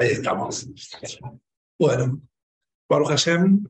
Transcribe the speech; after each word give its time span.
Ahí 0.00 0.10
estamos. 0.10 0.68
Bueno, 1.76 2.22
Baruch 2.88 3.08
Hashem, 3.08 3.66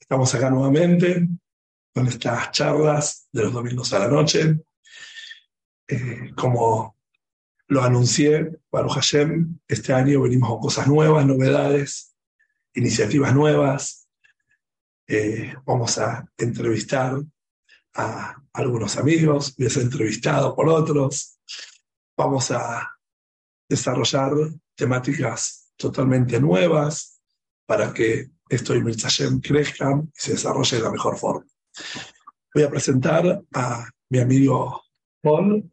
estamos 0.00 0.34
acá 0.34 0.50
nuevamente 0.50 1.28
con 1.94 2.08
estas 2.08 2.50
charlas 2.50 3.28
de 3.30 3.44
los 3.44 3.52
domingos 3.52 3.92
a 3.92 4.00
la 4.00 4.08
noche. 4.08 4.58
Eh, 5.86 6.32
como 6.36 6.96
lo 7.68 7.84
anuncié, 7.84 8.58
Baruch 8.72 8.94
Hashem, 8.94 9.60
este 9.68 9.92
año 9.92 10.22
venimos 10.22 10.48
con 10.48 10.60
cosas 10.62 10.88
nuevas, 10.88 11.24
novedades, 11.24 12.16
iniciativas 12.74 13.32
nuevas. 13.32 14.08
Eh, 15.06 15.54
vamos 15.64 15.96
a 15.98 16.28
entrevistar 16.38 17.22
a 17.94 18.42
algunos 18.52 18.96
amigos, 18.96 19.54
voy 19.56 19.68
a 19.68 19.80
entrevistado 19.80 20.56
por 20.56 20.68
otros. 20.68 21.38
Vamos 22.16 22.50
a 22.50 22.98
desarrollar 23.68 24.32
temáticas 24.74 25.72
totalmente 25.76 26.40
nuevas 26.40 27.20
para 27.66 27.92
que 27.92 28.30
esto 28.48 28.74
y 28.74 28.82
Mitzashem 28.82 29.40
crezcan 29.40 30.12
y 30.14 30.20
se 30.20 30.32
desarrolle 30.32 30.76
de 30.76 30.82
la 30.82 30.90
mejor 30.90 31.16
forma. 31.16 31.46
Voy 32.54 32.64
a 32.64 32.70
presentar 32.70 33.42
a 33.54 33.88
mi 34.10 34.18
amigo 34.18 34.82
Paul 35.22 35.70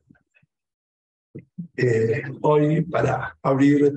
eh, 1.75 2.23
hoy 2.41 2.81
para 2.81 3.37
abrir 3.41 3.93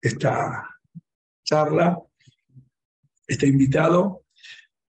esta 0.00 0.68
charla. 1.44 1.98
Este 3.26 3.46
invitado, 3.46 4.24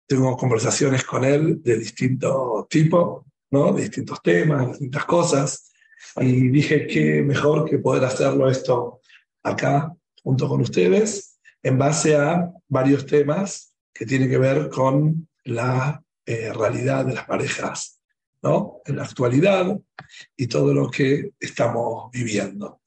tengo 0.05 0.35
conversaciones 0.35 1.03
con 1.03 1.23
él 1.23 1.61
de 1.63 1.77
distinto 1.77 2.67
tipo, 2.69 3.25
¿no? 3.51 3.73
de 3.73 3.83
distintos 3.83 4.21
temas, 4.21 4.67
distintas 4.67 5.05
cosas, 5.05 5.71
y 6.17 6.49
dije 6.49 6.87
que 6.87 7.21
mejor 7.23 7.69
que 7.69 7.79
poder 7.79 8.03
hacerlo 8.05 8.49
esto 8.49 8.98
acá 9.49 9.93
junto 10.23 10.47
con 10.47 10.61
ustedes 10.61 11.39
en 11.61 11.77
base 11.77 12.15
a 12.15 12.51
varios 12.67 13.05
temas 13.05 13.73
que 13.93 14.05
tienen 14.05 14.29
que 14.29 14.37
ver 14.37 14.69
con 14.69 15.27
la 15.43 16.01
eh, 16.25 16.53
realidad 16.53 17.05
de 17.05 17.15
las 17.15 17.25
parejas, 17.25 17.99
¿no? 18.41 18.81
En 18.85 18.97
la 18.97 19.03
actualidad 19.03 19.77
y 20.37 20.47
todo 20.47 20.73
lo 20.73 20.89
que 20.89 21.31
estamos 21.39 22.11
viviendo. 22.11 22.81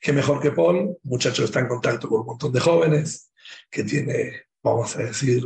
Qué 0.00 0.12
mejor 0.12 0.40
que 0.40 0.52
Paul, 0.52 0.98
muchacho 1.04 1.44
está 1.44 1.60
en 1.60 1.68
contacto 1.68 2.08
con 2.08 2.20
un 2.20 2.26
montón 2.26 2.52
de 2.52 2.60
jóvenes, 2.60 3.30
que 3.70 3.84
tiene, 3.84 4.42
vamos 4.62 4.96
a 4.96 5.00
decir, 5.00 5.44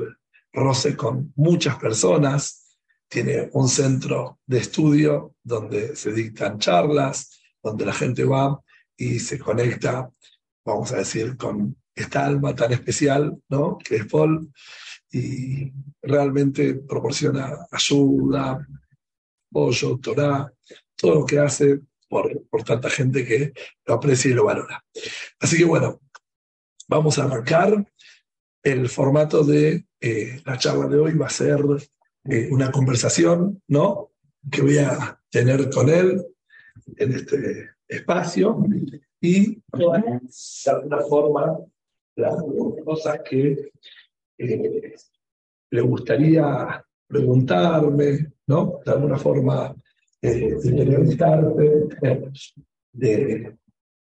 roce 0.52 0.96
con 0.96 1.33
muchas 1.36 1.77
personas, 1.77 2.77
tiene 3.08 3.50
un 3.52 3.68
centro 3.68 4.41
de 4.46 4.58
estudio 4.58 5.34
donde 5.42 5.94
se 5.96 6.12
dictan 6.12 6.58
charlas, 6.58 7.39
donde 7.62 7.84
la 7.84 7.92
gente 7.92 8.24
va 8.24 8.61
y 8.96 9.18
se 9.18 9.39
conecta 9.39 10.11
vamos 10.64 10.92
a 10.92 10.98
decir, 10.98 11.36
con 11.36 11.77
esta 11.94 12.24
alma 12.27 12.55
tan 12.55 12.72
especial, 12.72 13.38
¿no? 13.48 13.78
Que 13.78 13.96
es 13.96 14.06
Paul, 14.06 14.52
y 15.10 15.70
realmente 16.02 16.74
proporciona 16.74 17.66
ayuda, 17.70 18.66
apoyo, 19.50 19.98
Torah, 19.98 20.52
todo 20.96 21.14
lo 21.16 21.27
que 21.27 21.38
hace 21.38 21.80
por, 22.08 22.46
por 22.48 22.62
tanta 22.64 22.88
gente 22.88 23.27
que 23.27 23.52
lo 23.86 23.94
aprecia 23.94 24.30
y 24.30 24.34
lo 24.34 24.44
valora. 24.44 24.83
Así 25.38 25.58
que 25.58 25.64
bueno, 25.64 26.00
vamos 26.88 27.18
a 27.18 27.24
arrancar. 27.24 27.86
El 28.64 28.88
formato 28.88 29.42
de 29.42 29.86
eh, 30.00 30.40
la 30.44 30.56
charla 30.56 30.86
de 30.86 30.96
hoy 30.96 31.14
va 31.14 31.27
a 31.27 31.30
ser 31.30 31.60
eh, 32.24 32.48
una 32.52 32.70
conversación, 32.70 33.60
¿no? 33.66 34.12
Que 34.50 34.62
voy 34.62 34.78
a 34.78 35.20
tener 35.30 35.68
con 35.68 35.88
él 35.88 36.24
en 36.96 37.12
este 37.12 37.70
espacio 37.88 38.56
y 39.22 39.62
de 39.72 40.70
alguna 40.70 41.00
forma 41.08 41.58
las 42.16 42.34
cosas 42.84 43.20
que 43.28 43.70
eh, 44.36 44.94
le 45.70 45.80
gustaría 45.80 46.84
preguntarme, 47.06 48.32
¿no? 48.46 48.80
De 48.84 48.92
alguna 48.92 49.16
forma 49.16 49.74
eh, 50.20 50.56
de, 50.62 52.32
de, 52.92 53.56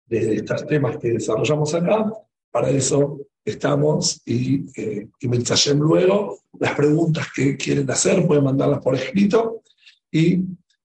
de 0.07 0.35
estos 0.35 0.65
temas 0.65 0.97
que 0.97 1.13
desarrollamos 1.13 1.73
acá. 1.73 2.11
Para 2.51 2.69
eso 2.69 3.19
estamos 3.45 4.21
y, 4.25 4.65
eh, 4.79 5.07
y 5.19 5.27
luego 5.75 6.39
las 6.59 6.75
preguntas 6.75 7.27
que 7.35 7.55
quieren 7.57 7.89
hacer 7.89 8.25
pueden 8.25 8.43
mandarlas 8.43 8.79
por 8.79 8.95
escrito 8.95 9.61
y 10.11 10.43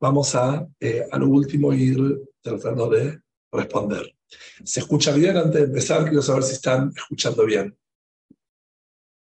vamos 0.01 0.35
a, 0.35 0.67
eh, 0.81 1.07
a 1.11 1.19
lo 1.19 1.29
último 1.29 1.73
ir 1.73 1.99
tratando 2.41 2.89
de 2.89 3.21
responder. 3.53 4.17
¿Se 4.65 4.81
escucha 4.81 5.13
bien 5.13 5.37
antes 5.37 5.61
de 5.61 5.67
empezar? 5.67 6.05
Quiero 6.05 6.23
saber 6.23 6.43
si 6.43 6.53
están 6.55 6.93
escuchando 6.95 7.45
bien. 7.45 7.77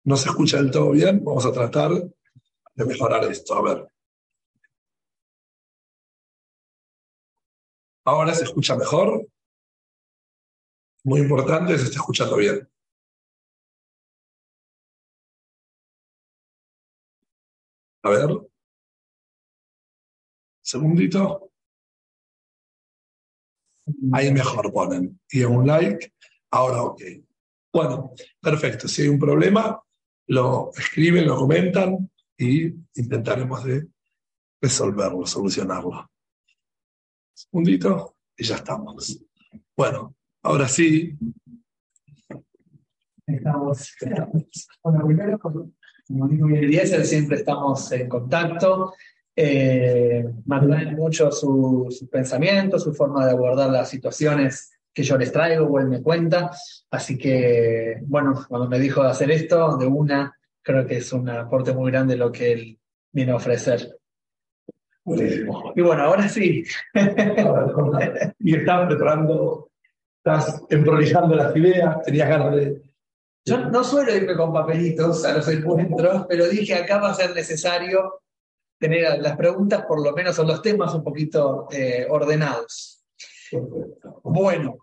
¿No 0.04 0.18
se 0.18 0.30
escucha 0.30 0.58
del 0.58 0.72
todo 0.72 0.92
bien? 0.92 1.24
Vamos 1.24 1.46
a 1.46 1.52
tratar 1.52 1.92
de 1.92 2.86
mejorar 2.86 3.24
esto. 3.26 3.56
A 3.56 3.62
ver. 3.62 3.88
Ahora 8.06 8.34
se 8.34 8.44
escucha 8.46 8.76
mejor. 8.76 9.28
Muy 11.04 11.22
importante, 11.22 11.78
se 11.78 11.86
está 11.86 11.98
escuchando 11.98 12.38
bien. 12.38 12.70
A 18.04 18.10
ver. 18.10 18.30
Segundito. 20.62 21.52
Ahí 24.12 24.31
mejor 24.31 24.72
ponen. 24.72 25.20
Y 25.30 25.44
un 25.44 25.66
like, 25.66 26.14
ahora 26.52 26.84
ok. 26.84 27.02
Bueno, 27.74 28.14
perfecto. 28.42 28.88
Si 28.88 29.03
hay 29.03 29.08
un 29.08 29.20
problema, 29.20 29.81
lo 30.28 30.72
escriben, 30.75 31.28
lo 31.28 31.38
comentan 31.38 32.09
y 32.38 32.68
intentaremos 32.96 33.64
de 33.64 33.88
resolverlo, 34.62 35.25
solucionarlo. 35.25 35.90
Un 35.92 36.08
segundito 37.34 38.18
y 38.36 38.44
ya 38.44 38.56
estamos. 38.56 39.24
Bueno, 39.75 40.16
ahora 40.44 40.68
sí. 40.68 41.18
Estamos. 43.25 43.94
Bueno, 44.84 45.06
primero, 45.06 45.40
como 45.40 45.72
Eliezer, 46.56 47.06
siempre 47.06 47.38
estamos 47.38 47.92
en 47.92 48.08
contacto 48.08 48.94
eh, 49.40 50.25
mucho 50.96 51.31
sus 51.31 52.00
su 52.00 52.09
pensamientos, 52.09 52.84
su 52.84 52.94
forma 52.94 53.24
de 53.24 53.34
abordar 53.34 53.70
las 53.70 53.88
situaciones 53.88 54.72
que 54.92 55.03
yo 55.03 55.16
les 55.16 55.31
traigo 55.31 55.68
o 55.68 55.80
él 55.80 55.88
me 55.88 56.02
cuenta. 56.02 56.50
Así 56.90 57.20
que, 57.20 58.00
bueno, 58.08 58.44
cuando 58.50 58.68
me 58.68 58.80
dijo 58.80 59.03
de 59.03 59.12
hacer 59.12 59.30
esto, 59.30 59.78
de 59.78 59.86
una, 59.86 60.36
creo 60.64 60.88
que 60.88 60.98
es 60.98 61.14
un 61.14 61.30
aporte 61.30 61.72
muy 61.72 61.92
grande 61.92 62.18
lo 62.18 62.31
que 62.31 62.52
él 62.52 62.80
viene 63.12 63.31
a 63.31 63.36
ofrecer. 63.36 63.96
Y 65.06 65.81
bueno, 65.81 66.02
ahora 66.02 66.28
sí. 66.28 66.64
y 68.40 68.56
estás 68.56 68.88
preparando, 68.88 69.69
estás 70.18 70.64
emprolijando 70.69 71.36
las 71.36 71.56
ideas, 71.56 72.02
tenías 72.02 72.28
ganas 72.28 72.56
de... 72.56 72.81
Yo 73.46 73.59
no 73.69 73.84
suelo 73.84 74.14
irme 74.16 74.36
con 74.36 74.52
papelitos 74.52 75.24
a 75.24 75.38
los 75.38 75.48
encuentros, 75.48 76.25
pero 76.28 76.50
dije 76.50 76.74
acá 76.74 76.98
va 76.98 77.12
a 77.12 77.14
ser 77.14 77.36
necesario 77.36 78.19
tener 78.78 79.20
las 79.20 79.36
preguntas, 79.36 79.86
por 79.86 80.04
lo 80.04 80.14
menos 80.14 80.36
son 80.36 80.48
los 80.48 80.62
temas, 80.62 80.94
un 80.94 81.04
poquito 81.04 81.68
eh, 81.72 82.06
ordenados. 82.10 83.04
Bueno. 84.24 84.78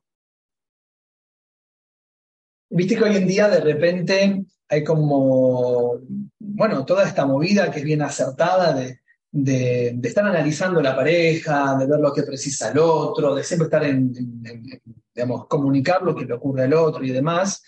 Viste 2.71 2.97
que 2.97 3.05
hoy 3.05 3.17
en 3.17 3.29
día 3.29 3.49
de 3.49 3.61
repente 3.61 4.45
hay 4.69 4.83
como, 4.83 6.01
bueno, 6.39 6.85
toda 6.85 7.05
esta 7.05 7.25
movida 7.25 7.71
que 7.71 7.79
es 7.79 7.85
bien 7.85 8.03
acertada 8.03 8.73
de, 8.73 9.01
de, 9.31 9.99
estar 10.03 10.25
analizando 10.25 10.81
la 10.81 10.97
pareja, 10.97 11.77
de 11.77 11.87
ver 11.87 12.01
lo 12.01 12.13
que 12.13 12.23
precisa 12.23 12.71
el 12.71 12.79
otro, 12.79 13.35
de 13.35 13.45
siempre 13.45 13.67
estar 13.67 13.85
en, 13.85 14.13
en, 14.45 14.83
digamos, 15.15 15.47
comunicar 15.47 16.03
lo 16.03 16.17
que 16.17 16.25
le 16.25 16.35
ocurre 16.35 16.65
al 16.65 16.75
otro 16.75 17.05
y 17.05 17.11
demás. 17.11 17.63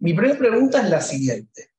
Mi 0.00 0.14
primera 0.14 0.38
pregunta 0.38 0.82
es 0.82 0.90
la 0.90 1.00
siguiente. 1.00 1.71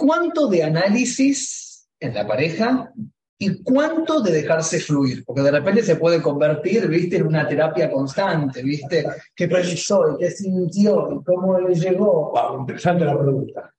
¿Cuánto 0.00 0.48
de 0.48 0.62
análisis 0.62 1.86
en 2.00 2.14
la 2.14 2.26
pareja 2.26 2.90
y 3.38 3.62
cuánto 3.62 4.22
de 4.22 4.32
dejarse 4.32 4.80
fluir? 4.80 5.22
Porque 5.26 5.42
de 5.42 5.50
repente 5.50 5.82
se 5.82 5.96
puede 5.96 6.22
convertir, 6.22 6.88
viste, 6.88 7.18
en 7.18 7.26
una 7.26 7.46
terapia 7.46 7.90
constante, 7.90 8.62
viste, 8.62 9.04
qué 9.34 9.46
pensó 9.46 10.16
qué 10.18 10.30
sintió 10.30 11.12
y 11.12 11.22
cómo 11.22 11.60
le 11.60 11.74
llegó. 11.74 12.30
Wow, 12.30 12.60
interesante 12.60 13.04
la 13.04 13.18
pregunta. 13.18 13.74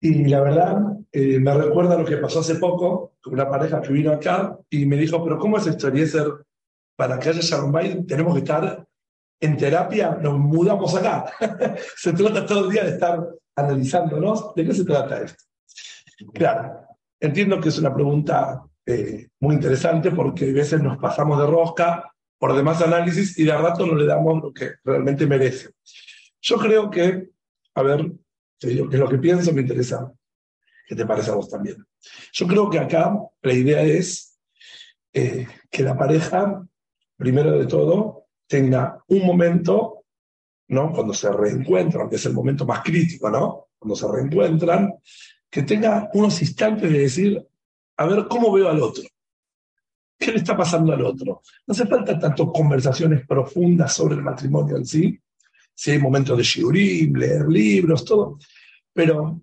Y 0.00 0.28
la 0.28 0.42
verdad, 0.42 0.76
eh, 1.10 1.40
me 1.40 1.54
recuerda 1.54 1.98
lo 1.98 2.04
que 2.04 2.18
pasó 2.18 2.38
hace 2.38 2.54
poco 2.54 3.14
con 3.20 3.34
una 3.34 3.50
pareja 3.50 3.80
que 3.80 3.92
vino 3.92 4.12
acá 4.12 4.56
y 4.70 4.86
me 4.86 4.96
dijo, 4.96 5.24
pero 5.24 5.40
¿cómo 5.40 5.58
es? 5.58 5.66
Y 5.66 5.70
para 6.94 7.18
que 7.18 7.30
haya 7.30 7.40
Shalom 7.40 8.06
tenemos 8.06 8.34
que 8.34 8.40
estar 8.40 8.86
en 9.40 9.56
terapia, 9.56 10.18
nos 10.22 10.38
mudamos 10.38 10.94
acá. 10.94 11.32
se 11.96 12.12
trata 12.12 12.46
todo 12.46 12.66
el 12.66 12.70
día 12.70 12.84
de 12.84 12.90
estar 12.90 13.26
analizándonos, 13.56 14.54
¿de 14.54 14.64
qué 14.64 14.74
se 14.74 14.84
trata 14.84 15.22
esto? 15.22 15.44
Claro, 16.34 16.86
entiendo 17.20 17.60
que 17.60 17.68
es 17.68 17.78
una 17.78 17.94
pregunta 17.94 18.62
eh, 18.86 19.28
muy 19.40 19.54
interesante 19.54 20.10
porque 20.10 20.50
a 20.50 20.52
veces 20.52 20.82
nos 20.82 20.98
pasamos 20.98 21.38
de 21.38 21.46
rosca 21.46 22.12
por 22.38 22.54
demás 22.54 22.82
análisis 22.82 23.38
y 23.38 23.44
de 23.44 23.56
rato 23.56 23.86
no 23.86 23.94
le 23.94 24.06
damos 24.06 24.42
lo 24.42 24.52
que 24.52 24.72
realmente 24.84 25.26
merece. 25.26 25.70
Yo 26.40 26.56
creo 26.56 26.90
que, 26.90 27.28
a 27.74 27.82
ver, 27.82 28.12
es 28.60 28.76
lo 28.76 29.08
que 29.08 29.18
pienso, 29.18 29.52
me 29.52 29.62
interesa 29.62 30.12
que 30.86 30.96
te 30.96 31.06
parece 31.06 31.30
a 31.30 31.34
vos 31.34 31.48
también. 31.48 31.86
Yo 32.32 32.46
creo 32.46 32.68
que 32.68 32.78
acá 32.78 33.16
la 33.42 33.52
idea 33.52 33.82
es 33.82 34.38
eh, 35.12 35.46
que 35.70 35.82
la 35.82 35.96
pareja, 35.96 36.66
primero 37.16 37.58
de 37.58 37.66
todo, 37.66 38.26
tenga 38.46 39.02
un 39.06 39.24
momento, 39.24 40.01
¿no? 40.72 40.90
Cuando 40.90 41.12
se 41.12 41.30
reencuentran, 41.30 42.08
que 42.08 42.16
es 42.16 42.26
el 42.26 42.32
momento 42.32 42.64
más 42.64 42.82
crítico, 42.82 43.30
¿no? 43.30 43.68
Cuando 43.78 43.94
se 43.94 44.10
reencuentran, 44.10 44.94
que 45.50 45.62
tenga 45.62 46.10
unos 46.14 46.40
instantes 46.40 46.90
de 46.90 46.98
decir, 46.98 47.46
a 47.98 48.06
ver 48.06 48.26
cómo 48.26 48.50
veo 48.50 48.68
al 48.68 48.80
otro. 48.80 49.04
¿Qué 50.18 50.32
le 50.32 50.38
está 50.38 50.56
pasando 50.56 50.92
al 50.94 51.04
otro? 51.04 51.42
No 51.66 51.72
hace 51.72 51.86
falta 51.86 52.18
tanto 52.18 52.50
conversaciones 52.50 53.26
profundas 53.26 53.92
sobre 53.92 54.14
el 54.14 54.22
matrimonio 54.22 54.76
en 54.76 54.86
sí, 54.86 55.20
si 55.74 55.90
hay 55.90 55.98
momentos 55.98 56.38
de 56.38 56.42
shiurim, 56.42 57.16
leer 57.16 57.46
libros, 57.48 58.04
todo, 58.04 58.38
pero 58.94 59.42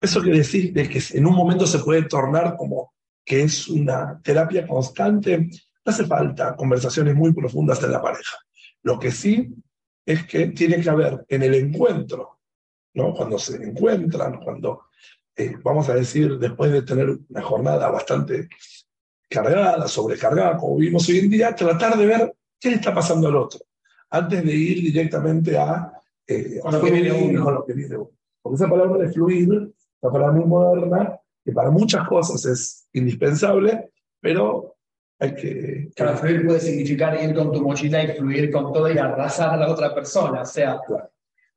eso 0.00 0.22
que 0.22 0.30
decir 0.30 0.72
de 0.72 0.88
que 0.88 1.00
en 1.14 1.26
un 1.26 1.34
momento 1.34 1.66
se 1.66 1.80
puede 1.80 2.02
tornar 2.02 2.56
como 2.56 2.94
que 3.24 3.42
es 3.42 3.68
una 3.68 4.20
terapia 4.22 4.66
constante, 4.66 5.38
no 5.38 5.92
hace 5.92 6.06
falta 6.06 6.54
conversaciones 6.54 7.16
muy 7.16 7.32
profundas 7.32 7.82
en 7.82 7.92
la 7.92 8.00
pareja. 8.00 8.36
Lo 8.82 8.98
que 8.98 9.10
sí 9.10 9.52
es 10.04 10.26
que 10.26 10.48
tiene 10.48 10.80
que 10.80 10.90
haber 10.90 11.24
en 11.28 11.42
el 11.42 11.54
encuentro, 11.54 12.40
¿no? 12.94 13.14
cuando 13.14 13.38
se 13.38 13.56
encuentran, 13.56 14.40
cuando, 14.42 14.84
eh, 15.36 15.56
vamos 15.62 15.88
a 15.88 15.94
decir, 15.94 16.38
después 16.38 16.72
de 16.72 16.82
tener 16.82 17.18
una 17.28 17.42
jornada 17.42 17.90
bastante 17.90 18.48
cargada, 19.28 19.86
sobrecargada, 19.86 20.56
como 20.56 20.76
vimos 20.76 21.08
hoy 21.08 21.20
en 21.20 21.30
día, 21.30 21.54
tratar 21.54 21.96
de 21.96 22.06
ver 22.06 22.34
qué 22.58 22.70
le 22.70 22.76
está 22.76 22.92
pasando 22.92 23.28
al 23.28 23.36
otro, 23.36 23.60
antes 24.10 24.44
de 24.44 24.52
ir 24.52 24.82
directamente 24.82 25.56
a, 25.56 25.92
eh, 26.26 26.60
lo 26.70 26.82
que 26.82 26.90
viene 26.90 27.12
uno. 27.12 27.50
lo 27.50 27.64
que 27.64 27.72
viene 27.72 27.96
uno. 27.96 28.10
Porque 28.42 28.56
esa 28.56 28.68
palabra 28.68 29.04
de 29.04 29.12
fluir, 29.12 29.48
la 30.02 30.10
palabra 30.10 30.32
muy 30.32 30.46
moderna, 30.46 31.20
que 31.44 31.52
para 31.52 31.70
muchas 31.70 32.08
cosas 32.08 32.44
es 32.46 32.88
indispensable, 32.92 33.90
pero 34.20 34.69
hay 35.20 35.34
que... 35.34 35.90
Claro, 35.94 36.16
fluir 36.16 36.46
puede 36.46 36.60
significar 36.60 37.22
ir 37.22 37.34
con 37.34 37.52
tu 37.52 37.60
mochila 37.62 38.02
y 38.02 38.16
fluir 38.16 38.50
con 38.50 38.72
todo 38.72 38.90
y 38.90 38.98
arrasar 38.98 39.50
a 39.50 39.56
la 39.56 39.70
otra 39.70 39.94
persona, 39.94 40.42
o 40.42 40.46
sea... 40.46 40.80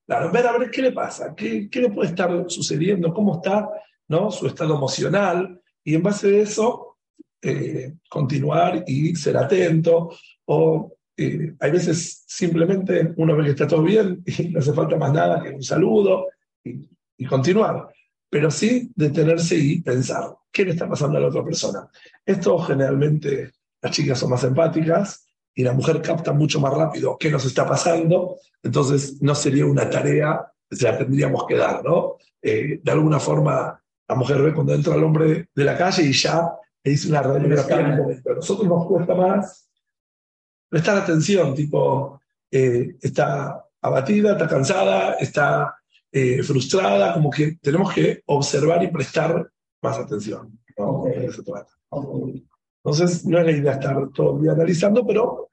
Claro, 0.05 0.31
ver 0.31 0.45
a 0.45 0.57
ver 0.57 0.69
qué 0.69 0.81
le 0.81 0.91
pasa, 0.91 1.33
qué, 1.33 1.69
qué 1.69 1.81
le 1.81 1.89
puede 1.89 2.09
estar 2.09 2.29
sucediendo, 2.49 3.13
cómo 3.13 3.35
está 3.35 3.69
¿no? 4.09 4.29
su 4.31 4.47
estado 4.47 4.75
emocional, 4.75 5.61
y 5.81 5.95
en 5.95 6.03
base 6.03 6.27
a 6.27 6.41
eso 6.41 6.97
eh, 7.41 7.93
continuar 8.09 8.83
y 8.85 9.15
ser 9.15 9.37
atento, 9.37 10.11
o 10.45 10.93
eh, 11.15 11.53
hay 11.57 11.71
veces 11.71 12.23
simplemente 12.27 13.13
uno 13.15 13.35
ve 13.35 13.45
que 13.45 13.49
está 13.51 13.67
todo 13.67 13.83
bien 13.83 14.23
y 14.25 14.49
no 14.49 14.59
hace 14.59 14.73
falta 14.73 14.97
más 14.97 15.13
nada 15.13 15.41
que 15.41 15.51
un 15.51 15.63
saludo 15.63 16.27
y, 16.63 16.89
y 17.17 17.25
continuar, 17.25 17.87
pero 18.33 18.49
sí 18.49 18.91
detenerse 18.95 19.55
y 19.55 19.79
pensar 19.83 20.35
qué 20.51 20.65
le 20.65 20.71
está 20.71 20.89
pasando 20.89 21.19
a 21.19 21.21
la 21.21 21.27
otra 21.27 21.45
persona. 21.45 21.87
Esto 22.25 22.57
generalmente 22.57 23.51
las 23.79 23.91
chicas 23.91 24.17
son 24.17 24.31
más 24.31 24.43
empáticas 24.43 25.27
y 25.53 25.61
la 25.61 25.73
mujer 25.73 26.01
capta 26.01 26.33
mucho 26.33 26.59
más 26.59 26.73
rápido 26.73 27.15
qué 27.19 27.29
nos 27.29 27.45
está 27.45 27.67
pasando, 27.67 28.37
entonces 28.63 29.21
no 29.21 29.35
sería 29.35 29.67
una 29.67 29.87
tarea 29.87 30.47
se 30.71 30.85
la 30.85 30.97
tendríamos 30.97 31.45
que 31.45 31.55
dar, 31.55 31.83
¿no? 31.83 32.17
Eh, 32.41 32.79
de 32.81 32.91
alguna 32.91 33.19
forma, 33.19 33.79
la 34.07 34.15
mujer 34.15 34.41
ve 34.41 34.51
cuando 34.51 34.73
entra 34.73 34.95
el 34.95 35.03
hombre 35.03 35.49
de 35.53 35.63
la 35.63 35.77
calle 35.77 36.01
y 36.01 36.11
ya 36.11 36.49
le 36.83 36.91
dice 36.91 37.09
una 37.09 37.21
radiografía 37.21 37.77
A 37.77 38.33
nosotros 38.33 38.67
nos 38.67 38.87
cuesta 38.87 39.13
más 39.13 39.69
prestar 40.67 40.97
atención, 40.97 41.53
tipo, 41.53 42.19
eh, 42.49 42.95
está 42.99 43.63
abatida, 43.79 44.31
está 44.31 44.47
cansada, 44.47 45.13
está 45.19 45.77
eh, 46.15 46.43
frustrada, 46.43 47.15
como 47.15 47.31
que 47.31 47.57
tenemos 47.59 47.91
que 47.91 48.21
observar 48.27 48.83
y 48.83 48.91
prestar 48.91 49.49
más 49.81 49.97
atención. 49.97 50.59
¿no? 50.77 51.05
Entonces, 52.83 53.25
no 53.25 53.39
es 53.39 53.45
la 53.45 53.51
idea 53.51 53.71
estar 53.71 54.09
todo 54.11 54.35
el 54.37 54.43
día 54.43 54.51
analizando, 54.51 55.07
pero 55.07 55.49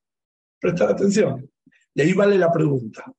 prestar 0.60 0.90
atención. 0.90 1.50
Y 1.94 2.02
ahí 2.02 2.12
vale 2.12 2.36
la 2.36 2.52
pregunta. 2.52 3.10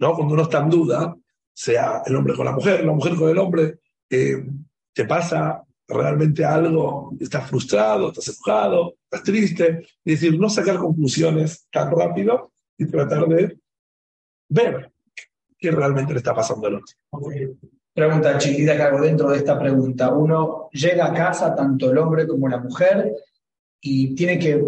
¿no? 0.00 0.14
Cuando 0.14 0.34
uno 0.34 0.42
está 0.42 0.58
en 0.58 0.70
duda, 0.70 1.16
sea 1.52 2.02
el 2.04 2.16
hombre 2.16 2.34
con 2.34 2.46
la 2.46 2.52
mujer, 2.52 2.84
la 2.84 2.92
mujer 2.94 3.14
con 3.14 3.28
el 3.30 3.38
hombre, 3.38 3.78
eh, 4.10 4.44
¿te 4.92 5.04
pasa 5.04 5.64
realmente 5.86 6.44
algo, 6.44 7.12
estás 7.20 7.48
frustrado, 7.48 8.08
estás 8.08 8.26
enojado, 8.26 8.96
estás 9.04 9.22
triste, 9.22 9.86
es 10.04 10.20
decir, 10.20 10.36
no 10.36 10.50
sacar 10.50 10.78
conclusiones 10.78 11.68
tan 11.70 11.92
rápido 11.92 12.52
y 12.76 12.86
tratar 12.86 13.28
de 13.28 13.56
ver 14.48 14.89
qué 15.60 15.70
realmente 15.70 16.12
le 16.12 16.18
está 16.18 16.34
pasando 16.34 16.66
al 16.66 16.76
otro. 16.76 16.96
Pregunta 17.92 18.38
chiquita 18.38 18.76
que 18.76 18.82
hago 18.82 19.00
dentro 19.00 19.30
de 19.30 19.38
esta 19.38 19.58
pregunta. 19.58 20.14
Uno 20.14 20.68
llega 20.72 21.06
a 21.06 21.12
casa, 21.12 21.54
tanto 21.54 21.90
el 21.90 21.98
hombre 21.98 22.26
como 22.26 22.48
la 22.48 22.58
mujer, 22.58 23.14
y 23.80 24.14
tiene 24.14 24.38
que 24.38 24.64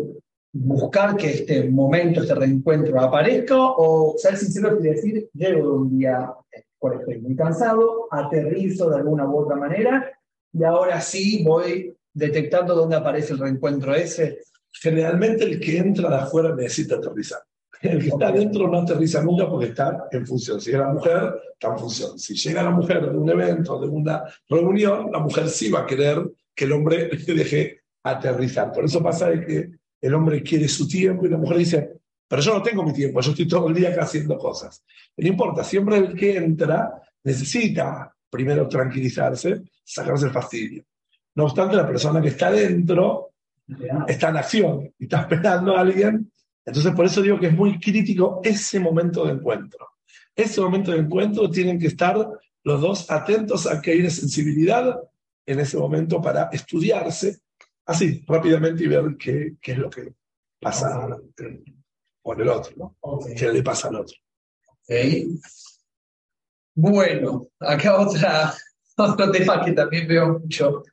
buscar 0.53 1.17
que 1.17 1.31
este 1.31 1.71
momento, 1.71 2.21
este 2.21 2.35
reencuentro 2.35 3.01
aparezca, 3.01 3.57
o 3.57 4.15
ser 4.19 4.37
sincero 4.37 4.79
y 4.79 4.83
decir, 4.83 5.31
llego 5.33 5.69
de 5.69 5.75
un 5.75 5.99
día, 5.99 6.31
por 6.79 6.97
estoy 6.97 7.21
muy 7.21 7.35
cansado, 7.35 8.09
aterrizo 8.11 8.91
de 8.91 8.97
alguna 8.97 9.27
u 9.27 9.39
otra 9.39 9.57
manera 9.57 10.13
y 10.53 10.65
ahora 10.65 11.01
sí 11.01 11.43
voy 11.45 11.97
detectando 12.13 12.75
dónde 12.75 12.97
aparece 12.97 13.33
el 13.33 13.39
reencuentro 13.39 13.95
ese. 13.95 14.41
Generalmente 14.71 15.45
el 15.45 15.61
que 15.61 15.79
entra 15.79 16.11
de 16.11 16.17
afuera 16.17 16.55
necesita 16.55 16.97
aterrizar. 16.97 17.41
El 17.83 18.01
que 18.01 18.09
está 18.09 18.29
adentro 18.29 18.69
no 18.69 18.79
aterriza 18.79 19.23
nunca 19.23 19.49
porque 19.49 19.67
está 19.67 20.07
en 20.13 20.25
función. 20.25 20.61
Si 20.61 20.71
es 20.71 20.79
la 20.79 20.93
mujer, 20.93 21.35
está 21.53 21.69
en 21.69 21.79
función. 21.79 22.19
Si 22.19 22.35
llega 22.35 22.63
la 22.63 22.71
mujer 22.71 23.11
de 23.11 23.19
un 23.19 23.29
evento, 23.29 23.81
de 23.81 23.89
una 23.89 24.23
reunión, 24.49 25.11
la 25.13 25.19
mujer 25.19 25.49
sí 25.49 25.69
va 25.69 25.81
a 25.81 25.87
querer 25.87 26.23
que 26.55 26.65
el 26.65 26.73
hombre 26.73 27.11
le 27.27 27.35
deje 27.35 27.81
aterrizar. 28.05 28.71
Por 28.73 28.85
eso 28.85 29.03
pasa 29.03 29.31
de 29.31 29.45
que 29.45 29.71
el 30.01 30.15
hombre 30.15 30.43
quiere 30.43 30.69
su 30.69 30.87
tiempo 30.87 31.27
y 31.27 31.29
la 31.29 31.39
mujer 31.39 31.59
dice, 31.59 31.93
pero 32.29 32.41
yo 32.41 32.55
no 32.55 32.63
tengo 32.63 32.83
mi 32.85 32.93
tiempo, 32.93 33.21
yo 33.21 33.31
estoy 33.31 33.47
todo 33.47 33.69
el 33.69 33.75
día 33.75 33.91
acá 33.91 34.05
haciendo 34.05 34.39
cosas. 34.39 34.85
No 35.17 35.29
importa, 35.29 35.63
siempre 35.63 35.99
el 35.99 36.15
que 36.15 36.37
entra 36.37 37.03
necesita 37.25 38.15
primero 38.31 38.67
tranquilizarse, 38.67 39.63
sacarse 39.85 40.27
el 40.27 40.33
fastidio. 40.33 40.85
No 41.35 41.45
obstante, 41.45 41.77
la 41.77 41.87
persona 41.87 42.23
que 42.23 42.29
está 42.29 42.51
dentro 42.51 43.33
está 44.07 44.31
en 44.31 44.37
acción 44.37 44.95
y 44.99 45.05
está 45.05 45.23
esperando 45.23 45.77
a 45.77 45.81
alguien. 45.81 46.32
Entonces, 46.65 46.93
por 46.95 47.07
eso 47.07 47.23
digo 47.23 47.39
que 47.39 47.49
es 47.49 47.55
muy 47.55 47.79
crítico 47.79 48.41
ese 48.45 48.79
momento 48.79 49.25
de 49.25 49.33
encuentro. 49.33 49.89
Ese 50.35 50.61
momento 50.61 50.93
de 50.93 50.99
encuentro 50.99 51.51
tienen 51.51 51.79
que 51.79 51.89
estar 51.89 52.17
los 52.65 52.81
dos 52.81 53.11
atentos 53.11 53.67
a 53.67 53.81
que 53.81 53.93
hay 53.93 54.01
una 54.01 54.11
sensibilidad 54.11 55.01
en 55.45 55.59
ese 55.59 55.77
momento 55.77 56.21
para 56.21 56.49
estudiarse 56.53 57.41
así 57.87 58.25
rápidamente 58.27 58.85
y 58.85 58.89
ver 58.89 59.17
qué, 59.19 59.55
qué 59.61 59.73
es 59.73 59.79
lo 59.79 59.91
que 59.91 60.15
pasa 60.61 61.19
con 62.23 62.41
el 62.41 62.49
otro, 62.49 62.73
¿no? 62.77 63.19
qué 63.37 63.53
le 63.53 63.63
pasa 63.63 63.89
al 63.89 63.97
otro. 63.97 64.17
Bueno, 66.75 67.49
acá 67.59 68.01
otra, 68.01 68.55
otro 68.97 69.31
tema 69.31 69.65
que 69.65 69.73
también 69.73 70.07
veo 70.07 70.39
mucho. 70.39 70.85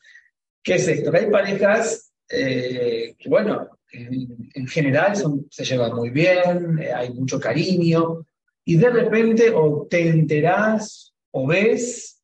¿Qué 0.62 0.76
es 0.76 0.88
esto? 0.88 1.12
Que 1.12 1.18
hay 1.20 1.32
parejas 1.32 2.12
eh, 2.28 3.16
que, 3.18 3.30
bueno, 3.30 3.79
en, 3.92 4.68
general 4.68 5.14
se 5.50 5.66
llevan 5.66 5.96
muy 5.96 6.10
bien, 6.10 6.80
eh, 6.80 6.92
hay 6.94 7.14
mucho 7.14 7.40
cariño, 7.40 8.26
y 8.66 8.78
de 8.78 8.90
repente 8.90 9.52
o 9.54 9.88
te 9.90 10.10
enterás 10.10 11.14
o 11.32 11.48
ves 11.48 12.22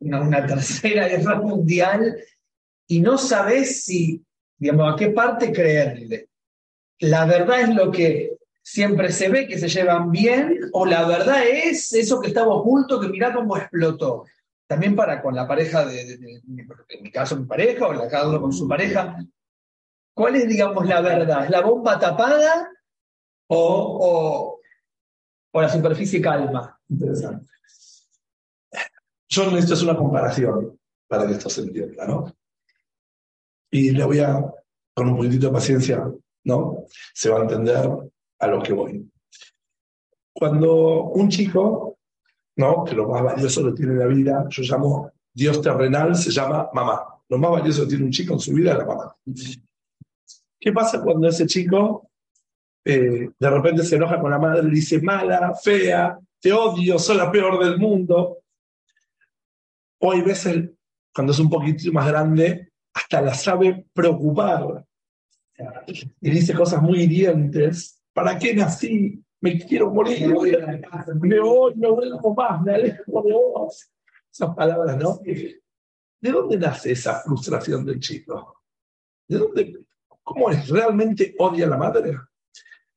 una, 0.00 0.20
una 0.20 0.46
tercera 0.46 1.08
guerra 1.08 1.40
mundial 1.40 2.16
y 2.86 3.00
no 3.00 3.18
sabes 3.18 3.84
si, 3.84 4.24
digamos, 4.56 4.92
a 4.92 4.96
qué 4.96 5.10
parte 5.10 5.52
creerle. 5.52 6.28
La 7.00 7.26
verdad 7.26 7.62
es 7.62 7.74
lo 7.74 7.90
que 7.90 8.36
siempre 8.62 9.12
se 9.12 9.28
ve 9.28 9.46
que 9.46 9.58
se 9.58 9.68
llevan 9.68 10.10
bien, 10.10 10.58
o 10.72 10.86
la 10.86 11.06
verdad 11.06 11.44
es 11.46 11.92
eso 11.92 12.20
que 12.20 12.28
estaba 12.28 12.54
oculto, 12.54 13.00
que 13.00 13.08
mirá 13.08 13.32
cómo 13.32 13.56
explotó. 13.56 14.24
También 14.66 14.96
para 14.96 15.20
con 15.20 15.34
la 15.34 15.46
pareja, 15.46 15.84
de, 15.84 16.14
en 16.14 17.02
mi 17.02 17.10
caso 17.10 17.36
mi 17.36 17.44
pareja, 17.44 17.86
o 17.86 17.92
la 17.92 18.08
cada 18.08 18.40
con 18.40 18.52
su 18.52 18.66
pareja. 18.66 19.18
¿Cuál 20.14 20.36
es, 20.36 20.48
digamos, 20.48 20.86
la 20.86 21.00
verdad? 21.00 21.44
¿Es 21.44 21.50
la 21.50 21.60
bomba 21.60 21.98
tapada 21.98 22.70
o, 23.48 24.60
o, 25.52 25.60
la 25.60 25.68
superficie 25.68 26.20
calma? 26.20 26.80
Interesante. 26.88 27.50
Yo 29.28 29.46
necesito 29.46 29.74
hacer 29.74 29.88
una 29.88 29.98
comparación 29.98 30.78
para 31.08 31.26
que 31.26 31.32
esto 31.32 31.50
se 31.50 31.62
entienda, 31.62 32.06
¿no? 32.06 32.32
Y 33.70 33.90
le 33.90 34.04
voy 34.04 34.20
a, 34.20 34.40
con 34.94 35.08
un 35.08 35.16
poquitito 35.16 35.48
de 35.48 35.52
paciencia, 35.52 36.08
¿no? 36.44 36.84
Se 37.12 37.28
va 37.28 37.40
a 37.40 37.42
entender 37.42 37.88
a 38.38 38.46
lo 38.46 38.62
que 38.62 38.72
voy. 38.72 39.10
Cuando 40.32 41.04
un 41.04 41.28
chico, 41.28 41.98
¿no? 42.56 42.84
que 42.84 42.94
lo 42.94 43.08
más 43.08 43.22
valioso 43.22 43.62
lo 43.62 43.74
tiene 43.74 43.92
en 43.92 43.98
la 43.98 44.06
vida, 44.06 44.46
yo 44.48 44.62
llamo 44.62 45.10
Dios 45.32 45.60
terrenal, 45.60 46.14
se 46.14 46.30
llama 46.30 46.68
mamá. 46.72 47.04
Lo 47.28 47.38
más 47.38 47.50
valioso 47.50 47.82
que 47.82 47.88
tiene 47.88 48.04
un 48.04 48.10
chico 48.10 48.34
en 48.34 48.40
su 48.40 48.52
vida 48.52 48.72
es 48.72 48.78
la 48.78 48.84
mamá. 48.84 49.16
¿Qué 50.64 50.72
pasa 50.72 51.02
cuando 51.02 51.28
ese 51.28 51.44
chico 51.44 52.10
eh, 52.86 53.28
de 53.38 53.50
repente 53.50 53.82
se 53.82 53.96
enoja 53.96 54.18
con 54.18 54.30
la 54.30 54.38
madre, 54.38 54.62
le 54.62 54.70
dice 54.70 54.98
mala, 54.98 55.54
fea, 55.54 56.18
te 56.40 56.54
odio, 56.54 56.98
soy 56.98 57.18
la 57.18 57.30
peor 57.30 57.62
del 57.62 57.78
mundo. 57.78 58.38
O 60.00 60.10
hay 60.10 60.22
veces, 60.22 60.70
cuando 61.14 61.34
es 61.34 61.38
un 61.38 61.50
poquito 61.50 61.92
más 61.92 62.08
grande, 62.08 62.72
hasta 62.94 63.20
la 63.20 63.34
sabe 63.34 63.84
preocupar. 63.92 64.86
Y 66.22 66.30
dice 66.30 66.54
cosas 66.54 66.80
muy 66.80 67.02
hirientes. 67.02 68.02
¿Para 68.14 68.38
qué 68.38 68.54
nací? 68.54 69.22
Me 69.42 69.58
quiero 69.58 69.90
morir. 69.90 70.28
Me 71.20 71.40
voy, 71.40 71.74
no 71.76 71.94
vuelvo 71.94 72.34
más, 72.34 72.62
me 72.62 72.74
alejo 72.74 73.22
de 73.22 73.32
vos. 73.34 73.90
Esas 74.32 74.54
palabras, 74.54 74.96
¿no? 74.96 75.20
¿De 75.22 76.30
dónde 76.30 76.56
nace 76.56 76.92
esa 76.92 77.20
frustración 77.20 77.84
del 77.84 78.00
chico? 78.00 78.62
¿De 79.28 79.36
dónde? 79.36 79.84
¿Cómo 80.24 80.50
es? 80.50 80.68
¿Realmente 80.68 81.34
odia 81.38 81.66
a 81.66 81.68
la 81.70 81.76
madre? 81.76 82.18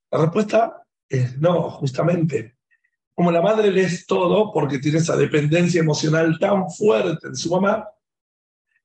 La 0.09 0.19
respuesta 0.19 0.83
es 1.07 1.37
no, 1.37 1.69
justamente. 1.69 2.57
Como 3.13 3.31
la 3.31 3.41
madre 3.41 3.71
le 3.71 3.81
es 3.83 4.05
todo 4.05 4.51
porque 4.51 4.79
tiene 4.79 4.97
esa 4.97 5.15
dependencia 5.15 5.81
emocional 5.81 6.39
tan 6.39 6.69
fuerte 6.69 7.29
de 7.29 7.35
su 7.35 7.49
mamá, 7.49 7.87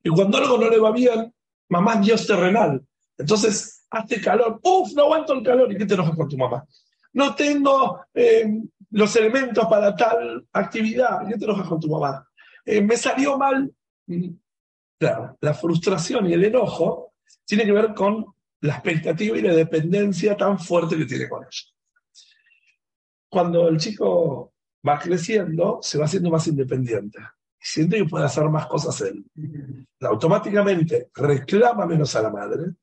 y 0.02 0.10
cuando 0.10 0.38
algo 0.38 0.58
no 0.58 0.68
le 0.68 0.78
va 0.78 0.90
bien, 0.90 1.32
mamá 1.68 1.94
es 1.94 2.00
Dios 2.02 2.26
terrenal. 2.26 2.84
Entonces, 3.16 3.86
hace 3.90 4.20
calor, 4.20 4.60
¡uf! 4.62 4.92
No 4.94 5.04
aguanto 5.04 5.32
el 5.34 5.44
calor. 5.44 5.70
¿Y 5.72 5.76
qué 5.76 5.86
te 5.86 5.94
enojas 5.94 6.16
con 6.16 6.28
tu 6.28 6.36
mamá? 6.36 6.66
No 7.12 7.34
tengo 7.34 8.04
eh, 8.14 8.62
los 8.90 9.14
elementos 9.16 9.66
para 9.66 9.94
tal 9.94 10.46
actividad. 10.52 11.26
¿Y 11.26 11.32
qué 11.32 11.38
te 11.38 11.44
enojas 11.44 11.68
con 11.68 11.78
tu 11.78 11.88
mamá? 11.88 12.26
Eh, 12.64 12.80
me 12.80 12.96
salió 12.96 13.38
mal. 13.38 13.72
Claro, 14.98 15.36
la 15.40 15.54
frustración 15.54 16.28
y 16.28 16.32
el 16.32 16.44
enojo 16.44 17.11
tiene 17.44 17.64
que 17.64 17.72
ver 17.72 17.94
con 17.94 18.26
la 18.60 18.74
expectativa 18.74 19.36
y 19.36 19.42
la 19.42 19.54
dependencia 19.54 20.36
tan 20.36 20.58
fuerte 20.58 20.96
que 20.96 21.06
tiene 21.06 21.28
con 21.28 21.42
ella. 21.42 21.66
Cuando 23.28 23.68
el 23.68 23.78
chico 23.78 24.52
va 24.86 24.98
creciendo, 24.98 25.78
se 25.82 25.98
va 25.98 26.04
haciendo 26.04 26.30
más 26.30 26.46
independiente 26.46 27.18
y 27.18 27.64
siente 27.64 27.96
que 27.96 28.04
puede 28.04 28.24
hacer 28.24 28.44
más 28.48 28.66
cosas 28.66 29.00
él. 29.00 29.24
Automáticamente 30.00 31.08
reclama 31.14 31.86
menos 31.86 32.14
a 32.16 32.22
la 32.22 32.30
madre, 32.30 32.74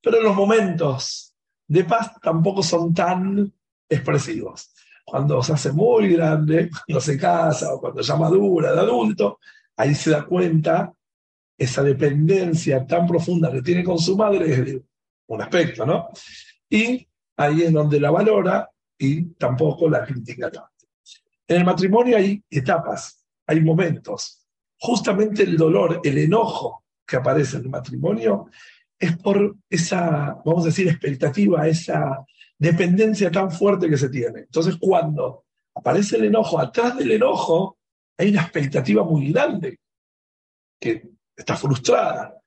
pero 0.00 0.20
los 0.20 0.34
momentos 0.34 1.34
de 1.66 1.84
paz 1.84 2.12
tampoco 2.20 2.62
son 2.62 2.94
tan 2.94 3.52
expresivos. 3.88 4.72
Cuando 5.04 5.42
se 5.42 5.52
hace 5.52 5.72
muy 5.72 6.14
grande, 6.14 6.70
cuando 6.70 7.00
se 7.00 7.16
casa 7.16 7.74
o 7.74 7.80
cuando 7.80 8.02
ya 8.02 8.16
madura 8.16 8.72
de 8.72 8.80
adulto, 8.80 9.38
ahí 9.76 9.94
se 9.94 10.10
da 10.10 10.24
cuenta 10.24 10.92
esa 11.58 11.82
dependencia 11.82 12.86
tan 12.86 13.06
profunda 13.06 13.50
que 13.50 13.62
tiene 13.62 13.82
con 13.82 13.98
su 13.98 14.16
madre 14.16 14.82
un 15.28 15.42
aspecto, 15.42 15.86
¿no? 15.86 16.08
Y 16.68 17.06
ahí 17.36 17.62
es 17.62 17.72
donde 17.72 18.00
la 18.00 18.10
valora 18.10 18.70
y 18.98 19.24
tampoco 19.34 19.88
la 19.88 20.04
critica 20.04 20.50
tanto. 20.50 20.70
En 21.48 21.58
el 21.58 21.64
matrimonio 21.64 22.16
hay 22.16 22.42
etapas, 22.50 23.24
hay 23.46 23.60
momentos. 23.60 24.46
Justamente 24.78 25.44
el 25.44 25.56
dolor, 25.56 26.00
el 26.04 26.18
enojo 26.18 26.84
que 27.06 27.16
aparece 27.16 27.56
en 27.56 27.64
el 27.64 27.68
matrimonio 27.70 28.50
es 28.98 29.16
por 29.18 29.56
esa, 29.68 30.40
vamos 30.44 30.64
a 30.64 30.66
decir, 30.66 30.88
expectativa, 30.88 31.66
esa 31.68 32.24
dependencia 32.58 33.30
tan 33.30 33.50
fuerte 33.50 33.88
que 33.88 33.96
se 33.96 34.08
tiene. 34.08 34.40
Entonces, 34.40 34.76
cuando 34.80 35.44
aparece 35.74 36.16
el 36.16 36.24
enojo, 36.24 36.58
atrás 36.58 36.96
del 36.96 37.12
enojo 37.12 37.78
hay 38.18 38.30
una 38.30 38.42
expectativa 38.42 39.04
muy 39.04 39.30
grande, 39.30 39.78
que 40.80 41.15
está 41.36 41.56
frustrada. 41.56 42.40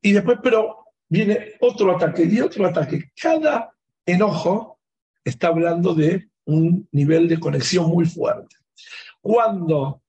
Y 0.00 0.12
después, 0.12 0.38
pero 0.42 0.86
viene 1.08 1.54
otro 1.60 1.94
ataque 1.94 2.24
y 2.24 2.40
otro 2.40 2.66
ataque. 2.66 3.10
Cada 3.20 3.72
enojo 4.06 4.80
está 5.24 5.48
hablando 5.48 5.94
de 5.94 6.30
un 6.46 6.88
nivel 6.92 7.28
de 7.28 7.38
conexión 7.38 7.88
muy 7.88 8.06
fuerte. 8.06 8.56
Cuando 9.20 10.02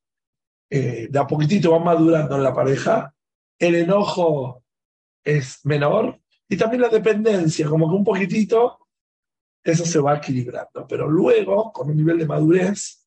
eh, 0.70 1.08
de 1.10 1.20
a 1.20 1.28
poquitito 1.28 1.72
va 1.72 1.80
madurando 1.80 2.36
en 2.38 2.44
la 2.44 2.54
pareja, 2.54 3.14
el 3.60 3.76
enojo 3.76 4.64
es 5.24 5.60
menor 5.66 6.20
y 6.48 6.58
también 6.58 6.82
la 6.82 6.90
dependencia, 6.90 7.68
como 7.68 7.90
que 7.90 7.96
un 7.96 8.04
poquitito, 8.04 8.80
eso 9.64 9.86
se 9.86 10.00
va 10.00 10.18
equilibrando. 10.18 10.88
Pero 10.88 11.10
luego, 11.10 11.72
con 11.72 11.90
un 11.90 11.98
nivel 11.98 12.18
de 12.18 12.26
madurez, 12.26 13.06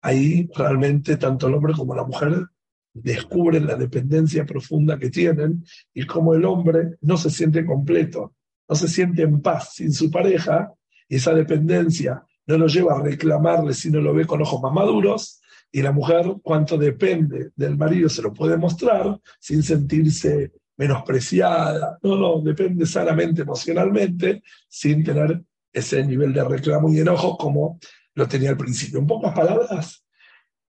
ahí 0.00 0.50
realmente 0.54 1.16
tanto 1.16 1.46
el 1.46 1.54
hombre 1.54 1.74
como 1.74 1.94
la 1.94 2.04
mujer 2.04 2.46
descubren 2.94 3.66
la 3.66 3.76
dependencia 3.76 4.44
profunda 4.44 4.98
que 4.98 5.10
tienen 5.10 5.64
y 5.94 6.06
como 6.06 6.34
el 6.34 6.44
hombre 6.44 6.96
no 7.00 7.16
se 7.16 7.30
siente 7.30 7.64
completo, 7.64 8.34
no 8.68 8.74
se 8.74 8.88
siente 8.88 9.22
en 9.22 9.40
paz 9.40 9.74
sin 9.74 9.92
su 9.92 10.10
pareja 10.10 10.72
y 11.08 11.16
esa 11.16 11.34
dependencia 11.34 12.24
no 12.46 12.58
lo 12.58 12.66
lleva 12.66 12.98
a 12.98 13.02
reclamarle 13.02 13.74
si 13.74 13.90
no 13.90 14.00
lo 14.00 14.14
ve 14.14 14.26
con 14.26 14.42
ojos 14.42 14.60
más 14.60 14.72
maduros 14.72 15.40
y 15.70 15.80
la 15.80 15.92
mujer 15.92 16.34
cuanto 16.42 16.76
depende 16.76 17.50
del 17.56 17.76
marido 17.76 18.08
se 18.08 18.22
lo 18.22 18.32
puede 18.32 18.56
mostrar 18.56 19.18
sin 19.40 19.62
sentirse 19.62 20.52
menospreciada, 20.76 21.98
no, 22.02 22.16
no, 22.16 22.40
depende 22.40 22.86
sanamente 22.86 23.42
emocionalmente 23.42 24.42
sin 24.68 25.04
tener 25.04 25.42
ese 25.72 26.04
nivel 26.04 26.32
de 26.32 26.44
reclamo 26.44 26.90
y 26.90 26.98
enojo 26.98 27.36
como 27.38 27.78
lo 28.14 28.28
tenía 28.28 28.50
al 28.50 28.56
principio. 28.56 28.98
En 28.98 29.06
pocas 29.06 29.34
palabras, 29.34 30.04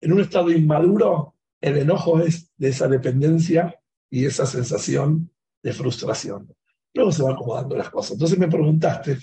en 0.02 0.14
un 0.14 0.22
estado 0.22 0.52
inmaduro, 0.52 1.36
el 1.62 1.78
enojo 1.78 2.20
es 2.20 2.52
de 2.58 2.70
esa 2.70 2.88
dependencia 2.88 3.80
y 4.10 4.26
esa 4.26 4.46
sensación 4.46 5.32
de 5.64 5.74
frustración. 5.74 6.54
Luego 6.94 7.12
se 7.12 7.24
van 7.24 7.34
acomodando 7.34 7.76
las 7.76 7.90
cosas. 7.90 8.14
Entonces 8.14 8.38
me 8.38 8.48
preguntaste, 8.48 9.18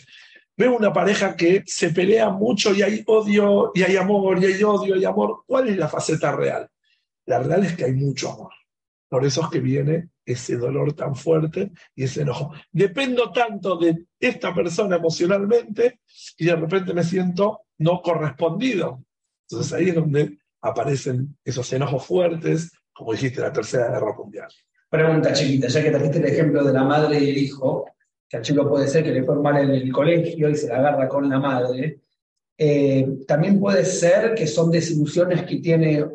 veo 0.56 0.76
una 0.76 0.92
pareja 0.92 1.36
que 1.36 1.62
se 1.66 1.90
pelea 1.90 2.30
mucho 2.30 2.74
y 2.74 2.82
hay 2.82 3.02
odio, 3.06 3.72
y 3.74 3.82
hay 3.82 3.96
amor, 3.96 4.42
y 4.42 4.46
hay 4.46 4.62
odio, 4.62 4.96
y 4.96 5.04
amor. 5.04 5.42
¿Cuál 5.46 5.68
es 5.68 5.76
la 5.76 5.88
faceta 5.88 6.32
real? 6.32 6.68
La 7.26 7.40
real 7.40 7.64
es 7.64 7.76
que 7.76 7.84
hay 7.84 7.92
mucho 7.92 8.30
amor. 8.30 8.52
Por 9.08 9.24
eso 9.24 9.42
es 9.42 9.48
que 9.48 9.60
viene 9.60 10.10
ese 10.24 10.56
dolor 10.56 10.92
tan 10.94 11.14
fuerte 11.14 11.70
y 11.94 12.04
ese 12.04 12.22
enojo. 12.22 12.52
Dependo 12.72 13.30
tanto 13.30 13.76
de 13.76 14.06
esta 14.18 14.54
persona 14.54 14.96
emocionalmente 14.96 16.00
y 16.38 16.46
de 16.46 16.56
repente 16.56 16.94
me 16.94 17.04
siento 17.04 17.60
no 17.78 18.00
correspondido. 18.02 19.04
Entonces 19.48 19.72
ahí 19.72 19.90
es 19.90 19.94
donde 19.94 20.38
aparecen 20.64 21.36
esos 21.44 21.70
enojos 21.74 22.06
fuertes, 22.06 22.72
como 22.92 23.12
dijiste, 23.12 23.42
la 23.42 23.52
Tercera 23.52 23.90
Guerra 23.90 24.14
Mundial. 24.16 24.48
Pregunta 24.88 25.32
chiquita, 25.32 25.68
ya 25.68 25.82
que 25.82 25.90
trajiste 25.90 26.18
el 26.18 26.26
ejemplo 26.26 26.64
de 26.64 26.72
la 26.72 26.84
madre 26.84 27.18
y 27.18 27.30
el 27.30 27.38
hijo, 27.38 27.84
que 28.26 28.38
al 28.38 28.42
chico 28.42 28.68
puede 28.68 28.88
ser 28.88 29.04
que 29.04 29.12
le 29.12 29.24
fue 29.24 29.36
mal 29.36 29.58
en 29.58 29.70
el 29.70 29.92
colegio 29.92 30.48
y 30.48 30.56
se 30.56 30.68
la 30.68 30.78
agarra 30.78 31.06
con 31.06 31.28
la 31.28 31.38
madre, 31.38 32.00
eh, 32.56 33.06
también 33.26 33.60
puede 33.60 33.84
ser 33.84 34.34
que 34.34 34.46
son 34.46 34.70
desilusiones 34.70 35.42
que 35.42 35.56
tiene 35.56 36.06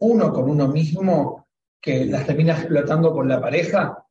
uno 0.00 0.32
con 0.32 0.48
uno 0.48 0.68
mismo 0.68 1.48
que 1.80 2.04
las 2.04 2.24
termina 2.24 2.52
explotando 2.52 3.12
con 3.12 3.28
la 3.28 3.40
pareja. 3.40 4.04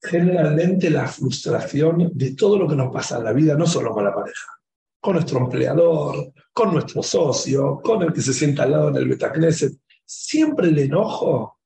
Generalmente 0.00 0.88
la 0.88 1.08
frustración 1.08 2.12
de 2.14 2.34
todo 2.34 2.58
lo 2.58 2.66
que 2.66 2.76
nos 2.76 2.92
pasa 2.92 3.18
en 3.18 3.24
la 3.24 3.32
vida, 3.32 3.54
no 3.54 3.66
solo 3.66 3.92
con 3.92 4.04
la 4.04 4.14
pareja, 4.14 4.57
con 5.00 5.14
nuestro 5.14 5.38
empleador, 5.38 6.32
con 6.52 6.72
nuestro 6.72 7.02
socio, 7.02 7.80
con 7.82 8.02
el 8.02 8.12
que 8.12 8.20
se 8.20 8.32
sienta 8.32 8.64
al 8.64 8.72
lado 8.72 8.88
en 8.88 8.96
el 8.96 9.08
Betacneset. 9.08 9.74
Siempre 10.04 10.68
el 10.68 10.78
enojo 10.78 11.58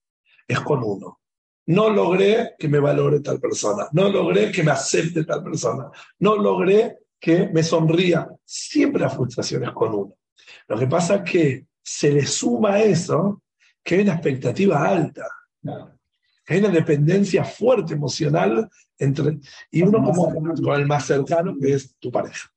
es 0.46 0.60
con 0.60 0.82
uno. 0.82 1.20
No 1.66 1.90
logré 1.90 2.54
que 2.58 2.68
me 2.68 2.80
valore 2.80 3.20
tal 3.20 3.40
persona, 3.40 3.88
no 3.92 4.08
logré 4.08 4.50
que 4.50 4.62
me 4.62 4.72
acepte 4.72 5.24
tal 5.24 5.44
persona, 5.44 5.90
no 6.18 6.36
logré 6.36 6.98
que 7.20 7.48
me 7.48 7.62
sonría. 7.62 8.28
Siempre 8.44 9.00
la 9.00 9.08
frustración 9.08 9.64
es 9.64 9.70
con 9.70 9.94
uno. 9.94 10.16
Lo 10.66 10.78
que 10.78 10.86
pasa 10.88 11.16
es 11.16 11.30
que 11.30 11.66
se 11.82 12.10
le 12.10 12.26
suma 12.26 12.74
a 12.74 12.82
eso 12.82 13.42
que 13.82 13.96
hay 13.96 14.00
una 14.02 14.14
expectativa 14.14 14.86
alta. 14.86 15.26
Hay 16.48 16.58
una 16.58 16.68
dependencia 16.68 17.44
fuerte 17.44 17.94
emocional 17.94 18.68
entre, 18.98 19.38
y 19.70 19.82
uno 19.82 20.02
como 20.02 20.32
con 20.34 20.80
el 20.80 20.86
más 20.86 21.06
cercano 21.06 21.56
que 21.60 21.74
es 21.74 21.94
tu 21.98 22.10
pareja. 22.10 22.52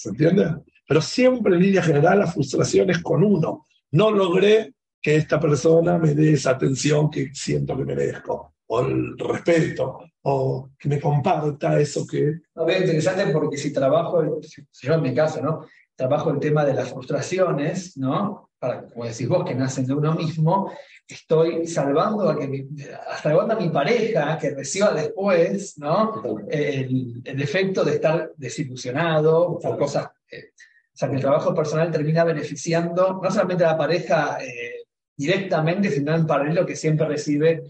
¿Se 0.00 0.08
entiende? 0.08 0.46
Pero 0.88 1.02
siempre 1.02 1.54
en 1.54 1.60
línea 1.60 1.82
general 1.82 2.20
la 2.20 2.26
frustración 2.26 2.88
es 2.88 3.00
con 3.00 3.22
uno. 3.22 3.66
No 3.90 4.10
logré 4.10 4.72
que 4.98 5.16
esta 5.16 5.38
persona 5.38 5.98
me 5.98 6.14
dé 6.14 6.32
esa 6.32 6.52
atención 6.52 7.10
que 7.10 7.28
siento 7.34 7.76
que 7.76 7.84
merezco, 7.84 8.54
o 8.66 8.80
el 8.80 9.18
respeto, 9.18 9.98
o 10.22 10.70
que 10.78 10.88
me 10.88 10.98
comparta 10.98 11.78
eso 11.78 12.06
que... 12.06 12.32
No, 12.54 12.66
es 12.66 12.80
interesante 12.80 13.26
porque 13.26 13.58
si 13.58 13.74
trabajo, 13.74 14.40
si 14.42 14.86
yo 14.86 14.94
en 14.94 15.02
mi 15.02 15.14
caso, 15.14 15.42
¿no? 15.42 15.66
Trabajo 15.94 16.30
el 16.30 16.40
tema 16.40 16.64
de 16.64 16.72
las 16.72 16.90
frustraciones, 16.90 17.98
¿no? 17.98 18.49
Para, 18.60 18.86
como 18.86 19.06
decís 19.06 19.26
vos, 19.26 19.44
que 19.44 19.54
nacen 19.54 19.86
de 19.86 19.94
uno 19.94 20.14
mismo, 20.14 20.70
estoy 21.08 21.66
salvando 21.66 22.28
a 22.28 22.38
que 22.38 22.46
mi, 22.46 22.68
hasta 23.10 23.30
a 23.32 23.56
mi 23.56 23.70
pareja 23.70 24.38
que 24.38 24.50
reciba 24.50 24.92
después 24.92 25.78
¿no? 25.78 26.22
el, 26.48 27.22
el 27.24 27.42
efecto 27.42 27.84
de 27.84 27.94
estar 27.94 28.32
desilusionado 28.36 29.58
por 29.58 29.78
cosas. 29.78 30.10
Eh, 30.30 30.50
o 30.92 30.96
sea, 31.00 31.08
que 31.08 31.16
el 31.16 31.22
trabajo 31.22 31.54
personal 31.54 31.90
termina 31.90 32.22
beneficiando 32.22 33.18
no 33.22 33.30
solamente 33.30 33.64
a 33.64 33.72
la 33.72 33.78
pareja 33.78 34.38
eh, 34.44 34.84
directamente, 35.16 35.90
sino 35.90 36.14
en 36.14 36.26
paralelo 36.26 36.66
que 36.66 36.76
siempre 36.76 37.08
recibe 37.08 37.62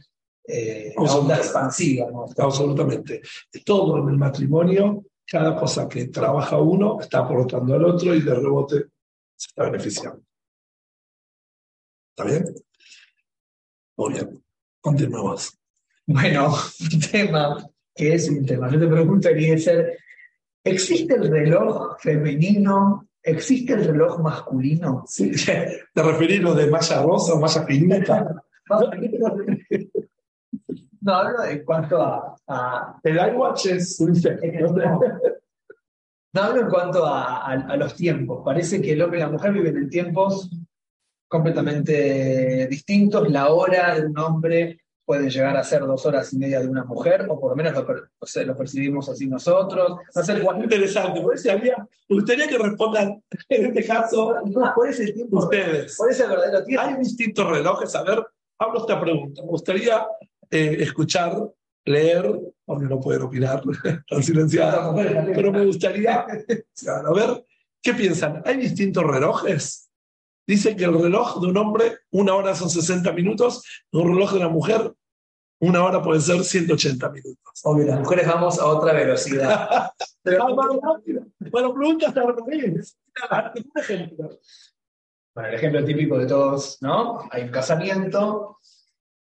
eh, 0.44 0.92
onda 0.96 1.36
expansiva. 1.36 2.08
Absolutamente. 2.36 3.22
Todo 3.64 3.98
en 3.98 4.08
el 4.08 4.16
matrimonio 4.16 5.04
cada 5.30 5.54
cosa 5.54 5.88
que 5.88 6.08
trabaja 6.08 6.58
uno 6.58 6.98
está 7.00 7.20
aportando 7.20 7.74
al 7.74 7.84
otro 7.84 8.14
y 8.14 8.20
de 8.20 8.34
rebote 8.34 8.76
se 9.36 9.46
está 9.48 9.64
beneficiando. 9.64 10.22
¿Está 12.10 12.24
bien? 12.24 12.44
Muy 13.96 14.12
bien. 14.12 14.42
Continuamos. 14.80 15.58
Bueno, 16.06 16.54
un 16.92 17.00
tema 17.00 17.70
que 17.94 18.14
es 18.14 18.28
un 18.28 18.44
tema. 18.44 18.70
Yo 18.70 18.80
te 18.80 18.86
pregunto, 18.86 19.28
ser 19.58 19.98
¿existe 20.64 21.14
el 21.14 21.30
reloj 21.30 21.98
femenino? 22.00 23.08
¿Existe 23.22 23.74
el 23.74 23.84
reloj 23.84 24.20
masculino? 24.20 25.04
Sí, 25.06 25.32
¿te 25.94 26.02
referís 26.02 26.40
lo 26.40 26.54
de 26.54 26.70
malla 26.70 27.02
rosa 27.02 27.34
o 27.34 27.40
malla 27.40 27.64
finita? 27.64 28.42
No, 31.02 31.14
hablo 31.14 31.44
en 31.44 31.64
cuanto 31.64 31.98
a, 31.98 33.00
El 33.02 33.16
iWatch 33.16 33.66
es 33.66 33.98
un 34.00 34.12
No 36.34 36.42
hablo 36.42 36.60
en 36.60 36.68
cuanto 36.68 37.06
a, 37.06 37.76
los 37.78 37.94
tiempos. 37.94 38.42
Parece 38.44 38.82
que 38.82 38.92
el 38.92 39.00
hombre 39.00 39.18
y 39.18 39.22
la 39.22 39.30
mujer 39.30 39.52
viven 39.52 39.78
en 39.78 39.88
tiempos 39.88 40.50
completamente 41.30 42.66
distintos. 42.66 43.30
La 43.30 43.50
hora 43.50 43.94
de 43.94 44.06
un 44.06 44.18
hombre 44.18 44.80
puede 45.04 45.30
llegar 45.30 45.56
a 45.56 45.62
ser 45.62 45.86
dos 45.86 46.04
horas 46.04 46.32
y 46.32 46.38
media 46.38 46.60
de 46.60 46.68
una 46.68 46.84
mujer, 46.84 47.26
o 47.28 47.38
por 47.38 47.50
lo 47.50 47.56
menos 47.56 47.72
lo, 47.72 48.56
percibimos 48.56 49.08
así 49.08 49.28
nosotros. 49.28 49.98
No 50.14 50.22
sé, 50.24 50.42
interesante. 50.62 51.20
Por 51.20 51.34
eso 51.34 51.52
había, 51.52 51.76
me 52.08 52.16
gustaría 52.16 52.48
que 52.48 52.58
respondan 52.58 53.22
en 53.48 53.66
este 53.66 53.84
caso 53.86 54.34
por 54.74 54.88
ese 54.88 55.12
tiempo, 55.12 55.38
ustedes. 55.38 55.96
Por 55.96 56.10
ese 56.10 56.26
verdadero 56.26 56.64
tiempo. 56.64 56.84
Hay 56.84 56.96
distintos 56.96 57.48
relojes. 57.48 57.94
A 57.94 58.02
ver, 58.02 58.26
hablo 58.58 58.80
esta 58.80 59.00
pregunta. 59.00 59.42
Me 59.42 59.48
gustaría 59.48 60.06
eh, 60.50 60.76
escuchar, 60.80 61.48
leer, 61.84 62.40
porque 62.64 62.86
no 62.86 62.98
pueden 62.98 63.22
opinar, 63.22 63.62
están 63.84 64.22
silenciadas, 64.22 64.94
pero 65.32 65.52
me 65.52 65.64
gustaría 65.64 66.20
a 66.26 67.12
ver 67.14 67.46
qué 67.80 67.94
piensan. 67.94 68.42
¿Hay 68.44 68.56
distintos 68.56 69.04
relojes? 69.04 69.89
Dice 70.50 70.74
que 70.74 70.82
el 70.82 71.00
reloj 71.00 71.40
de 71.40 71.46
un 71.46 71.56
hombre, 71.58 71.98
una 72.10 72.34
hora 72.34 72.56
son 72.56 72.68
60 72.68 73.12
minutos, 73.12 73.62
un 73.92 74.08
reloj 74.08 74.32
de 74.32 74.38
una 74.38 74.48
mujer, 74.48 74.92
una 75.60 75.84
hora 75.84 76.02
puede 76.02 76.20
ser 76.20 76.42
180 76.42 77.08
minutos. 77.08 77.60
Obvio, 77.62 77.86
las 77.86 78.00
mujeres 78.00 78.26
vamos 78.26 78.58
a 78.58 78.66
otra 78.66 78.92
velocidad. 78.92 79.92
bueno, 81.52 81.72
preguntas 81.72 82.16
a 82.16 82.24
Un 82.24 83.72
ejemplo. 83.76 84.40
Bueno, 85.32 85.48
el 85.50 85.54
ejemplo 85.54 85.84
típico 85.84 86.18
de 86.18 86.26
todos, 86.26 86.78
¿no? 86.80 87.28
Hay 87.30 87.42
un 87.42 87.50
casamiento 87.50 88.58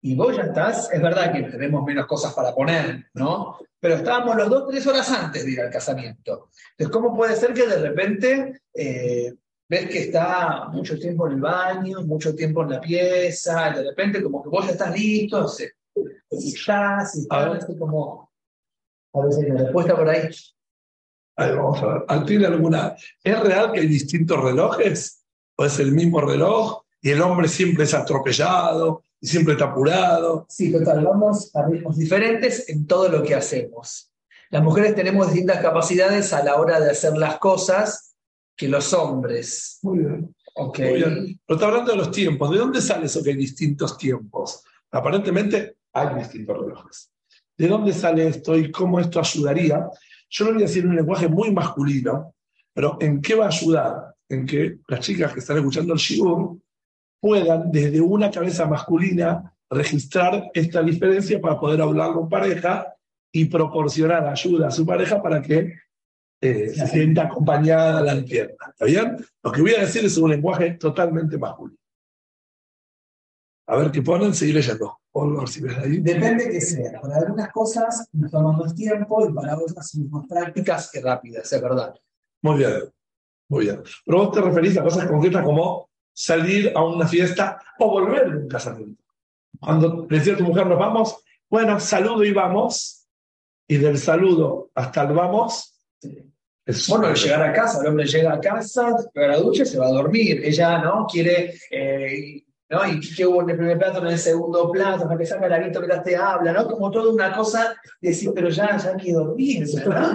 y 0.01 0.15
vos 0.15 0.37
ya 0.37 0.43
estás, 0.43 0.89
es 0.89 1.01
verdad 1.01 1.33
que 1.33 1.43
tenemos 1.43 1.83
menos 1.83 2.07
cosas 2.07 2.33
para 2.33 2.55
poner, 2.55 3.07
¿no? 3.13 3.57
Pero 3.77 3.95
estábamos 3.95 4.37
los 4.37 4.49
dos, 4.49 4.69
tres 4.69 4.87
horas 4.87 5.11
antes 5.11 5.43
de 5.43 5.51
ir 5.51 5.59
al 5.59 5.69
casamiento. 5.69 6.47
Entonces, 6.77 6.93
¿cómo 6.93 7.13
puede 7.13 7.35
ser 7.35 7.53
que 7.53 7.67
de 7.67 7.89
repente 7.89 8.61
eh, 8.73 9.33
ves 9.69 9.87
que 9.87 9.99
está 9.99 10.67
mucho 10.71 10.97
tiempo 10.97 11.27
en 11.27 11.33
el 11.33 11.41
baño, 11.41 12.01
mucho 12.01 12.35
tiempo 12.35 12.63
en 12.63 12.71
la 12.71 12.81
pieza, 12.81 13.69
y 13.69 13.75
de 13.75 13.83
repente 13.83 14.23
como 14.23 14.41
que 14.41 14.49
vos 14.49 14.65
ya 14.65 14.71
estás 14.71 14.99
listo, 14.99 15.47
se, 15.47 15.73
y 16.31 16.53
estás, 16.53 17.15
y 17.15 17.21
estás, 17.21 17.67
como... 17.77 18.29
A 19.13 19.21
ver 19.21 19.33
si 19.33 19.43
hay 19.43 19.51
una 19.51 19.63
respuesta 19.63 19.95
por 19.95 20.09
ahí. 20.09 20.29
A 21.35 21.47
vamos 21.51 21.81
a 21.81 21.87
ver. 21.87 22.25
¿Tiene 22.25 22.45
alguna? 22.45 22.95
¿Es 23.23 23.39
real 23.39 23.71
que 23.71 23.79
hay 23.79 23.87
distintos 23.87 24.39
relojes? 24.43 25.23
¿O 25.55 25.65
es 25.65 25.79
el 25.79 25.91
mismo 25.91 26.21
reloj? 26.21 26.83
Y 27.01 27.11
el 27.11 27.21
hombre 27.21 27.47
siempre 27.47 27.85
es 27.85 27.93
atropellado, 27.93 29.03
y 29.21 29.27
siempre 29.27 29.53
está 29.53 29.65
apurado. 29.65 30.45
Sí, 30.49 30.71
total, 30.71 31.03
vamos 31.05 31.55
a 31.55 31.67
ritmos 31.67 31.97
diferentes 31.97 32.69
en 32.69 32.87
todo 32.87 33.09
lo 33.09 33.23
que 33.23 33.35
hacemos. 33.35 34.11
Las 34.49 34.63
mujeres 34.63 34.95
tenemos 34.95 35.27
distintas 35.27 35.61
capacidades 35.61 36.33
a 36.33 36.43
la 36.43 36.55
hora 36.55 36.79
de 36.79 36.91
hacer 36.91 37.17
las 37.17 37.37
cosas 37.37 38.08
que 38.59 38.67
los 38.67 38.93
hombres. 38.93 39.79
Muy 39.83 39.99
bien. 39.99 40.35
Okay. 40.53 40.89
Muy 40.89 40.97
bien. 40.97 41.39
Pero 41.45 41.55
está 41.55 41.67
hablando 41.67 41.91
de 41.91 41.97
los 41.97 42.11
tiempos. 42.11 42.51
¿De 42.51 42.57
dónde 42.57 42.81
sale 42.81 43.05
eso 43.05 43.23
que 43.23 43.29
hay 43.29 43.37
distintos 43.37 43.97
tiempos? 43.97 44.65
Aparentemente 44.91 45.77
hay 45.93 46.19
distintos 46.19 46.57
relojes. 46.57 47.09
¿De 47.57 47.67
dónde 47.69 47.93
sale 47.93 48.27
esto 48.27 48.57
y 48.57 48.69
cómo 48.69 48.99
esto 48.99 49.21
ayudaría? 49.21 49.87
Yo 50.29 50.45
lo 50.45 50.53
voy 50.53 50.63
a 50.63 50.65
decir 50.65 50.83
en 50.83 50.89
un 50.89 50.97
lenguaje 50.97 51.29
muy 51.29 51.53
masculino, 51.53 52.35
pero 52.73 52.97
¿en 52.99 53.21
qué 53.21 53.35
va 53.35 53.45
a 53.45 53.47
ayudar? 53.47 54.15
En 54.27 54.45
que 54.45 54.79
las 54.89 54.99
chicas 54.99 55.31
que 55.33 55.39
están 55.39 55.57
escuchando 55.57 55.93
el 55.93 55.99
Shigur 55.99 56.59
puedan 57.21 57.71
desde 57.71 58.01
una 58.01 58.29
cabeza 58.29 58.65
masculina 58.65 59.55
registrar 59.69 60.51
esta 60.53 60.83
diferencia 60.83 61.39
para 61.39 61.57
poder 61.57 61.81
hablar 61.81 62.11
con 62.11 62.27
pareja 62.27 62.93
y 63.31 63.45
proporcionar 63.45 64.27
ayuda 64.27 64.67
a 64.67 64.71
su 64.71 64.85
pareja 64.85 65.21
para 65.21 65.41
que 65.41 65.75
eh, 66.41 66.69
se 66.69 66.87
sienta 66.87 67.23
acompañada, 67.23 68.01
la 68.01 68.13
entienda. 68.13 68.55
¿Está 68.69 68.85
bien? 68.85 69.17
Lo 69.43 69.51
que 69.51 69.61
voy 69.61 69.73
a 69.73 69.81
decir 69.81 70.05
es 70.05 70.17
un 70.17 70.29
lenguaje 70.29 70.71
totalmente 70.71 71.37
masculino. 71.37 71.77
A 73.67 73.75
ver 73.75 73.91
qué 73.91 74.01
ponen, 74.01 74.33
seguir 74.33 74.55
leyendo. 74.55 74.99
si 75.45 75.61
ves 75.61 75.77
ahí. 75.77 75.97
Depende 75.99 76.49
que 76.49 76.61
sea. 76.61 76.99
Para 77.01 77.17
algunas 77.17 77.51
cosas 77.51 78.07
nos 78.13 78.31
toman 78.31 78.57
más 78.57 78.73
tiempo 78.73 79.29
y 79.29 79.33
para 79.33 79.57
otras 79.57 79.89
son 79.89 80.09
más 80.09 80.25
prácticas 80.27 80.89
y 80.95 80.99
rápidas, 81.01 81.51
es 81.51 81.61
verdad. 81.61 81.93
Muy 82.41 82.57
bien, 82.57 82.91
muy 83.49 83.65
bien. 83.65 83.83
Pero 84.05 84.17
vos 84.17 84.31
te 84.31 84.41
referís 84.41 84.77
a 84.77 84.83
cosas 84.83 85.05
concretas 85.05 85.43
como 85.43 85.89
salir 86.13 86.71
a 86.75 86.83
una 86.83 87.07
fiesta 87.07 87.61
o 87.79 87.89
volver 87.91 88.31
de 88.31 88.37
un 88.37 88.47
casamiento. 88.47 89.03
Cuando 89.59 90.07
le 90.09 90.17
decía 90.17 90.33
a 90.33 90.37
tu 90.37 90.45
mujer, 90.45 90.65
nos 90.65 90.79
vamos, 90.79 91.23
bueno, 91.49 91.79
saludo 91.79 92.23
y 92.23 92.31
vamos, 92.31 93.07
y 93.67 93.77
del 93.77 93.97
saludo 93.97 94.71
hasta 94.73 95.03
el 95.03 95.13
vamos. 95.13 95.78
Bueno, 96.87 97.07
al 97.07 97.15
llegar 97.15 97.41
a 97.41 97.53
casa, 97.53 97.81
el 97.81 97.87
hombre 97.87 98.05
llega 98.05 98.33
a 98.33 98.39
casa, 98.39 98.95
a 99.15 99.19
la 99.19 99.37
ducha 99.37 99.65
se 99.65 99.77
va 99.77 99.87
a 99.87 99.91
dormir. 99.91 100.41
Ella, 100.43 100.79
¿no? 100.79 101.07
Quiere, 101.07 101.55
eh, 101.71 102.43
¿no? 102.69 102.87
Y 102.87 102.99
qué 103.15 103.25
hubo 103.25 103.41
en 103.41 103.49
el 103.49 103.57
primer 103.57 103.77
plato, 103.77 103.99
en 103.99 104.07
el 104.07 104.19
segundo 104.19 104.71
plato, 104.71 105.05
para 105.05 105.17
que 105.17 105.25
saca 105.25 105.47
la 105.47 105.59
vista 105.59 105.79
mientras 105.79 106.03
te 106.03 106.15
habla, 106.15 106.53
¿no? 106.53 106.67
Como 106.67 106.91
toda 106.91 107.11
una 107.11 107.35
cosa 107.35 107.75
de 108.01 108.09
decir, 108.09 108.31
pero 108.35 108.49
ya, 108.49 108.77
ya 108.77 108.91
hay 108.91 108.97
que 108.97 109.13
dormir, 109.13 109.65
¿verdad? 109.73 110.13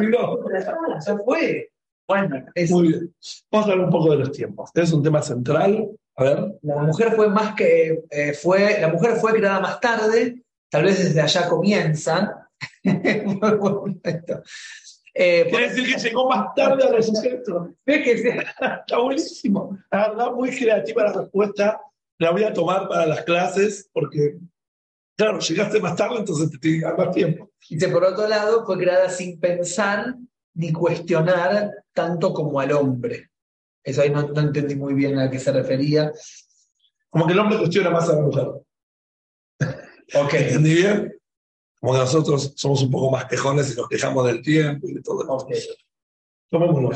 Ya 1.05 1.17
fue. 1.25 1.71
Bueno, 2.07 2.45
es... 2.55 2.71
Muy 2.71 2.89
bien. 2.89 3.15
Vamos 3.51 3.69
a 3.69 3.73
hablar 3.73 3.87
un 3.87 3.93
poco 3.93 4.11
de 4.11 4.17
los 4.19 4.31
tiempos. 4.33 4.69
Este 4.69 4.83
es 4.83 4.93
un 4.93 5.03
tema 5.03 5.23
central. 5.23 5.89
A 6.17 6.25
ver. 6.25 6.59
La 6.63 6.83
mujer 6.83 7.13
fue 7.17 7.29
más 7.29 7.55
que. 7.55 8.05
Eh, 8.11 8.35
fue, 8.35 8.79
la 8.81 8.89
mujer 8.89 9.17
fue 9.17 9.33
creada 9.33 9.59
más 9.61 9.81
tarde, 9.81 10.45
tal 10.71 10.85
vez 10.85 11.03
desde 11.03 11.21
allá 11.21 11.49
comienzan. 11.49 12.31
Eh, 15.17 15.47
Quiere 15.49 15.69
decir 15.69 15.95
que 15.95 16.01
llegó 16.01 16.29
más 16.29 16.55
tarde 16.55 16.85
a 16.85 16.91
los 16.91 17.07
sujetos. 17.07 17.69
Está 17.87 18.99
buenísimo. 18.99 19.79
La 19.91 20.09
verdad, 20.09 20.33
muy 20.33 20.51
creativa 20.51 21.05
la 21.05 21.13
respuesta. 21.13 21.81
La 22.19 22.31
voy 22.31 22.43
a 22.43 22.53
tomar 22.53 22.89
para 22.89 23.07
las 23.07 23.23
clases 23.23 23.89
porque, 23.93 24.39
claro, 25.17 25.39
llegaste 25.39 25.81
más 25.81 25.95
tarde, 25.97 26.17
entonces 26.19 26.51
te 26.51 26.59
tiene 26.59 26.79
que 26.79 26.85
dar 26.85 26.99
más 26.99 27.15
tiempo. 27.15 27.51
Y 27.69 27.79
por 27.87 28.05
otro 28.05 28.27
lado, 28.27 28.67
fue 28.67 28.79
creada 28.79 29.09
sin 29.09 29.39
pensar 29.39 30.17
ni 30.55 30.73
cuestionar 30.73 31.71
tanto 31.93 32.33
como 32.33 32.59
al 32.61 32.73
hombre. 32.73 33.31
Eso 33.83 34.03
ahí 34.03 34.11
no, 34.11 34.21
entendí 34.41 34.75
muy 34.75 34.95
bien 34.95 35.19
a 35.19 35.31
qué 35.31 35.39
se 35.39 35.53
refería. 35.53 36.13
Como 37.11 37.27
que 37.27 37.35
el 37.35 37.39
hombre 37.39 37.59
cuestiona 37.59 37.91
más 37.91 38.09
a 38.09 38.15
la 38.15 38.23
mujer. 38.23 38.47
Ok. 40.15 40.35
¿Entendí 40.35 40.75
bien? 40.75 41.15
Como 41.85 41.93
que 41.93 41.99
nosotros 41.99 42.55
somos 42.57 42.83
un 42.83 42.91
poco 42.91 43.11
más 43.11 43.27
quejones 43.27 43.71
y 43.71 43.77
nos 43.77 43.89
quejamos 43.91 44.27
del 44.27 44.41
tiempo 44.41 44.89
y 44.89 44.95
de 44.95 45.03
todo 45.03 45.23
eso. 45.23 45.35
Okay. 45.35 45.61
Tomémoslo. 46.49 46.91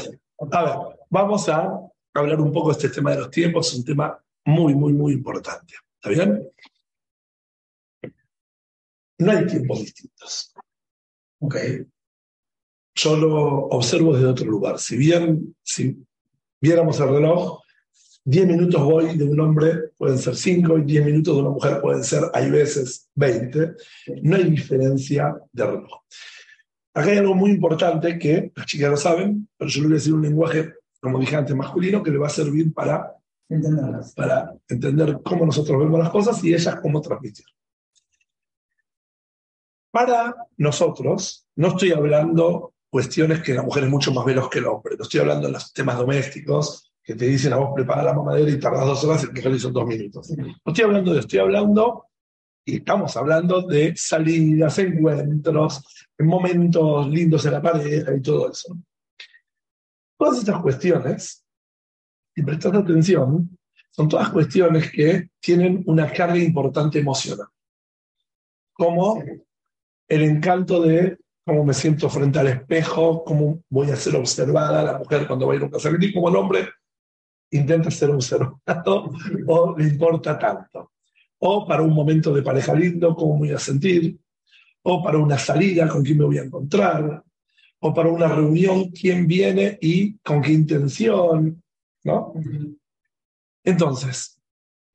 A 0.50 0.64
ver, 0.64 0.98
vamos 1.10 1.46
a 1.50 1.78
hablar 2.14 2.40
un 2.40 2.50
poco 2.50 2.68
de 2.68 2.72
este 2.72 2.88
tema 2.88 3.10
de 3.10 3.18
los 3.18 3.30
tiempos, 3.30 3.70
es 3.70 3.80
un 3.80 3.84
tema 3.84 4.18
muy, 4.46 4.74
muy, 4.74 4.94
muy 4.94 5.12
importante. 5.12 5.74
¿Está 5.94 6.08
bien? 6.08 6.50
No 9.18 9.30
hay 9.30 9.46
tiempos 9.46 9.80
distintos. 9.80 10.54
Ok 11.40 11.56
yo 12.98 13.16
lo 13.16 13.66
observo 13.66 14.14
desde 14.14 14.26
otro 14.26 14.46
lugar. 14.46 14.78
Si 14.78 14.96
bien, 14.96 15.54
si 15.62 16.04
viéramos 16.60 16.98
el 16.98 17.08
reloj, 17.10 17.60
10 18.24 18.46
minutos 18.46 18.82
voy 18.82 19.16
de 19.16 19.24
un 19.24 19.38
hombre 19.38 19.87
pueden 19.98 20.16
ser 20.16 20.36
5 20.36 20.78
y 20.78 20.82
10 20.84 21.06
minutos 21.06 21.34
de 21.34 21.40
una 21.42 21.50
mujer 21.50 21.80
pueden 21.80 22.04
ser, 22.04 22.22
hay 22.32 22.50
veces, 22.50 23.10
20. 23.16 23.72
No 24.22 24.36
hay 24.36 24.44
diferencia 24.44 25.36
de 25.52 25.66
reloj. 25.66 26.02
Acá 26.94 27.10
hay 27.10 27.18
algo 27.18 27.34
muy 27.34 27.50
importante 27.50 28.18
que 28.18 28.52
las 28.54 28.66
chicas 28.66 28.90
lo 28.90 28.96
saben, 28.96 29.48
pero 29.56 29.68
yo 29.68 29.82
le 29.82 29.88
voy 29.88 29.94
a 29.94 29.98
decir 29.98 30.14
un 30.14 30.22
lenguaje, 30.22 30.72
como 31.00 31.18
dije 31.18 31.36
antes, 31.36 31.54
masculino, 31.54 32.02
que 32.02 32.12
le 32.12 32.18
va 32.18 32.28
a 32.28 32.30
servir 32.30 32.72
para, 32.72 33.12
para 34.16 34.54
entender 34.68 35.18
cómo 35.24 35.44
nosotros 35.44 35.78
vemos 35.78 35.98
las 35.98 36.10
cosas 36.10 36.42
y 36.44 36.54
ellas 36.54 36.78
cómo 36.80 37.00
transmitir. 37.00 37.44
Para 39.90 40.34
nosotros, 40.56 41.46
no 41.56 41.68
estoy 41.68 41.92
hablando 41.92 42.74
cuestiones 42.88 43.42
que 43.42 43.54
la 43.54 43.62
mujer 43.62 43.84
es 43.84 43.90
mucho 43.90 44.12
más 44.12 44.24
veloz 44.24 44.48
que 44.48 44.60
el 44.60 44.66
hombre. 44.66 44.96
No 44.96 45.02
estoy 45.02 45.20
hablando 45.20 45.48
de 45.48 45.54
los 45.54 45.72
temas 45.72 45.98
domésticos 45.98 46.87
que 47.08 47.14
te 47.14 47.24
dicen 47.24 47.54
a 47.54 47.56
vos 47.56 47.70
prepara 47.74 48.02
la 48.02 48.12
mamadera 48.12 48.50
y 48.50 48.60
tardas 48.60 48.84
dos 48.84 49.02
horas 49.04 49.22
y 49.22 49.26
el 49.28 49.32
mujer 49.32 49.52
hizo 49.54 49.70
dos 49.70 49.86
minutos. 49.86 50.30
No 50.36 50.54
estoy 50.66 50.84
hablando 50.84 51.14
de 51.14 51.20
estoy 51.20 51.38
hablando 51.38 52.04
y 52.66 52.76
estamos 52.76 53.16
hablando 53.16 53.62
de 53.62 53.94
salidas, 53.96 54.78
encuentros, 54.78 55.82
momentos 56.18 57.08
lindos 57.08 57.46
en 57.46 57.52
la 57.52 57.62
pareja 57.62 58.14
y 58.14 58.20
todo 58.20 58.50
eso. 58.50 58.76
Todas 60.18 60.40
estas 60.40 60.60
cuestiones, 60.60 61.46
y 62.36 62.42
prestando 62.42 62.80
atención, 62.80 63.58
son 63.90 64.06
todas 64.06 64.28
cuestiones 64.28 64.92
que 64.92 65.30
tienen 65.40 65.82
una 65.86 66.12
carga 66.12 66.36
importante 66.36 66.98
emocional. 66.98 67.48
Como 68.74 69.24
el 70.08 70.22
encanto 70.24 70.82
de 70.82 71.16
cómo 71.42 71.64
me 71.64 71.72
siento 71.72 72.10
frente 72.10 72.38
al 72.38 72.48
espejo, 72.48 73.24
cómo 73.24 73.62
voy 73.70 73.90
a 73.90 73.96
ser 73.96 74.14
observada 74.14 74.82
la 74.82 74.98
mujer 74.98 75.26
cuando 75.26 75.46
va 75.46 75.54
a 75.54 75.56
ir 75.56 75.62
a 75.62 75.64
un 75.64 75.70
casamiento 75.70 76.04
y 76.04 76.12
como 76.12 76.28
el 76.28 76.36
hombre 76.36 76.68
intenta 77.50 77.90
ser 77.90 78.10
observado 78.10 78.60
o 79.46 79.76
le 79.76 79.84
importa 79.84 80.38
tanto. 80.38 80.92
O 81.38 81.66
para 81.66 81.82
un 81.82 81.92
momento 81.92 82.34
de 82.34 82.42
pareja 82.42 82.74
lindo, 82.74 83.14
cómo 83.14 83.38
voy 83.38 83.52
a 83.52 83.58
sentir. 83.58 84.18
O 84.82 85.02
para 85.02 85.18
una 85.18 85.38
salida, 85.38 85.88
con 85.88 86.02
quién 86.02 86.18
me 86.18 86.24
voy 86.24 86.38
a 86.38 86.44
encontrar. 86.44 87.22
O 87.80 87.94
para 87.94 88.08
una 88.08 88.28
reunión, 88.28 88.90
quién 88.90 89.26
viene 89.26 89.78
y 89.80 90.18
con 90.18 90.42
qué 90.42 90.52
intención. 90.52 91.62
¿no? 92.04 92.34
Entonces, 93.64 94.40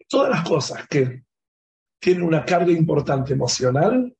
todas 0.08 0.30
las 0.30 0.48
cosas 0.48 0.88
que 0.88 1.24
tienen 2.00 2.24
una 2.24 2.44
carga 2.44 2.72
importante 2.72 3.34
emocional, 3.34 4.13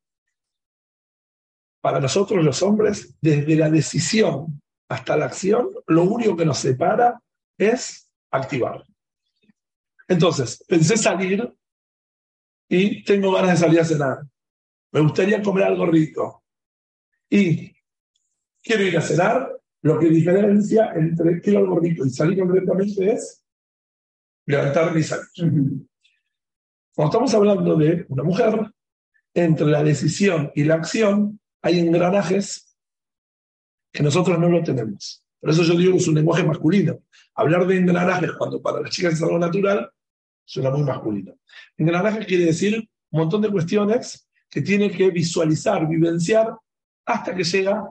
para 1.82 2.00
nosotros 2.00 2.41
los 2.41 2.63
hombres, 2.63 3.13
desde 3.19 3.58
la 3.58 3.69
decisión 3.69 4.62
hasta 4.88 5.17
la 5.17 5.26
acción, 5.26 5.67
lo 5.88 6.04
único 6.04 6.38
que 6.38 6.46
nos 6.46 6.60
separa 6.60 7.22
es 7.58 8.02
activar. 8.34 8.84
Entonces, 10.08 10.63
pensé 10.67 10.98
salir 10.98 11.54
y 12.67 13.04
tengo 13.04 13.32
ganas 13.32 13.52
de 13.52 13.65
salir 13.65 13.80
a 13.80 13.86
cenar. 13.86 14.17
Me 14.91 15.02
gustaría 15.02 15.41
comer 15.41 15.65
algo 15.65 15.86
rico. 15.86 16.43
Y 17.30 17.74
quiero 18.62 18.84
ir 18.84 18.98
a 18.98 19.02
cenar. 19.02 19.50
Lo 19.82 20.00
que 20.00 20.08
diferencia 20.08 20.93
entre 20.96 21.41
quiero 21.41 21.60
algo 21.60 21.80
rico 21.80 22.06
y 22.06 22.10
salir 22.10 22.39
concretamente 22.39 23.13
es 23.13 23.43
levantarme 24.46 25.00
y 25.00 25.04
salir. 25.04 25.28
Cuando 26.96 27.12
estamos 27.12 27.34
hablando 27.34 27.76
de 27.76 28.06
una 28.08 28.24
mujer, 28.24 28.72
entre 29.34 29.67
la 29.67 29.84
decisión 29.84 30.52
y 30.56 30.63
la 30.63 30.76
acción 30.76 31.39
hay 31.62 31.80
engranajes 31.80 32.78
que 33.91 34.04
nosotros 34.04 34.39
no 34.39 34.48
lo 34.48 34.63
tenemos. 34.63 35.22
Por 35.43 35.49
eso 35.49 35.63
yo 35.63 35.75
digo 35.75 35.91
que 35.91 35.97
es 35.97 36.08
un 36.08 36.15
lenguaje 36.15 36.45
masculino. 36.45 36.99
Hablar 37.36 37.67
de 37.67 37.75
engranajes 37.75 38.32
cuando 38.38 38.62
para 38.62 38.79
las 38.79 38.91
chicas 38.91 39.15
es 39.15 39.21
algo 39.23 39.38
natural, 39.38 39.91
suena 40.45 40.69
muy 40.69 40.84
masculino. 40.84 41.36
Engranajes 41.77 42.25
quiere 42.25 42.45
decir 42.45 42.77
un 43.12 43.19
montón 43.19 43.41
de 43.41 43.49
cuestiones 43.49 44.25
que 44.49 44.62
tiene 44.62 44.89
que 44.89 45.10
visualizar, 45.10 45.86
vivenciar, 45.86 46.56
hasta 47.06 47.36
que 47.36 47.43
llega 47.43 47.84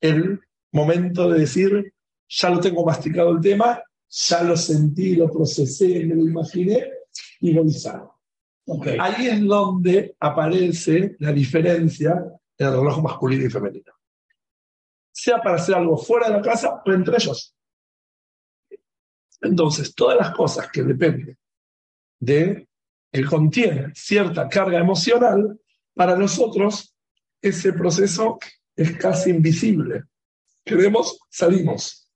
el 0.00 0.40
momento 0.72 1.30
de 1.30 1.38
decir, 1.38 1.94
ya 2.28 2.50
lo 2.50 2.58
tengo 2.58 2.84
masticado 2.84 3.30
el 3.30 3.40
tema, 3.40 3.80
ya 4.08 4.42
lo 4.42 4.56
sentí, 4.56 5.14
lo 5.14 5.30
procesé, 5.30 6.04
me 6.04 6.16
lo 6.16 6.22
imaginé 6.22 6.88
y 7.38 7.52
lo 7.52 7.64
hice. 7.66 7.92
Ahí 8.98 9.28
es 9.28 9.40
donde 9.42 10.16
aparece 10.18 11.14
la 11.20 11.32
diferencia 11.32 12.20
en 12.58 12.66
el 12.66 12.72
reloj 12.72 13.00
masculino 13.00 13.46
y 13.46 13.48
femenino. 13.48 13.92
Sea 15.12 15.40
para 15.40 15.56
hacer 15.56 15.74
algo 15.74 15.96
fuera 15.96 16.28
de 16.28 16.34
la 16.34 16.42
casa 16.42 16.82
o 16.84 16.92
entre 16.92 17.16
ellos. 17.16 17.54
Entonces, 19.40 19.94
todas 19.94 20.18
las 20.18 20.34
cosas 20.34 20.70
que 20.70 20.82
dependen 20.82 21.38
de 22.18 22.68
que 23.10 23.24
contienen 23.24 23.92
cierta 23.94 24.48
carga 24.48 24.78
emocional, 24.78 25.58
para 25.94 26.16
nosotros 26.16 26.94
ese 27.42 27.72
proceso 27.72 28.38
es 28.76 28.96
casi 28.96 29.30
invisible. 29.30 30.04
Queremos, 30.64 31.18
salimos. 31.28 32.08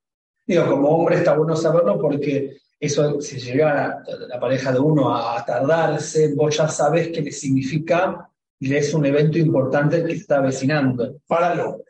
Digo, 0.45 0.69
como 0.69 0.89
hombre 0.89 1.17
está 1.17 1.35
bueno 1.35 1.55
saberlo 1.55 1.99
porque 1.99 2.57
eso, 2.79 3.19
si 3.19 3.39
llega 3.39 4.03
la, 4.27 4.39
pareja 4.39 4.71
de 4.71 4.79
uno 4.79 5.15
a, 5.15 5.43
tardarse, 5.43 6.33
vos 6.35 6.55
ya 6.55 6.67
sabes 6.67 7.09
qué 7.09 7.21
le 7.21 7.31
significa 7.31 8.29
y 8.59 8.73
es 8.73 8.93
un 8.93 9.05
evento 9.05 9.37
importante 9.37 10.03
que 10.05 10.13
está 10.13 10.37
avecinando. 10.37 11.19
Para 11.27 11.53
el 11.53 11.59
hombre. 11.61 11.85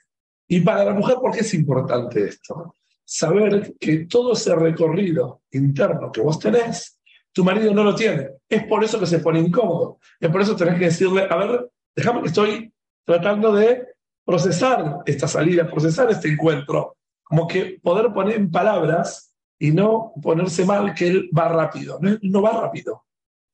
Y 0.47 0.61
para 0.61 0.85
la 0.85 0.93
mujer, 0.93 1.15
¿por 1.15 1.31
qué 1.31 1.39
es 1.39 1.53
importante 1.53 2.25
esto? 2.25 2.75
saber 3.05 3.75
que 3.79 4.05
todo 4.05 4.33
ese 4.33 4.55
recorrido 4.55 5.43
interno 5.51 6.11
que 6.11 6.21
vos 6.21 6.39
tenés, 6.39 6.99
tu 7.31 7.43
marido 7.43 7.73
no 7.73 7.83
lo 7.83 7.95
tiene. 7.95 8.29
Es 8.49 8.63
por 8.65 8.83
eso 8.83 8.99
que 8.99 9.05
se 9.05 9.19
pone 9.19 9.39
incómodo. 9.39 9.99
Es 10.19 10.29
por 10.29 10.41
eso 10.41 10.55
tenés 10.55 10.79
que 10.79 10.85
decirle, 10.85 11.27
a 11.29 11.35
ver, 11.35 11.69
déjame 11.95 12.21
que 12.21 12.27
estoy 12.27 12.73
tratando 13.05 13.53
de 13.53 13.87
procesar 14.25 15.01
esta 15.05 15.27
salida, 15.27 15.69
procesar 15.69 16.09
este 16.09 16.29
encuentro. 16.29 16.97
Como 17.23 17.47
que 17.47 17.79
poder 17.81 18.11
poner 18.13 18.37
en 18.37 18.51
palabras 18.51 19.35
y 19.59 19.71
no 19.71 20.13
ponerse 20.21 20.65
mal 20.65 20.93
que 20.93 21.07
él 21.07 21.29
va 21.37 21.47
rápido. 21.49 21.99
No, 22.01 22.17
no 22.21 22.41
va 22.41 22.61
rápido. 22.61 23.03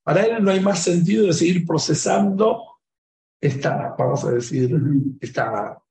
Para 0.04 0.23
él 0.23 0.43
no 0.43 0.51
hay 0.51 0.60
más 0.60 0.84
sentido 0.84 1.27
de 1.27 1.34
seguir 1.34 1.65
procesando 1.65 2.63
esta, 3.39 3.95
vamos 3.97 4.23
a 4.23 4.32
decir, 4.32 4.80
esta 5.19 5.82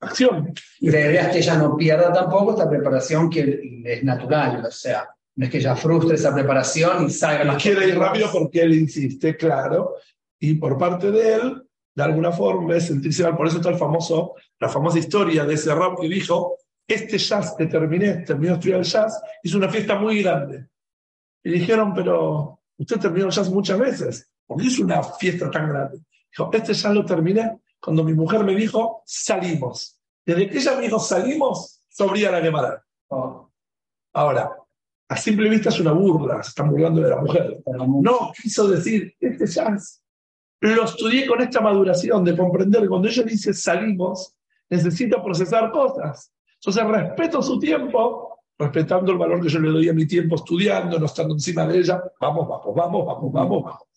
acción. 0.00 0.52
Y 0.80 0.90
la 0.90 1.00
idea 1.00 1.22
es 1.26 1.28
que 1.28 1.38
ella 1.38 1.56
no 1.56 1.76
pierda 1.76 2.12
tampoco 2.12 2.52
esta 2.52 2.68
preparación 2.68 3.28
que 3.28 3.82
es 3.84 4.02
natural, 4.02 4.64
o 4.64 4.70
sea, 4.70 5.08
no 5.36 5.44
es 5.44 5.50
que 5.50 5.58
ella 5.58 5.76
frustre 5.76 6.16
esa 6.16 6.34
preparación 6.34 7.06
y 7.06 7.10
salga 7.10 7.44
más. 7.44 7.62
Quiere 7.62 7.88
ir 7.88 7.98
rápido 7.98 8.28
porque 8.32 8.62
él 8.62 8.74
insiste, 8.74 9.36
claro, 9.36 9.94
y 10.38 10.54
por 10.54 10.76
parte 10.76 11.10
de 11.10 11.34
él, 11.34 11.62
de 11.94 12.02
alguna 12.02 12.32
forma, 12.32 12.76
es 12.76 12.86
sentirse 12.86 13.22
mal. 13.22 13.36
Por 13.36 13.46
eso 13.46 13.56
está 13.56 13.68
el 13.70 13.76
famoso, 13.76 14.34
la 14.58 14.68
famosa 14.68 14.98
historia 14.98 15.44
de 15.44 15.54
ese 15.54 15.74
rap 15.74 15.98
que 16.00 16.08
dijo, 16.08 16.56
este 16.86 17.18
jazz 17.18 17.54
que 17.56 17.66
terminé, 17.66 18.16
terminó 18.18 18.52
de 18.52 18.58
estudiar 18.58 18.80
el 18.80 18.84
jazz, 18.84 19.20
hizo 19.42 19.58
una 19.58 19.68
fiesta 19.68 19.96
muy 19.96 20.22
grande. 20.22 20.66
Y 21.42 21.50
dijeron, 21.52 21.94
pero 21.94 22.60
usted 22.78 22.98
terminó 22.98 23.26
el 23.26 23.32
jazz 23.32 23.50
muchas 23.50 23.78
veces, 23.78 24.30
¿por 24.46 24.58
qué 24.58 24.66
hizo 24.66 24.82
una 24.82 25.02
fiesta 25.02 25.50
tan 25.50 25.68
grande? 25.68 26.00
Dijo, 26.30 26.50
este 26.52 26.74
jazz 26.74 26.94
lo 26.94 27.04
terminé 27.04 27.60
cuando 27.80 28.04
mi 28.04 28.14
mujer 28.14 28.44
me 28.44 28.54
dijo, 28.54 29.02
salimos. 29.06 29.98
Desde 30.24 30.48
que 30.48 30.58
ella 30.58 30.76
me 30.76 30.82
dijo, 30.82 30.98
salimos, 30.98 31.80
sobría 31.88 32.30
la 32.30 32.42
quemada. 32.42 32.84
Oh. 33.08 33.50
Ahora, 34.12 34.50
a 35.08 35.16
simple 35.16 35.48
vista 35.48 35.70
es 35.70 35.80
una 35.80 35.92
burla, 35.92 36.42
se 36.42 36.50
están 36.50 36.70
burlando 36.70 37.00
de 37.00 37.10
la 37.10 37.20
mujer. 37.20 37.62
No, 37.66 38.32
quiso 38.40 38.68
decir, 38.68 39.14
este 39.18 39.46
jazz, 39.46 40.02
lo 40.60 40.84
estudié 40.84 41.26
con 41.26 41.40
esta 41.40 41.60
maduración 41.60 42.24
de 42.24 42.36
comprender 42.36 42.82
que 42.82 42.88
cuando 42.88 43.08
ella 43.08 43.22
dice 43.22 43.54
salimos, 43.54 44.36
necesita 44.68 45.22
procesar 45.22 45.72
cosas. 45.72 46.32
Entonces 46.54 46.84
respeto 46.84 47.42
su 47.42 47.58
tiempo, 47.58 48.38
respetando 48.58 49.12
el 49.12 49.18
valor 49.18 49.40
que 49.42 49.48
yo 49.48 49.58
le 49.58 49.70
doy 49.70 49.88
a 49.88 49.94
mi 49.94 50.06
tiempo 50.06 50.34
estudiando, 50.34 50.98
no 50.98 51.06
estando 51.06 51.34
encima 51.34 51.66
de 51.66 51.78
ella. 51.78 52.02
Vamos, 52.20 52.46
vamos, 52.46 52.74
vamos, 52.74 53.06
vamos, 53.06 53.32
vamos, 53.32 53.62
vamos 53.64 53.89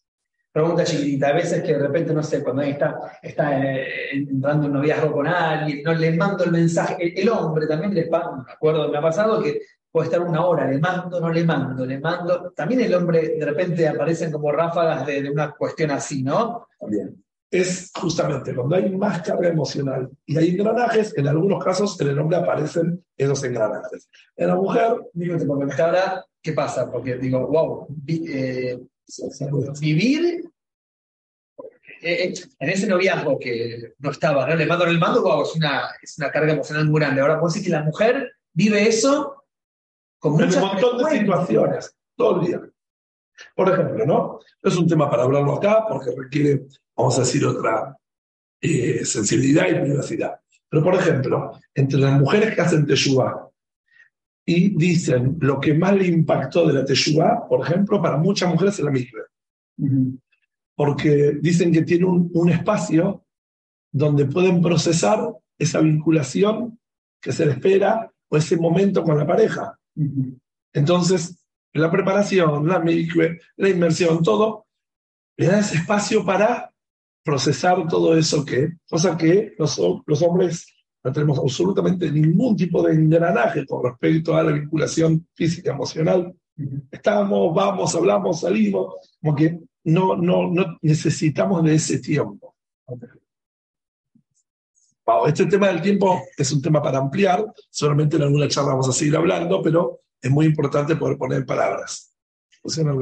pregunta 0.54 0.84
chiquitita, 0.84 1.30
a 1.30 1.34
veces 1.34 1.64
que 1.64 1.74
de 1.74 1.80
repente, 1.80 2.14
no 2.14 2.22
sé, 2.22 2.44
cuando 2.44 2.62
alguien 2.62 2.76
está, 2.76 3.18
está 3.24 3.60
eh, 3.60 4.12
entrando 4.12 4.68
en 4.68 4.74
noviazgo 4.74 5.12
con 5.12 5.26
alguien, 5.26 5.82
no 5.84 5.96
le 5.96 6.16
mando 6.16 6.44
el 6.44 6.52
mensaje, 6.52 7.20
el, 7.20 7.28
hombre 7.30 7.66
también 7.66 7.92
le 7.96 8.08
mando, 8.08 8.44
me 8.46 8.52
acuerdo, 8.52 8.88
me 8.90 9.00
ha 9.00 9.02
pasado 9.02 9.42
que 9.42 9.62
puede 9.92 10.06
estar 10.06 10.22
una 10.22 10.46
hora, 10.46 10.70
le 10.70 10.78
mando, 10.78 11.20
no 11.20 11.32
le 11.32 11.44
mando, 11.44 11.84
le 11.88 12.00
mando, 12.00 12.52
también 12.56 12.82
el 12.82 12.94
hombre 12.94 13.30
de 13.30 13.46
repente 13.46 13.88
aparecen 13.88 14.32
como 14.32 14.52
ráfagas 14.52 15.08
de, 15.08 15.28
una 15.28 15.52
cuestión 15.52 15.90
así, 15.90 16.22
¿no? 16.22 16.68
También. 16.80 17.24
Es 17.50 17.92
justamente 17.94 18.54
cuando 18.56 18.76
hay 18.76 18.96
más 18.96 19.22
carga 19.22 19.50
emocional 19.50 20.10
y 20.26 20.38
hay 20.38 20.50
engranajes, 20.52 21.16
en 21.18 21.28
algunos 21.28 21.64
casos 21.64 22.00
en 22.02 22.10
el 22.10 22.20
hombre 22.20 22.38
aparecen 22.38 23.04
esos 23.18 23.44
engranajes. 23.44 24.08
En 24.36 24.48
la 24.48 24.56
mujer, 24.56 24.98
digo, 25.14 25.38
porque 25.48 25.82
ahora, 25.82 26.26
¿qué 26.42 26.54
pasa? 26.54 26.92
Porque 26.92 27.16
digo, 27.18 27.48
wow, 27.48 27.88
eh, 28.08 28.80
vivir 29.80 30.44
eh, 32.02 32.26
eh, 32.26 32.34
en 32.60 32.70
ese 32.70 32.88
noviazgo 32.88 33.40
que 33.40 33.94
no 34.00 34.12
estaba, 34.12 34.46
¿no? 34.48 34.56
Le 34.56 34.66
mando 34.66 34.84
en 34.86 34.92
el 34.92 35.00
mando, 35.00 35.24
wow, 35.24 35.44
es 35.44 35.56
una, 35.56 35.90
es 36.02 36.18
una 36.18 36.30
carga 36.32 36.54
emocional 36.54 36.86
muy 36.86 37.00
grande. 37.00 37.22
Ahora, 37.22 37.40
puedo 37.40 37.54
decir 37.54 37.64
que 37.64 37.72
la 37.72 37.84
mujer 37.84 38.34
vive 38.54 38.88
eso 38.88 39.46
con 40.20 40.34
un 40.34 40.40
montón 40.40 40.98
de 40.98 41.20
situaciones, 41.20 41.96
todo 42.16 42.42
el 42.42 42.48
día. 42.48 42.62
Por 43.56 43.70
ejemplo, 43.70 44.06
¿no? 44.06 44.40
Es 44.62 44.76
un 44.76 44.88
tema 44.88 45.10
para 45.10 45.24
hablarlo 45.24 45.56
acá 45.56 45.86
porque 45.88 46.12
requiere, 46.16 46.66
vamos 46.96 47.18
a 47.18 47.22
decir, 47.22 47.46
otra 47.46 47.98
eh, 48.62 49.06
sensibilidad 49.06 49.68
y 49.68 49.76
privacidad. 49.76 50.40
Pero, 50.70 50.84
por 50.84 50.96
ejemplo, 50.96 51.52
entre 51.74 52.00
las 52.00 52.20
mujeres 52.20 52.54
que 52.54 52.62
hacen 52.62 52.86
teshuva 52.86 53.50
y 54.46 54.76
dicen 54.78 55.38
lo 55.40 55.60
que 55.60 55.74
más 55.74 55.96
le 55.96 56.08
impactó 56.08 56.68
de 56.68 56.74
la 56.74 56.86
Teshuvah, 56.86 57.48
por 57.48 57.66
ejemplo, 57.66 58.02
para 58.02 58.18
muchas 58.18 58.50
mujeres 58.50 58.78
es 58.78 58.86
la 58.86 58.92
mikve. 58.92 59.22
Porque 60.76 61.38
dicen 61.42 61.72
que 61.72 61.84
tiene 61.84 62.06
un, 62.06 62.50
espacio 62.50 63.26
donde 63.92 64.26
pueden 64.26 64.62
procesar 64.62 65.20
esa 65.58 65.80
vinculación 65.80 66.80
que 67.22 67.32
se 67.32 67.46
le 67.46 67.54
espera 67.54 68.12
o 68.28 68.38
ese 68.38 68.58
momento 68.58 69.04
con 69.04 69.18
la 69.18 69.26
pareja. 69.26 69.80
Entonces, 70.74 71.46
la 71.74 71.90
preparación, 71.90 72.68
la 72.68 72.80
mikve, 72.80 73.40
la 73.58 73.70
inmersión, 73.70 74.22
todo, 74.24 74.66
le 75.38 75.48
da 75.48 75.60
ese 75.60 75.78
espacio 75.78 76.26
para 76.26 76.72
procesar 77.24 77.88
todo 77.88 78.18
eso 78.18 78.44
que, 78.44 78.74
cosa 78.90 79.18
que 79.18 79.54
los, 79.58 79.80
los 80.06 80.22
hombres 80.22 80.73
no 81.04 81.12
tenemos 81.12 81.38
absolutamente 81.38 82.10
ningún 82.10 82.56
tipo 82.56 82.82
de 82.82 82.94
engranaje 82.94 83.66
con 83.66 83.84
respecto 83.84 84.36
a 84.36 84.44
la 84.44 84.54
vinculación 84.54 85.28
física 85.34 85.72
emocional. 85.72 86.34
Estamos, 86.90 87.54
vamos, 87.54 87.94
hablamos, 87.94 88.40
salimos, 88.40 88.96
como 89.22 89.36
que 89.36 89.60
no, 89.84 90.16
no, 90.16 90.50
no 90.50 90.78
necesitamos 90.82 91.64
de 91.64 91.76
ese 91.76 92.00
tiempo. 92.00 92.56
este 95.28 95.46
tema 95.48 95.68
del 95.68 95.82
tiempo 95.82 96.22
es 96.38 96.52
un 96.54 96.62
tema 96.62 96.82
para 96.82 97.00
ampliar, 97.00 97.46
solamente 97.70 98.16
en 98.16 98.24
alguna 98.24 98.48
charla 98.48 98.72
vamos 98.72 98.88
a 98.88 98.94
seguir 98.94 99.18
hablando, 99.18 99.62
pero 99.62 100.00
es 100.22 100.32
muy 100.32 100.46
importante 100.46 100.96
poder 100.96 101.18
poner 101.18 101.46
palabras. 101.46 102.16
¿Funciona, 102.62 102.94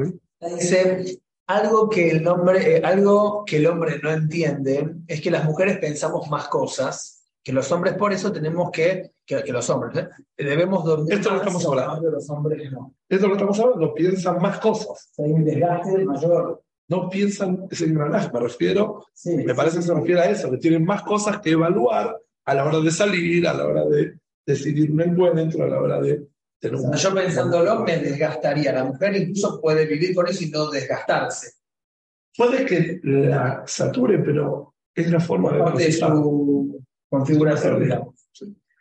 Dice, 0.57 1.19
algo 1.45 1.87
que, 1.87 2.09
el 2.09 2.27
hombre, 2.27 2.77
eh, 2.77 2.81
algo 2.83 3.43
que 3.45 3.57
el 3.57 3.67
hombre 3.67 3.99
no 4.01 4.09
entiende 4.09 4.95
es 5.07 5.21
que 5.21 5.29
las 5.29 5.45
mujeres 5.45 5.77
pensamos 5.77 6.27
más 6.31 6.47
cosas 6.47 7.10
que 7.43 7.53
los 7.53 7.71
hombres 7.71 7.95
por 7.95 8.13
eso 8.13 8.31
tenemos 8.31 8.69
que, 8.71 9.11
que, 9.25 9.51
los 9.51 9.69
hombres, 9.69 9.97
¿eh? 9.97 10.09
debemos 10.37 10.85
dormir 10.85 11.13
Esto 11.13 11.31
lo 11.31 11.37
estamos 11.37 11.65
hablando. 11.65 12.11
Los 12.11 12.29
hombres 12.29 12.71
no. 12.71 12.93
Esto 13.09 13.27
lo 13.27 13.33
estamos 13.33 13.59
hablando, 13.59 13.93
piensan 13.93 14.41
más 14.41 14.59
cosas. 14.59 15.11
Hay 15.17 15.31
un 15.31 15.43
desgaste 15.43 16.05
mayor. 16.05 16.63
No 16.87 17.09
piensan 17.09 17.67
ese 17.71 17.85
engranaje, 17.85 18.29
me 18.33 18.39
refiero, 18.41 19.05
me 19.25 19.55
parece 19.55 19.77
que 19.77 19.83
se 19.83 19.93
refiere 19.93 20.19
a 20.21 20.29
eso, 20.29 20.51
que 20.51 20.57
tienen 20.57 20.83
más 20.83 21.03
cosas 21.03 21.39
que 21.39 21.51
evaluar 21.51 22.17
a 22.45 22.53
la 22.53 22.65
hora 22.65 22.79
de 22.81 22.91
salir, 22.91 23.47
a 23.47 23.53
la 23.53 23.65
hora 23.65 23.85
de 23.85 24.19
decidir 24.45 24.91
un 24.91 25.01
encuentro, 25.01 25.63
a 25.63 25.67
la 25.67 25.81
hora 25.81 26.01
de 26.01 26.27
tener 26.59 26.75
un... 26.75 26.93
yo 26.93 27.13
pensándolo 27.13 27.79
me 27.79 27.97
desgastaría. 27.97 28.73
La 28.73 28.83
mujer 28.83 29.15
incluso 29.15 29.61
puede 29.61 29.85
vivir 29.85 30.13
con 30.13 30.27
eso 30.27 30.43
y 30.43 30.49
no 30.49 30.69
desgastarse. 30.69 31.53
Puede 32.35 32.65
que 32.65 32.99
la 33.03 33.63
sature, 33.65 34.19
pero 34.19 34.75
es 34.93 35.09
la 35.09 35.21
forma 35.21 35.71
de... 35.71 35.85
de 35.85 35.91
su 35.93 36.80
configuración, 37.11 37.83
digamos. 37.83 38.15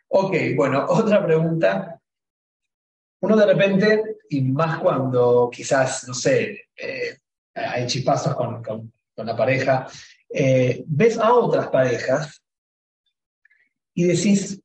Ok, 0.07 0.33
bueno, 0.55 0.85
otra 0.89 1.23
pregunta. 1.23 1.99
Uno 3.21 3.35
de 3.35 3.45
repente, 3.45 4.17
y 4.29 4.41
más 4.41 4.79
cuando 4.79 5.49
quizás, 5.51 6.07
no 6.07 6.13
sé, 6.13 6.69
eh, 6.75 7.17
hay 7.53 7.85
chispazos 7.85 8.33
con, 8.35 8.63
con, 8.63 8.91
la 9.17 9.35
pareja, 9.35 9.87
eh, 10.27 10.83
ves 10.87 11.19
a 11.19 11.31
otras 11.31 11.67
parejas 11.67 12.41
y 13.93 14.05
decís, 14.05 14.59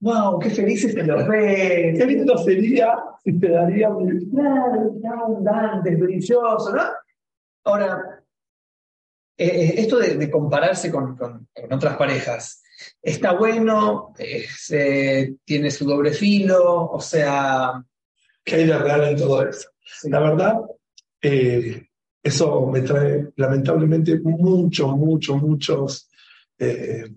wow, 0.00 0.38
qué 0.38 0.50
felices 0.50 0.94
te 0.94 1.02
los 1.04 1.26
ves, 1.28 1.98
qué 1.98 2.04
lindo 2.04 2.36
sería 2.36 2.94
si 3.24 3.38
te 3.38 3.48
daría 3.48 3.88
un 3.88 4.30
claro, 4.30 5.22
abundante, 5.22 5.94
brilloso, 5.94 6.74
¿no? 6.74 6.82
Ahora, 7.64 8.22
eh, 9.38 9.74
esto 9.78 9.98
de, 9.98 10.16
de 10.16 10.30
compararse 10.30 10.90
con, 10.90 11.16
con, 11.16 11.48
otras 11.70 11.96
parejas, 11.96 12.61
está 13.00 13.32
bueno, 13.32 14.14
eh, 14.18 15.34
tiene 15.44 15.70
su 15.70 15.84
doble 15.84 16.12
filo, 16.12 16.90
o 16.90 17.00
sea... 17.00 17.82
¿Qué 18.44 18.56
hay 18.56 18.66
de 18.66 18.78
real 18.78 19.04
en 19.04 19.16
todo 19.16 19.46
eso? 19.46 19.68
La 20.04 20.18
verdad, 20.18 20.60
eh, 21.20 21.88
eso 22.22 22.66
me 22.66 22.80
trae 22.80 23.28
lamentablemente 23.36 24.18
muchos, 24.20 24.96
muchos, 24.96 25.40
muchos 25.40 26.10
eh, 26.58 27.08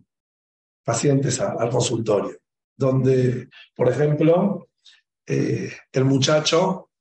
pacientes 0.83 1.39
al 1.41 1.69
consultorio, 1.69 2.37
donde, 2.75 3.49
por 3.75 3.89
ejemplo, 3.89 4.69
el 5.25 6.05
muchacho, 6.05 6.91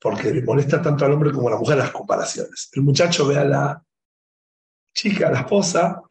porque 0.00 0.32
le 0.32 0.42
molesta 0.42 0.82
tanto 0.82 1.04
al 1.04 1.12
hombre 1.12 1.30
como 1.30 1.46
a 1.46 1.52
la 1.52 1.58
mujer 1.58 1.78
las 1.78 1.92
comparaciones, 1.92 2.70
el 2.72 2.82
muchacho 2.82 3.28
ve 3.28 3.38
a 3.38 3.44
la 3.44 3.84
chica, 4.92 5.28
a 5.28 5.32
la 5.32 5.40
esposa, 5.40 6.02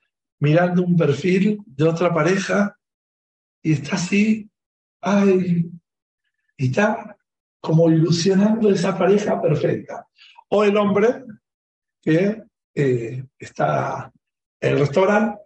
mirando 0.43 0.83
un 0.83 0.97
perfil 0.97 1.61
de 1.65 1.85
otra 1.85 2.13
pareja 2.13 2.77
y 3.61 3.71
está 3.71 3.95
así, 3.95 4.49
ay, 4.99 5.71
y 6.57 6.67
está 6.67 7.15
como 7.61 7.89
ilusionando 7.89 8.69
esa 8.69 8.97
pareja 8.97 9.41
perfecta. 9.41 10.05
O 10.49 10.65
el 10.65 10.75
hombre 10.75 11.23
que 12.01 12.43
eh, 12.75 13.23
está 13.39 14.11
en 14.59 14.73
el 14.73 14.79
restaurante, 14.79 15.41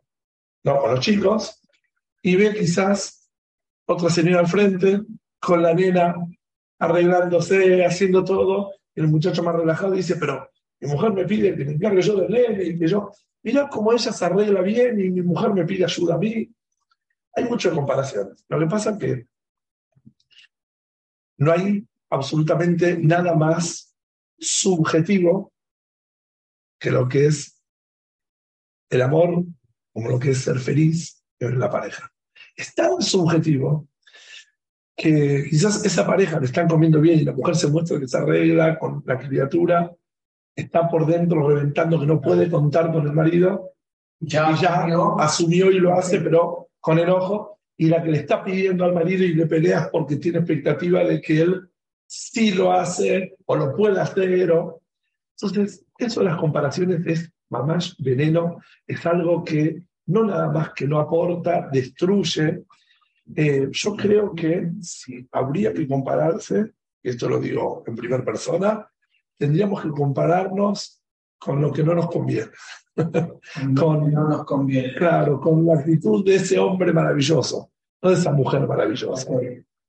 con 0.63 0.95
los 0.95 0.99
chicos, 0.99 1.62
y 2.23 2.36
ve 2.36 2.55
quizás 2.55 3.29
otra 3.86 4.10
señora 4.10 4.39
al 4.39 4.47
frente 4.47 5.01
con 5.39 5.62
la 5.62 5.75
nena 5.75 6.15
arreglándose, 6.79 7.86
haciendo 7.86 8.23
todo, 8.23 8.71
y 8.95 9.01
el 9.01 9.10
muchacho 9.10 9.43
más 9.43 9.55
relajado 9.55 9.91
dice, 9.91 10.15
pero 10.15 10.49
mi 10.79 10.89
mujer 10.89 11.13
me 11.13 11.25
pide 11.25 11.55
que 11.55 11.65
me 11.65 11.73
encargue 11.73 12.01
yo 12.01 12.15
del 12.15 12.31
nene 12.31 12.63
y 12.63 12.79
que 12.79 12.88
yo 12.88 13.12
mira 13.47 13.69
cómo 13.69 13.93
ella 13.93 14.12
se 14.12 14.25
arregla 14.25 14.62
bien 14.62 14.99
y 14.99 15.10
mi 15.10 15.21
mujer 15.21 15.53
me 15.53 15.63
pide 15.63 15.86
ayuda 15.86 16.15
a 16.15 16.17
mí. 16.17 16.53
Hay 17.33 17.45
muchas 17.45 17.73
comparaciones. 17.73 18.43
Lo 18.49 18.60
que 18.60 18.65
pasa 18.65 18.91
es 18.91 18.97
que 18.97 19.27
no 21.38 21.53
hay 21.53 21.88
absolutamente 22.10 22.97
nada 22.97 23.36
más 23.36 23.95
subjetivo 24.38 25.53
que 26.77 26.91
lo 26.91 27.07
que 27.07 27.27
es 27.27 27.63
el 28.89 29.01
amor, 29.01 29.45
como 29.93 30.10
lo 30.10 30.19
que 30.19 30.31
es 30.31 30.39
ser 30.39 30.60
feliz 30.60 31.23
en 31.39 31.57
la 31.57 31.69
pareja. 31.69 32.12
Es 32.53 32.75
tan 32.75 33.01
subjetivo 33.01 33.88
que 34.93 35.45
quizás 35.49 35.86
esa 35.86 36.05
pareja 36.05 36.38
le 36.38 36.47
están 36.47 36.67
comiendo 36.67 36.99
bien 36.99 37.19
y 37.19 37.23
la 37.23 37.31
mujer 37.31 37.55
se 37.55 37.67
muestra 37.67 37.97
que 37.97 38.10
se 38.10 38.17
arregla 38.17 38.77
con 38.77 39.03
la 39.05 39.17
criatura 39.17 39.89
está 40.58 40.89
por 40.89 41.06
dentro 41.06 41.48
reventando 41.48 42.00
que 42.00 42.08
no 42.08 42.20
puede 42.20 42.50
contar 42.50 42.91
con 42.91 43.06
el 43.06 43.13
marido, 43.13 43.74
ya, 44.20 44.52
y 44.52 44.56
ya 44.56 44.88
asumió. 45.20 45.72
y 45.72 45.80
lo 45.80 45.93
hace, 45.93 46.20
pero 46.20 46.70
con 46.80 46.98
enojo, 46.98 47.60
y 47.78 47.88
la 47.88 48.02
que 48.02 48.10
le 48.10 48.17
está 48.17 48.43
pidiendo 48.43 48.84
al 48.84 48.93
marido 48.93 49.24
y 49.24 49.36
le 49.36 49.46
peleas 49.46 49.89
porque 49.91 50.15
tiene 50.15 50.39
expectativa 50.39 51.04
de 51.04 51.22
que 51.22 51.41
él 51.41 51.70
sí 52.08 52.52
lo 52.52 52.74
hace 52.74 53.36
o 53.46 53.56
lo 53.56 53.76
puede 53.76 54.02
hacer. 54.02 54.52
O... 54.52 54.82
Entonces, 55.39 55.86
eso 56.00 56.22
de 56.22 56.26
las 56.26 56.39
comparaciones 56.39 57.06
es 57.06 57.32
mamás 57.50 57.96
veneno, 58.00 58.60
es 58.88 59.06
algo 59.06 59.43
que 59.43 59.84
no 60.08 60.24
nada 60.24 60.50
más 60.50 60.72
que 60.74 60.88
no 60.88 61.00
aporta, 61.00 61.70
destruye. 61.72 62.63
Eh, 63.36 63.67
yo 63.72 63.96
creo 63.96 64.34
que 64.34 64.72
si 64.82 65.28
habría 65.32 65.72
que 65.72 65.88
compararse, 65.88 66.72
esto 67.04 67.30
lo 67.30 67.39
digo 67.39 67.84
en 67.86 67.96
primera 67.96 68.26
persona, 68.26 68.89
tendríamos 69.38 69.82
que 69.82 69.89
compararnos 69.89 71.02
con 71.38 71.62
lo 71.62 71.71
que 71.71 71.84
no 71.84 71.93
nos 71.93 72.08
conviene. 72.08 72.52
con, 73.80 74.12
no 74.12 74.28
nos 74.28 74.43
conviene. 74.45 74.95
Claro, 74.95 75.39
con 75.39 75.65
la 75.65 75.76
actitud 75.76 76.26
de 76.26 76.36
ese 76.36 76.58
hombre 76.60 76.91
maravilloso, 76.91 77.71
no 78.02 78.10
de 78.10 78.15
esa 78.15 78.32
mujer 78.32 78.67
maravillosa. 78.67 79.32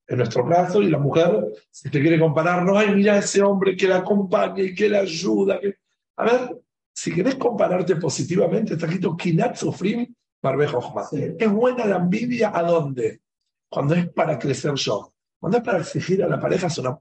En 0.06 0.16
nuestro 0.16 0.46
caso, 0.46 0.80
y 0.80 0.88
la 0.88 0.98
mujer, 0.98 1.46
si 1.70 1.90
te 1.90 2.00
quiere 2.00 2.18
comparar, 2.18 2.64
no, 2.64 2.78
ay, 2.78 2.94
mira 2.94 3.18
ese 3.18 3.42
hombre 3.42 3.76
que 3.76 3.88
la 3.88 3.98
acompaña 3.98 4.62
y 4.62 4.74
que 4.74 4.88
la 4.88 5.00
ayuda. 5.00 5.60
Que... 5.60 5.76
A 6.16 6.24
ver, 6.24 6.60
si 6.94 7.14
querés 7.14 7.36
compararte 7.36 7.96
positivamente, 7.96 8.74
está 8.74 8.86
escrito 8.86 9.16
Kinat 9.16 9.56
Sufrim 9.56 10.06
Barbejo 10.42 10.80
¿Es 11.38 11.50
buena 11.50 11.84
la 11.84 11.96
envidia 11.96 12.52
a 12.54 12.62
dónde? 12.62 13.20
Cuando 13.68 13.94
es 13.94 14.08
para 14.08 14.38
crecer 14.38 14.74
yo. 14.74 15.12
Cuando 15.38 15.58
es 15.58 15.64
para 15.64 15.78
exigir 15.78 16.22
a 16.22 16.28
la 16.28 16.40
pareja 16.40 16.68
es 16.68 16.78
una 16.78 16.98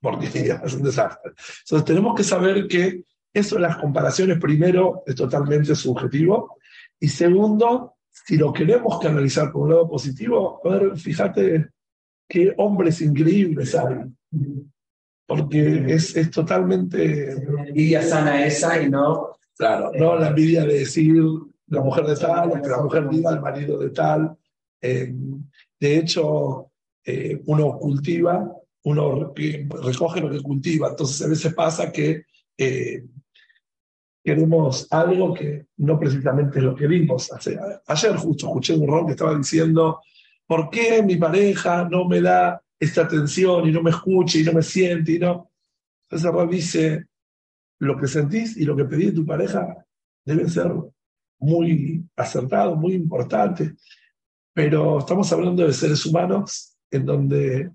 porque 0.00 0.26
es 0.64 0.74
un 0.74 0.82
desastre. 0.82 1.32
Entonces 1.64 1.84
tenemos 1.84 2.14
que 2.14 2.24
saber 2.24 2.66
que 2.66 3.04
eso, 3.32 3.58
las 3.58 3.76
comparaciones, 3.76 4.38
primero, 4.38 5.02
es 5.06 5.14
totalmente 5.14 5.74
subjetivo, 5.74 6.56
y 6.98 7.08
segundo, 7.08 7.96
si 8.10 8.36
lo 8.36 8.52
queremos 8.52 8.98
canalizar 8.98 9.52
por 9.52 9.62
un 9.62 9.70
lado 9.70 9.88
positivo, 9.88 10.60
a 10.64 10.68
ver, 10.70 10.96
fíjate 10.96 11.68
qué 12.28 12.54
hombres 12.56 13.00
increíbles 13.02 13.74
hay. 13.74 13.96
Porque 15.26 15.84
es, 15.92 16.16
es 16.16 16.30
totalmente... 16.30 17.32
envidia 17.32 18.02
sana 18.02 18.46
esa 18.46 18.80
y 18.80 18.88
no... 18.88 19.32
Claro, 19.56 19.90
no 19.94 20.16
la 20.16 20.28
envidia 20.28 20.64
de 20.64 20.80
decir 20.80 21.22
la 21.68 21.80
mujer 21.80 22.04
de 22.04 22.16
tal, 22.16 22.60
la 22.62 22.82
mujer 22.82 23.08
diga 23.08 23.30
al 23.30 23.40
marido 23.40 23.78
de 23.78 23.90
tal. 23.90 24.36
Eh, 24.80 25.14
de 25.80 25.96
hecho, 25.96 26.70
eh, 27.04 27.40
uno 27.46 27.78
cultiva 27.78 28.55
uno 28.86 29.34
recoge 29.82 30.20
lo 30.20 30.30
que 30.30 30.40
cultiva. 30.40 30.88
Entonces 30.88 31.20
a 31.26 31.28
veces 31.28 31.52
pasa 31.54 31.90
que 31.90 32.24
eh, 32.56 33.04
queremos 34.22 34.86
algo 34.92 35.34
que 35.34 35.66
no 35.78 35.98
precisamente 35.98 36.58
es 36.58 36.64
lo 36.64 36.76
que 36.76 36.86
vimos. 36.86 37.30
ayer 37.86 38.16
justo 38.16 38.46
escuché 38.46 38.74
un 38.74 38.86
rol 38.86 39.06
que 39.06 39.12
estaba 39.12 39.36
diciendo, 39.36 40.00
¿por 40.46 40.70
qué 40.70 41.02
mi 41.02 41.16
pareja 41.16 41.88
no 41.88 42.06
me 42.06 42.20
da 42.20 42.62
esta 42.78 43.02
atención 43.02 43.68
y 43.68 43.72
no 43.72 43.82
me 43.82 43.90
escucha 43.90 44.38
y 44.38 44.44
no 44.44 44.52
me 44.52 44.62
siente? 44.62 45.12
Y 45.12 45.18
no? 45.18 45.50
Entonces 46.08 46.30
Ron 46.30 46.48
dice, 46.48 47.06
lo 47.80 47.98
que 47.98 48.06
sentís 48.06 48.56
y 48.56 48.64
lo 48.64 48.76
que 48.76 48.84
pedís 48.84 49.06
de 49.06 49.12
tu 49.16 49.26
pareja 49.26 49.84
deben 50.24 50.48
ser 50.48 50.72
muy 51.40 52.04
acertados, 52.14 52.78
muy 52.78 52.92
importantes, 52.94 53.72
pero 54.54 55.00
estamos 55.00 55.32
hablando 55.32 55.66
de 55.66 55.72
seres 55.72 56.06
humanos 56.06 56.78
en 56.88 57.04
donde 57.04 57.70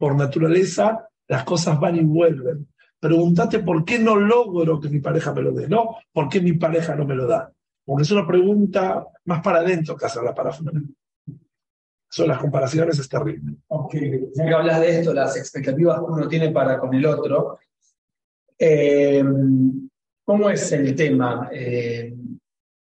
por 0.00 0.16
naturaleza, 0.16 1.10
las 1.28 1.44
cosas 1.44 1.78
van 1.78 1.96
y 1.96 2.00
vuelven. 2.02 2.66
Pregúntate 2.98 3.58
por 3.58 3.84
qué 3.84 3.98
no 3.98 4.16
logro 4.16 4.80
que 4.80 4.88
mi 4.88 4.98
pareja 4.98 5.34
me 5.34 5.42
lo 5.42 5.52
dé, 5.52 5.68
no 5.68 5.96
por 6.10 6.30
qué 6.30 6.40
mi 6.40 6.54
pareja 6.54 6.96
no 6.96 7.04
me 7.04 7.14
lo 7.14 7.26
da. 7.26 7.52
Porque 7.84 8.04
es 8.04 8.10
una 8.10 8.26
pregunta 8.26 9.06
más 9.26 9.42
para 9.42 9.58
adentro 9.58 9.96
que 9.96 10.06
hacerla 10.06 10.34
para 10.34 10.50
afuera. 10.50 10.80
Son 12.08 12.28
las 12.28 12.38
comparaciones, 12.38 12.98
es 12.98 13.08
terrible. 13.10 13.56
Okay. 13.68 14.30
Ya 14.34 14.46
que 14.46 14.54
hablas 14.54 14.80
de 14.80 15.00
esto, 15.00 15.12
las 15.12 15.36
expectativas 15.36 15.98
que 15.98 16.04
uno 16.04 16.28
tiene 16.28 16.50
para 16.50 16.78
con 16.78 16.94
el 16.94 17.04
otro, 17.04 17.58
eh, 18.58 19.22
¿cómo 20.24 20.48
es 20.48 20.72
el 20.72 20.94
tema? 20.96 21.50
Eh, 21.52 22.14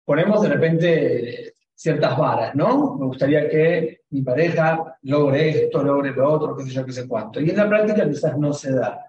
ponemos 0.05 0.43
de 0.43 0.49
repente 0.49 1.53
ciertas 1.77 2.17
varas, 2.17 2.55
¿no? 2.55 2.97
Me 2.97 3.05
gustaría 3.05 3.47
que 3.47 4.01
mi 4.09 4.23
pareja 4.23 4.97
logre 5.03 5.65
esto, 5.65 5.83
logre 5.83 6.11
lo 6.11 6.33
otro, 6.33 6.57
qué 6.57 6.63
sé 6.63 6.71
yo, 6.71 6.83
qué 6.83 6.91
sé 6.91 7.07
cuánto. 7.07 7.39
Y 7.39 7.51
en 7.51 7.57
la 7.57 7.69
práctica 7.69 8.09
quizás 8.09 8.35
no 8.35 8.51
se 8.51 8.73
da. 8.73 9.05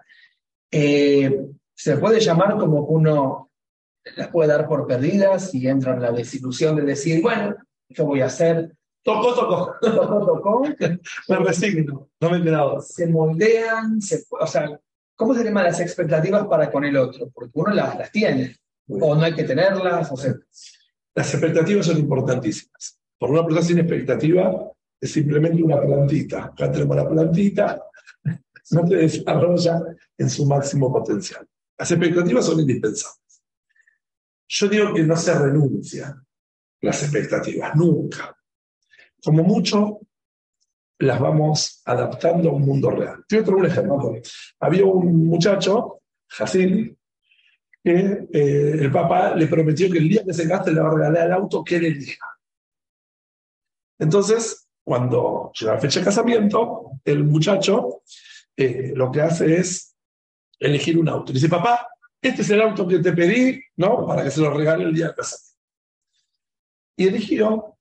Eh, 0.69 1.47
se 1.73 1.97
puede 1.97 2.19
llamar 2.19 2.57
como 2.57 2.85
que 2.85 2.93
uno 2.93 3.49
las 4.15 4.27
puede 4.27 4.49
dar 4.49 4.67
por 4.67 4.85
perdidas 4.85 5.53
y 5.55 5.67
entra 5.67 5.95
en 5.95 6.01
la 6.03 6.11
desilusión 6.11 6.75
de 6.75 6.83
decir, 6.83 7.23
bueno, 7.23 7.55
¿qué 7.87 8.03
voy 8.03 8.21
a 8.21 8.27
hacer? 8.27 8.71
Tocó, 9.03 9.33
tocó. 9.33 9.75
Tocó, 9.81 10.25
tocó. 10.25 10.61
me 11.27 11.35
resigno, 11.37 12.09
no 12.21 12.29
me 12.29 12.37
he 12.37 12.43
quedado. 12.43 12.81
Se 12.81 13.07
moldean, 13.07 13.99
se, 13.99 14.25
o 14.29 14.45
sea, 14.45 14.79
¿cómo 15.15 15.33
se 15.33 15.43
llaman 15.43 15.63
las 15.63 15.79
expectativas 15.79 16.45
para 16.45 16.71
con 16.71 16.85
el 16.85 16.95
otro? 16.97 17.31
Porque 17.33 17.51
uno 17.55 17.73
las, 17.73 17.97
las 17.97 18.11
tiene, 18.11 18.57
o 18.87 19.15
no 19.15 19.23
hay 19.23 19.33
que 19.33 19.43
tenerlas, 19.43 20.11
o 20.11 20.17
sea. 20.17 20.35
Las 21.19 21.33
expectativas 21.33 21.85
son 21.85 21.97
importantísimas. 21.97 22.97
Por 23.17 23.31
una 23.31 23.43
persona 23.43 23.61
sin 23.61 23.79
expectativa 23.79 24.71
es 25.01 25.11
simplemente 25.11 25.61
una 25.61 25.81
plantita. 25.81 26.45
Acá 26.45 26.71
tenemos 26.71 26.95
la 26.95 27.09
plantita, 27.09 27.83
no 28.71 28.87
se 28.87 28.95
desarrolla 28.95 29.81
en 30.17 30.29
su 30.29 30.45
máximo 30.45 30.93
potencial. 30.93 31.45
Las 31.77 31.91
expectativas 31.91 32.45
son 32.45 32.61
indispensables. 32.61 33.43
Yo 34.47 34.69
digo 34.69 34.93
que 34.93 35.03
no 35.03 35.17
se 35.17 35.37
renuncia 35.37 36.23
las 36.79 37.03
expectativas, 37.03 37.75
nunca. 37.75 38.33
Como 39.21 39.43
mucho, 39.43 39.99
las 40.99 41.19
vamos 41.19 41.81
adaptando 41.83 42.49
a 42.49 42.53
un 42.53 42.61
mundo 42.61 42.91
real. 42.91 43.25
Te 43.27 43.41
voy 43.41 43.55
a 43.55 43.57
un 43.57 43.65
ejemplo. 43.65 44.13
Había 44.61 44.85
un 44.85 45.27
muchacho, 45.27 45.99
Jacín, 46.29 46.97
que 47.89 48.27
eh, 48.33 48.71
el 48.79 48.91
papá 48.91 49.35
le 49.35 49.47
prometió 49.47 49.89
que 49.91 49.97
el 49.97 50.09
día 50.09 50.23
que 50.23 50.33
se 50.33 50.45
gaste 50.45 50.71
le 50.71 50.79
va 50.79 50.89
a 50.89 50.93
regalar 50.93 51.25
el 51.25 51.33
auto 51.33 51.63
que 51.63 51.77
él 51.77 51.85
elija. 51.85 52.25
Entonces, 53.97 54.67
cuando 54.83 55.51
llega 55.59 55.73
la 55.73 55.79
fecha 55.79 55.99
de 55.99 56.05
casamiento, 56.05 56.91
el 57.03 57.23
muchacho 57.23 58.03
eh, 58.55 58.93
lo 58.95 59.11
que 59.11 59.21
hace 59.21 59.55
es 59.57 59.95
elegir 60.59 60.99
un 60.99 61.09
auto. 61.09 61.33
dice, 61.33 61.49
papá, 61.49 61.87
este 62.21 62.43
es 62.43 62.49
el 62.51 62.61
auto 62.61 62.87
que 62.87 62.99
te 62.99 63.13
pedí, 63.13 63.59
¿no? 63.77 64.05
Para 64.05 64.23
que 64.23 64.31
se 64.31 64.41
lo 64.41 64.51
regale 64.51 64.83
el 64.83 64.93
día 64.93 65.07
de 65.07 65.15
casamiento. 65.15 65.57
Y 66.95 67.07
eligió 67.07 67.77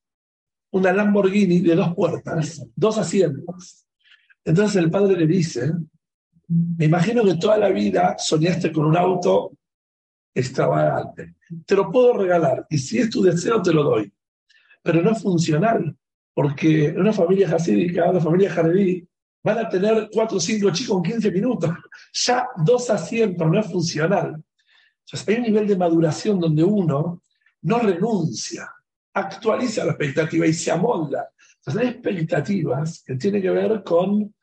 una 0.71 0.93
Lamborghini 0.93 1.61
de 1.61 1.75
dos 1.75 1.95
puertas, 1.95 2.65
dos 2.75 2.97
asientos. 2.99 3.85
Entonces 4.45 4.77
el 4.77 4.91
padre 4.91 5.17
le 5.17 5.27
dice, 5.27 5.73
me 6.47 6.87
imagino 6.87 7.25
que 7.25 7.35
toda 7.35 7.59
la 7.59 7.69
vida 7.69 8.17
soñaste 8.17 8.73
con 8.73 8.87
un 8.87 8.97
auto 8.97 9.53
extravagante. 10.39 11.35
Te 11.67 11.75
lo 11.75 11.91
puedo 11.91 12.15
regalar 12.15 12.67
y 12.71 12.79
si 12.79 12.99
es 12.99 13.11
tu 13.11 13.23
deseo 13.23 13.61
te 13.63 13.73
lo 13.73 13.83
doy. 13.83 14.13
Pero 14.83 15.03
no 15.03 15.13
es 15.13 15.23
funcional, 15.23 15.97
porque 16.33 16.87
en 16.87 17.01
una 17.01 17.13
familia 17.13 17.49
jasídica, 17.49 18.09
una 18.11 18.21
familia 18.21 18.51
jaredí, 18.51 19.07
van 19.43 19.59
a 19.59 19.69
tener 19.69 20.09
cuatro 20.13 20.37
o 20.37 20.41
cinco 20.41 20.71
chicos 20.71 20.97
en 20.99 21.13
15 21.13 21.31
minutos. 21.33 21.71
Ya 22.13 22.49
dos 22.65 22.89
asientos 22.91 23.47
no 23.47 23.61
es 23.61 23.67
funcional. 23.67 24.43
Entonces, 25.05 25.29
hay 25.29 25.37
un 25.37 25.43
nivel 25.43 25.67
de 25.67 25.77
maduración 25.77 26.41
donde 26.41 26.65
uno 26.65 27.23
no 27.63 27.79
renuncia, 27.79 28.71
actualiza 29.13 29.85
la 29.85 29.93
expectativa 29.93 30.47
y 30.47 30.53
se 30.53 30.71
amolda. 30.71 31.29
Hay 31.67 31.89
expectativas 31.89 33.03
que 33.05 33.17
tienen 33.17 33.43
que 33.43 33.51
ver 33.51 33.83
con, 33.83 34.35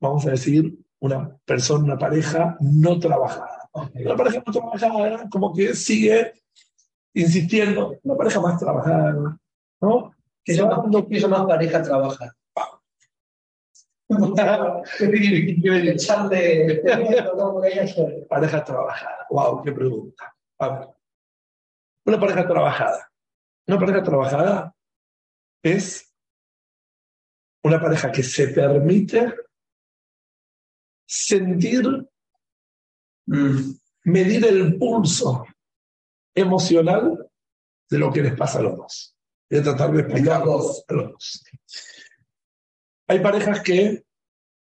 vamos 0.00 0.26
a 0.26 0.30
decir, 0.30 0.76
una 1.00 1.36
persona, 1.44 1.84
una 1.84 1.98
pareja 1.98 2.56
no 2.60 2.98
trabajada. 2.98 3.57
Una 3.72 4.16
pareja 4.16 4.42
no 4.44 4.52
trabajada, 4.52 5.28
como 5.30 5.54
que 5.54 5.74
sigue 5.74 6.32
insistiendo, 7.14 7.98
una 8.02 8.16
pareja 8.16 8.40
más 8.40 8.58
trabajada, 8.58 9.38
¿no? 9.80 10.14
Que 10.44 10.54
yo 10.54 10.66
más 11.28 11.46
pareja 11.46 11.82
trabajada. 11.82 12.34
pareja 18.28 18.64
trabajada. 18.64 19.26
Wow, 19.30 19.62
qué 19.62 19.72
pregunta. 19.72 20.34
A 20.58 20.68
ver. 20.68 20.88
Una 22.06 22.18
pareja 22.18 22.48
trabajada. 22.48 23.10
Una 23.66 23.78
pareja 23.78 24.02
trabajada 24.02 24.74
es 25.62 26.14
una 27.62 27.80
pareja 27.80 28.10
que 28.10 28.22
se 28.22 28.48
permite 28.48 29.34
sentir, 31.06 31.86
medir 34.04 34.46
el 34.46 34.76
pulso 34.78 35.44
emocional 36.34 37.28
de 37.90 37.98
lo 37.98 38.12
que 38.12 38.22
les 38.22 38.34
pasa 38.34 38.58
a 38.58 38.62
los 38.62 38.76
dos. 38.76 39.16
Voy 39.50 39.60
a 39.60 39.62
tratar 39.62 39.92
de 39.92 40.00
explicarlo 40.00 40.54
a 40.54 40.56
los 40.58 40.84
dos. 40.86 41.44
Hay 43.08 43.20
parejas 43.20 43.62
que 43.62 44.04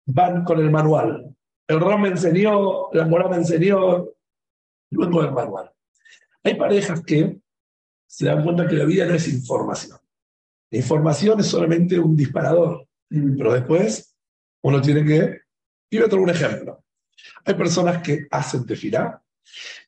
van 0.07 0.45
con 0.45 0.59
el 0.61 0.71
manual. 0.71 1.35
El 1.67 1.81
Ram 1.81 2.03
me 2.03 2.09
enseñó, 2.09 2.93
la 2.93 3.07
Morá 3.07 3.29
me 3.29 3.37
enseñó, 3.37 4.09
luego 4.91 5.23
el 5.23 5.33
manual. 5.33 5.71
Hay 6.43 6.55
parejas 6.55 7.03
que 7.03 7.39
se 8.07 8.27
dan 8.27 8.43
cuenta 8.43 8.67
que 8.67 8.77
la 8.77 8.85
vida 8.85 9.07
no 9.07 9.15
es 9.15 9.29
información. 9.29 9.99
La 10.71 10.79
información 10.79 11.41
es 11.41 11.47
solamente 11.47 11.99
un 11.99 12.17
disparador, 12.17 12.87
pero 13.09 13.53
después 13.53 14.15
uno 14.63 14.81
tiene 14.81 15.05
que... 15.05 15.41
Y 15.91 15.97
voy 15.97 16.07
a 16.07 16.09
traer 16.09 16.23
un 16.23 16.31
ejemplo. 16.31 16.85
Hay 17.45 17.55
personas 17.55 18.03
que 18.03 18.27
hacen 18.31 18.67
tefilá, 18.67 19.23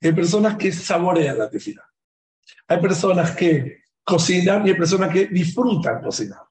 hay 0.00 0.12
personas 0.12 0.56
que 0.56 0.72
saborean 0.72 1.38
la 1.38 1.50
tefilá. 1.50 1.84
Hay 2.68 2.80
personas 2.80 3.32
que 3.36 3.82
cocinan 4.04 4.66
y 4.66 4.70
hay 4.70 4.76
personas 4.76 5.12
que 5.12 5.26
disfrutan 5.26 6.00
cocinar. 6.02 6.42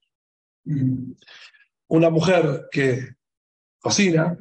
Mm 0.65 1.13
una 1.89 2.09
mujer 2.09 2.67
que 2.71 3.15
cocina 3.79 4.37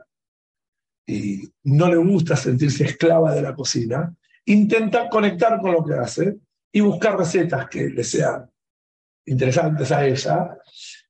y 1.06 1.42
no 1.64 1.88
le 1.88 1.96
gusta 1.96 2.36
sentirse 2.36 2.84
esclava 2.84 3.34
de 3.34 3.42
la 3.42 3.54
cocina, 3.54 4.14
intenta 4.44 5.08
conectar 5.08 5.60
con 5.60 5.72
lo 5.72 5.84
que 5.84 5.94
hace 5.94 6.36
y 6.70 6.80
buscar 6.80 7.18
recetas 7.18 7.68
que 7.68 7.88
le 7.88 8.04
sean 8.04 8.50
interesantes 9.24 9.90
a 9.90 10.06
ella 10.06 10.58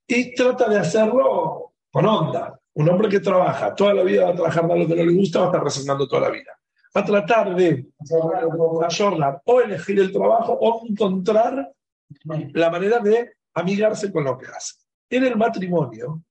y 0.07 0.35
trata 0.35 0.69
de 0.69 0.79
hacerlo 0.79 1.75
con 1.91 2.07
onda. 2.07 2.58
Un 2.79 2.89
hombre 2.89 3.09
que 3.09 3.19
trabaja 3.19 3.75
toda 3.75 3.93
la 3.93 4.05
vida 4.05 4.27
va 4.27 4.31
a 4.31 4.35
trabajar 4.37 4.65
más 4.65 4.79
lo 4.79 4.87
que 4.87 4.95
no 4.95 5.05
le 5.05 5.13
gusta, 5.13 5.41
va 5.41 5.47
a 5.47 5.49
estar 5.49 5.65
resonando 5.65 6.07
toda 6.07 6.23
la 6.23 6.31
vida. 6.31 6.53
Va 6.97 7.01
a 7.01 7.05
tratar 7.05 7.57
de 7.57 7.89
ayornar 8.87 9.43
o 9.45 9.61
elegir 9.61 9.99
el 9.99 10.13
trabajo 10.13 10.57
o 10.61 10.87
encontrar 10.87 11.73
la 12.25 12.71
manera 12.71 13.01
de 13.01 13.33
amigarse 13.55 14.13
con 14.13 14.23
lo 14.23 14.39
que 14.39 14.47
hace. 14.47 14.77
En 15.11 15.25
el 15.25 15.37
matrimonio, 15.37 16.23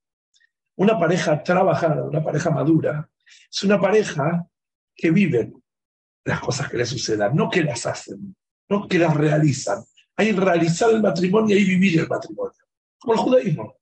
una 0.78 0.98
pareja 0.98 1.44
trabajada, 1.44 2.06
una 2.06 2.24
pareja 2.24 2.50
madura, 2.50 3.10
es 3.52 3.64
una 3.66 3.82
pareja 3.82 4.48
que 4.96 5.12
vive 5.12 5.52
las 6.24 6.40
cosas 6.40 6.70
que 6.70 6.78
le 6.78 6.86
sucedan, 6.86 7.36
no 7.36 7.50
que 7.50 7.62
las 7.62 7.86
hacen, 7.86 8.34
no 8.70 8.88
que 8.88 9.00
las 9.00 9.14
realizan. 9.18 9.84
Hay 10.16 10.32
realizar 10.32 10.92
el 10.92 11.02
matrimonio 11.02 11.58
y 11.58 11.60
hay 11.60 11.66
vivir 11.66 12.00
el 12.00 12.08
matrimonio. 12.08 12.56
Como 12.98 13.14
el 13.16 13.20
judaísmo. 13.20 13.76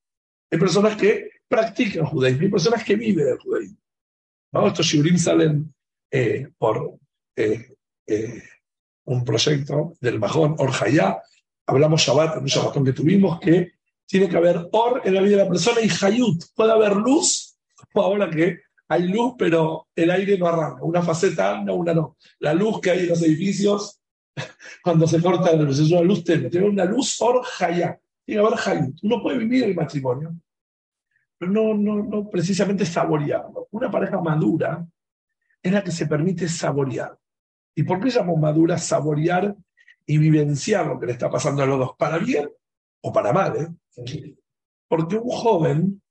Hay 0.50 0.58
personas 0.58 0.96
que 0.96 1.35
practican 1.48 2.04
el 2.04 2.06
judaísmo, 2.06 2.44
hay 2.44 2.50
personas 2.50 2.84
que 2.84 2.96
viven 2.96 3.28
el 3.28 3.40
judaísmo. 3.40 3.78
Estos 4.68 4.86
shiurim 4.86 5.18
salen 5.18 5.74
eh, 6.12 6.48
por 6.58 6.98
eh, 7.36 7.76
eh, 8.08 8.44
un 9.06 9.26
proyecto 9.26 9.94
del 10.00 10.20
Majón 10.20 10.56
Orjayá. 10.58 11.22
Hablamos 11.68 12.02
Shabbat, 12.02 12.38
en 12.38 12.44
un 12.44 12.48
Shabbatón 12.48 12.86
que 12.86 12.94
tuvimos, 12.94 13.40
que 13.40 13.74
tiene 14.08 14.30
que 14.30 14.38
haber 14.38 14.70
or 14.72 15.02
en 15.04 15.14
la 15.14 15.22
vida 15.22 15.38
de 15.38 15.44
la 15.44 15.50
persona 15.50 15.82
y 15.82 15.90
hayut. 15.90 16.44
Puede 16.56 16.72
haber 16.72 16.96
luz, 16.96 17.58
como 17.92 18.06
ahora 18.06 18.30
que 18.30 18.60
hay 18.88 19.08
luz, 19.08 19.34
pero 19.38 19.88
el 19.96 20.12
aire 20.12 20.38
no 20.38 20.48
arranca. 20.48 20.84
Una 20.84 21.02
faceta 21.02 21.58
anda, 21.58 21.74
una 21.74 21.94
no. 21.94 22.18
La 22.40 22.54
luz 22.54 22.80
que 22.80 22.92
hay 22.92 23.00
en 23.00 23.10
los 23.10 23.22
edificios, 23.24 24.00
cuando 24.84 25.08
se 25.08 25.22
corta 25.22 25.54
luz, 25.54 25.80
es 25.80 25.92
una 25.92 26.02
luz. 26.02 26.24
Tiene 26.24 26.62
una 26.62 26.86
luz 26.86 27.20
or 27.22 27.42
hayá. 27.60 28.00
Tiene 28.24 28.42
que 28.42 28.48
haber 28.48 28.60
hayut. 28.64 29.00
Uno 29.04 29.22
puede 29.22 29.40
vivir 29.40 29.64
el 29.66 29.76
matrimonio, 29.76 30.36
no, 31.46 31.74
no, 31.74 32.04
no 32.04 32.30
precisamente 32.30 32.86
saborearlo. 32.86 33.68
Una 33.72 33.90
pareja 33.90 34.20
madura 34.20 34.86
es 35.62 35.72
la 35.72 35.84
que 35.84 35.92
se 35.92 36.08
permite 36.08 36.48
saborear. 36.48 37.18
¿Y 37.76 37.84
por 37.84 38.00
qué 38.00 38.10
llamamos 38.10 38.40
madura 38.40 38.78
saborear 38.78 39.56
y 40.06 40.18
vivenciar 40.18 40.86
lo 40.88 41.00
que 41.00 41.08
le 41.08 41.12
está 41.14 41.30
pasando 41.30 41.64
a 41.64 41.66
los 41.66 41.80
dos? 41.80 41.92
Para 41.98 42.18
bien 42.18 42.50
o 43.02 43.12
para 43.12 43.34
mal, 43.34 43.56
¿eh? 43.58 44.36
Porque 44.88 45.18
un 45.18 45.30
joven 45.30 46.02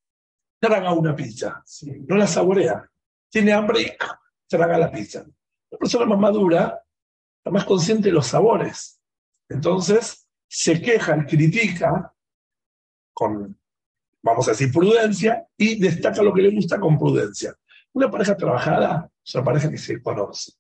traga 0.61 0.93
una 0.93 1.15
pizza, 1.15 1.63
no 2.07 2.17
la 2.17 2.27
saborea, 2.27 2.91
tiene 3.31 3.53
hambre 3.53 3.83
y 3.83 3.93
traga 4.49 4.79
la 4.79 4.91
pizza. 4.91 5.25
La 5.71 5.79
persona 5.79 6.07
más 6.07 6.19
madura 6.19 6.83
está 7.39 7.51
más 7.51 7.65
consciente 7.65 8.09
de 8.09 8.15
los 8.15 8.27
sabores. 8.27 9.01
Entonces, 9.49 10.27
se 10.49 10.81
queja 10.81 11.17
y 11.17 11.27
critica 11.27 12.15
con, 13.13 13.59
vamos 14.25 14.49
a 14.49 14.53
decir, 14.53 14.73
prudencia 14.73 15.47
y 15.57 15.79
destaca 15.79 16.23
lo 16.23 16.33
que 16.33 16.43
le 16.43 16.51
gusta 16.51 16.81
con 16.81 16.99
prudencia. 16.99 17.55
Una 17.93 18.11
pareja 18.11 18.35
trabajada 18.35 19.09
es 19.23 19.35
una 19.35 19.45
pareja 19.45 19.71
que 19.71 19.77
se 19.77 20.03
conoce. 20.03 20.53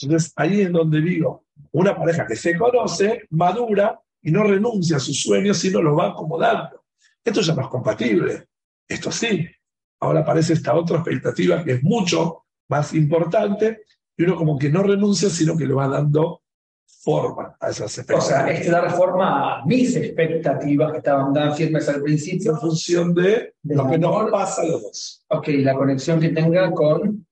Entonces, 0.00 0.32
ahí 0.36 0.60
es 0.60 0.70
donde 0.70 1.00
digo, 1.00 1.44
una 1.72 1.96
pareja 1.96 2.24
que 2.24 2.36
se 2.36 2.56
conoce, 2.56 3.26
madura 3.30 4.00
y 4.22 4.30
no 4.30 4.44
renuncia 4.44 4.98
a 4.98 5.00
sus 5.00 5.20
sueños, 5.20 5.58
sino 5.58 5.82
los 5.82 5.98
va 5.98 6.10
acomodando. 6.10 6.84
Esto 7.24 7.40
ya 7.40 7.54
no 7.54 7.62
es 7.62 7.68
compatible. 7.68 8.46
Esto 8.86 9.10
sí. 9.10 9.44
Ahora 10.00 10.20
aparece 10.20 10.52
esta 10.52 10.74
otra 10.74 10.98
expectativa 10.98 11.64
que 11.64 11.72
es 11.72 11.82
mucho 11.82 12.44
más 12.68 12.94
importante 12.94 13.82
y 14.16 14.22
uno 14.22 14.36
como 14.36 14.56
que 14.56 14.70
no 14.70 14.84
renuncia, 14.84 15.28
sino 15.28 15.56
que 15.56 15.66
le 15.66 15.74
va 15.74 15.88
dando 15.88 16.42
forma 16.88 17.56
a 17.60 17.70
esas 17.70 17.98
expectativas. 17.98 18.24
O 18.24 18.28
sea, 18.28 18.50
este 18.50 18.70
dar 18.70 18.90
forma 18.90 19.60
a 19.60 19.66
mis 19.66 19.94
expectativas 19.94 20.92
que 20.92 20.98
estaban 20.98 21.32
tan 21.32 21.54
firmes 21.54 21.88
al 21.88 22.02
principio. 22.02 22.52
En 22.52 22.58
función 22.58 23.14
de, 23.14 23.54
lo 23.62 23.88
que 23.88 23.98
nos 23.98 24.30
pasa 24.30 24.62
a 24.62 24.66
los 24.66 24.82
dos. 24.82 25.24
Ok, 25.28 25.48
la 25.58 25.74
conexión 25.74 26.20
que 26.20 26.30
tenga 26.30 26.70
con, 26.72 27.26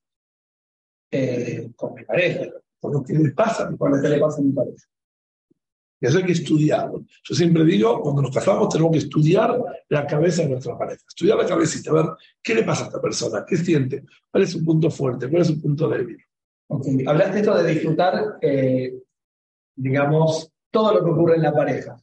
eh, 1.10 1.70
con 1.74 1.94
mi 1.94 2.04
pareja. 2.04 2.46
Con 2.78 2.92
lo 2.92 3.02
que 3.02 3.14
le 3.14 3.30
pasa, 3.32 3.74
con 3.76 3.90
lo 3.90 4.00
que 4.00 4.08
le 4.08 4.20
pasa 4.20 4.40
a 4.40 4.44
mi 4.44 4.52
pareja. 4.52 4.84
Y 5.98 6.06
eso 6.06 6.18
hay 6.18 6.24
que 6.24 6.32
estudiarlo. 6.32 7.04
Yo 7.24 7.34
siempre 7.34 7.64
digo, 7.64 8.02
cuando 8.02 8.22
nos 8.22 8.34
casamos 8.34 8.68
tenemos 8.68 8.92
que 8.92 8.98
estudiar 8.98 9.58
la 9.88 10.06
cabeza 10.06 10.42
de 10.42 10.50
nuestra 10.50 10.76
pareja. 10.76 11.02
Estudiar 11.08 11.38
la 11.38 11.46
cabecita, 11.46 11.90
a 11.90 11.94
ver 11.94 12.06
qué 12.42 12.54
le 12.54 12.64
pasa 12.64 12.84
a 12.84 12.86
esta 12.88 13.00
persona, 13.00 13.44
qué 13.48 13.56
siente, 13.56 14.04
cuál 14.30 14.44
es 14.44 14.50
su 14.50 14.62
punto 14.62 14.90
fuerte, 14.90 15.28
cuál 15.28 15.42
es 15.42 15.48
su 15.48 15.60
punto 15.60 15.88
débil. 15.88 16.18
Okay. 16.68 17.04
Hablaste 17.06 17.38
esto 17.38 17.62
de 17.62 17.72
disfrutar, 17.72 18.38
eh, 18.42 18.92
digamos, 19.76 20.50
todo 20.70 20.94
lo 20.94 21.04
que 21.04 21.10
ocurre 21.10 21.36
en 21.36 21.42
la 21.42 21.52
pareja. 21.52 21.96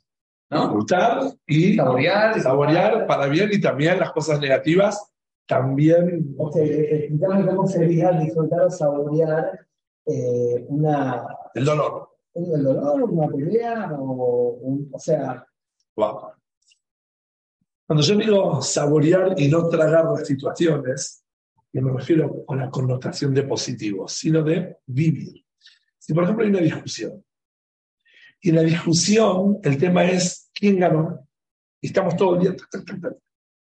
¿no? 0.49 0.61
Disfrutar 0.61 1.23
y 1.45 1.75
saborear, 1.75 2.41
saborear 2.41 3.07
para 3.07 3.27
bien 3.27 3.49
y 3.51 3.59
también 3.59 3.99
las 3.99 4.11
cosas 4.11 4.39
negativas 4.39 5.11
también. 5.45 6.35
Ok, 6.37 6.55
explícame 6.57 7.45
cómo 7.47 7.67
sería 7.67 8.11
disfrutar 8.11 8.61
o 8.61 8.69
saborear 8.69 9.67
eh, 10.05 10.65
una... 10.69 11.25
El 11.53 11.65
dolor 11.65 12.13
el 12.33 12.63
dolor, 12.63 13.03
una 13.03 13.27
pelea, 13.27 13.91
o, 13.99 14.87
o 14.91 14.99
sea. 14.99 15.45
Cuando 15.95 18.03
yo 18.03 18.15
digo 18.15 18.61
saborear 18.61 19.39
y 19.39 19.49
no 19.49 19.69
tragar 19.69 20.05
las 20.05 20.25
situaciones, 20.25 21.23
no 21.73 21.81
me 21.81 21.99
refiero 21.99 22.45
con 22.45 22.59
la 22.59 22.69
connotación 22.69 23.33
de 23.33 23.43
positivo, 23.43 24.07
sino 24.07 24.43
de 24.43 24.77
vivir. 24.85 25.43
Si, 25.97 26.13
por 26.13 26.23
ejemplo, 26.23 26.43
hay 26.43 26.51
una 26.51 26.61
discusión, 26.61 27.23
y 28.43 28.49
en 28.49 28.55
la 28.57 28.61
discusión 28.61 29.59
el 29.63 29.77
tema 29.77 30.03
es 30.03 30.51
quién 30.53 30.77
ganó, 30.77 31.25
y 31.81 31.87
estamos 31.87 32.15
todo 32.17 32.35
el 32.35 32.41
día. 32.41 32.55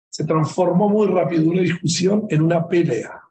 Se 0.10 0.26
transformó 0.26 0.90
muy 0.90 1.08
rápido 1.08 1.50
una 1.50 1.62
discusión 1.62 2.28
en 2.30 2.42
una 2.42 2.68
pelea. 2.68 3.22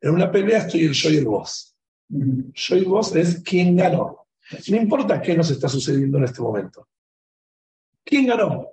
En 0.00 0.10
una 0.10 0.30
pelea 0.30 0.58
estoy 0.60 0.84
el 0.86 0.92
yo 0.92 1.10
y 1.10 1.16
el 1.18 1.26
vos. 1.26 1.76
Yo 2.08 2.76
y 2.76 2.84
vos 2.84 3.14
es 3.14 3.42
quién 3.42 3.76
ganó. 3.76 4.26
No 4.68 4.76
importa 4.76 5.20
qué 5.20 5.36
nos 5.36 5.50
está 5.50 5.68
sucediendo 5.68 6.16
en 6.16 6.24
este 6.24 6.40
momento. 6.40 6.88
¿Quién 8.02 8.26
ganó? 8.26 8.66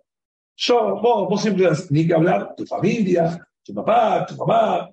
Yo, 0.55 1.01
vos, 1.01 1.29
vos 1.29 1.41
siempre 1.41 1.69
ni 1.89 2.07
que 2.07 2.13
hablar, 2.13 2.55
tu 2.55 2.65
familia, 2.65 3.45
tu 3.61 3.73
papá, 3.73 4.25
tu 4.25 4.37
mamá. 4.37 4.89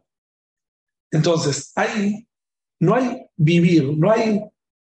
Entonces, 1.11 1.73
ahí 1.77 2.27
no 2.81 2.97
hay 2.97 3.27
vivir, 3.37 3.97
no 3.97 4.11
hay 4.11 4.43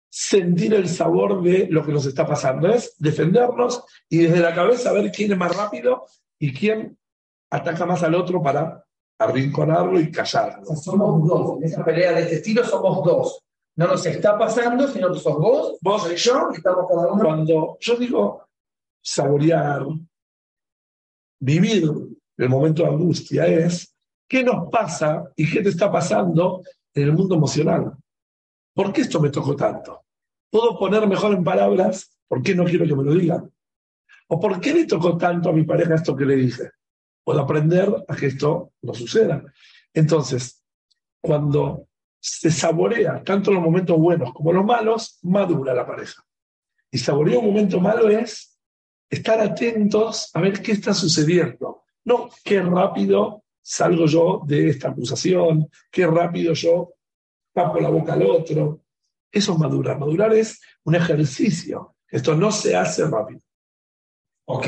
sentir 0.08 0.74
el 0.74 0.88
sabor 0.88 1.42
de 1.42 1.66
lo 1.70 1.84
que 1.84 1.92
nos 1.92 2.06
está 2.06 2.26
pasando, 2.26 2.68
es 2.68 2.94
defendernos 2.98 3.84
y 4.08 4.18
desde 4.18 4.40
la 4.40 4.54
cabeza 4.54 4.92
ver 4.92 5.10
quién 5.10 5.32
es 5.32 5.38
más 5.38 5.54
rápido 5.56 6.06
y 6.38 6.52
quién 6.52 6.96
ataca 7.50 7.86
más 7.86 8.02
al 8.02 8.14
otro 8.14 8.42
para 8.42 8.84
arrinconarlo 9.18 10.00
y 10.00 10.10
callarlo. 10.10 10.64
somos 10.76 11.26
dos. 11.26 11.58
En 11.58 11.64
esa 11.64 11.84
pelea 11.84 12.12
de 12.12 12.22
este 12.22 12.36
estilo 12.36 12.64
somos 12.64 13.04
dos 13.04 13.44
no 13.78 13.86
nos 13.86 14.04
está 14.06 14.36
pasando, 14.36 14.88
sino 14.88 15.12
que 15.12 15.20
sos 15.20 15.36
vos, 15.36 15.78
vos 15.80 16.10
y 16.12 16.16
yo, 16.16 16.50
estamos 16.52 16.86
cada 16.88 17.12
uno. 17.12 17.24
Cuando 17.24 17.76
yo 17.78 17.94
digo 17.94 18.48
saborear, 19.00 19.86
vivir 21.40 21.88
el 22.36 22.48
momento 22.48 22.82
de 22.82 22.88
angustia 22.88 23.46
es 23.46 23.94
qué 24.28 24.42
nos 24.42 24.68
pasa 24.68 25.30
y 25.36 25.48
qué 25.48 25.62
te 25.62 25.68
está 25.68 25.92
pasando 25.92 26.60
en 26.92 27.04
el 27.04 27.12
mundo 27.12 27.36
emocional. 27.36 27.92
¿Por 28.78 28.92
qué 28.92 29.00
esto 29.00 29.18
me 29.18 29.30
tocó 29.30 29.56
tanto? 29.56 30.04
¿Puedo 30.48 30.78
poner 30.78 31.04
mejor 31.08 31.34
en 31.34 31.42
palabras 31.42 32.16
por 32.28 32.44
qué 32.44 32.54
no 32.54 32.64
quiero 32.64 32.86
que 32.86 32.94
me 32.94 33.02
lo 33.02 33.12
digan? 33.12 33.52
¿O 34.28 34.38
por 34.38 34.60
qué 34.60 34.72
le 34.72 34.86
tocó 34.86 35.18
tanto 35.18 35.48
a 35.48 35.52
mi 35.52 35.64
pareja 35.64 35.96
esto 35.96 36.14
que 36.14 36.24
le 36.24 36.36
dije? 36.36 36.70
Puedo 37.24 37.40
aprender 37.40 37.92
a 38.06 38.14
que 38.14 38.26
esto 38.26 38.74
no 38.82 38.94
suceda. 38.94 39.42
Entonces, 39.92 40.62
cuando 41.20 41.88
se 42.20 42.52
saborea 42.52 43.20
tanto 43.24 43.50
los 43.50 43.60
momentos 43.60 43.98
buenos 43.98 44.32
como 44.32 44.52
los 44.52 44.64
malos, 44.64 45.18
madura 45.22 45.74
la 45.74 45.84
pareja. 45.84 46.24
Y 46.88 46.98
saborear 46.98 47.38
un 47.38 47.46
momento 47.46 47.80
malo 47.80 48.08
es 48.08 48.60
estar 49.10 49.40
atentos 49.40 50.30
a 50.32 50.40
ver 50.40 50.62
qué 50.62 50.70
está 50.70 50.94
sucediendo. 50.94 51.82
No 52.04 52.30
qué 52.44 52.62
rápido 52.62 53.42
salgo 53.60 54.06
yo 54.06 54.42
de 54.46 54.68
esta 54.68 54.90
acusación, 54.90 55.68
qué 55.90 56.06
rápido 56.06 56.52
yo 56.52 56.92
tapo 57.62 57.80
la 57.80 57.88
boca 57.88 58.12
al 58.14 58.22
otro. 58.22 58.80
Eso 59.30 59.52
es 59.52 59.58
madurar. 59.58 59.98
Madurar 59.98 60.32
es 60.32 60.60
un 60.84 60.94
ejercicio. 60.94 61.96
Esto 62.10 62.34
no 62.34 62.50
se 62.50 62.74
hace 62.76 63.06
rápido. 63.06 63.40
Ok. 64.46 64.66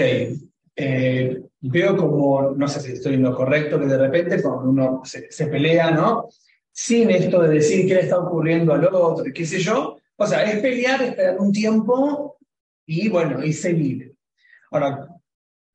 Eh, 0.77 1.43
veo 1.61 1.97
como, 1.97 2.53
no 2.53 2.69
sé 2.69 2.81
si 2.81 2.93
estoy 2.93 3.15
en 3.15 3.23
lo 3.23 3.35
correcto, 3.35 3.79
que 3.79 3.87
de 3.87 3.99
repente 3.99 4.43
cuando 4.43 4.71
uno 4.71 5.03
se, 5.05 5.31
se 5.31 5.47
pelea, 5.47 5.91
¿no? 5.91 6.29
sin 6.73 7.11
esto 7.11 7.43
de 7.43 7.57
decir 7.57 7.87
qué 7.87 7.95
le 7.95 8.01
está 8.01 8.19
ocurriendo 8.19 8.73
al 8.73 8.87
otro, 8.87 9.25
qué 9.35 9.45
sé 9.45 9.59
yo. 9.61 9.99
O 10.17 10.27
sea, 10.27 10.45
es 10.45 10.61
pelear, 10.61 11.03
esperar 11.03 11.39
un 11.39 11.53
tiempo 11.53 12.39
y 12.87 13.09
bueno, 13.09 13.45
y 13.45 13.53
seguir. 13.53 14.15
Ahora, 14.71 15.09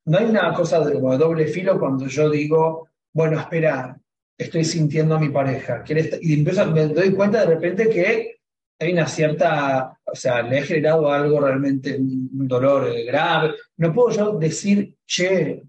no 0.04 0.18
hay 0.18 0.24
una 0.24 0.52
cosa 0.54 0.80
de, 0.84 0.98
doble 0.98 1.46
filo 1.46 1.78
cuando 1.78 2.06
yo 2.06 2.30
digo, 2.30 2.88
bueno, 3.12 3.38
esperar, 3.38 3.96
estoy 4.38 4.64
sintiendo 4.64 5.16
a 5.16 5.20
mi 5.20 5.28
pareja. 5.30 5.84
Y 6.20 6.34
empiezo, 6.34 6.66
me 6.66 6.86
doy 6.88 7.12
cuenta 7.12 7.40
de 7.40 7.46
repente 7.46 7.88
que 7.88 8.36
hay 8.78 8.92
una 8.92 9.06
cierta, 9.06 9.98
o 10.04 10.14
sea, 10.14 10.42
le 10.42 10.58
he 10.58 10.62
generado 10.62 11.10
algo 11.10 11.40
realmente, 11.40 11.96
un 11.96 12.46
dolor 12.46 12.92
grave. 13.04 13.54
No 13.78 13.92
puedo 13.92 14.10
yo 14.10 14.38
decir, 14.38 14.94
che, 15.06 15.62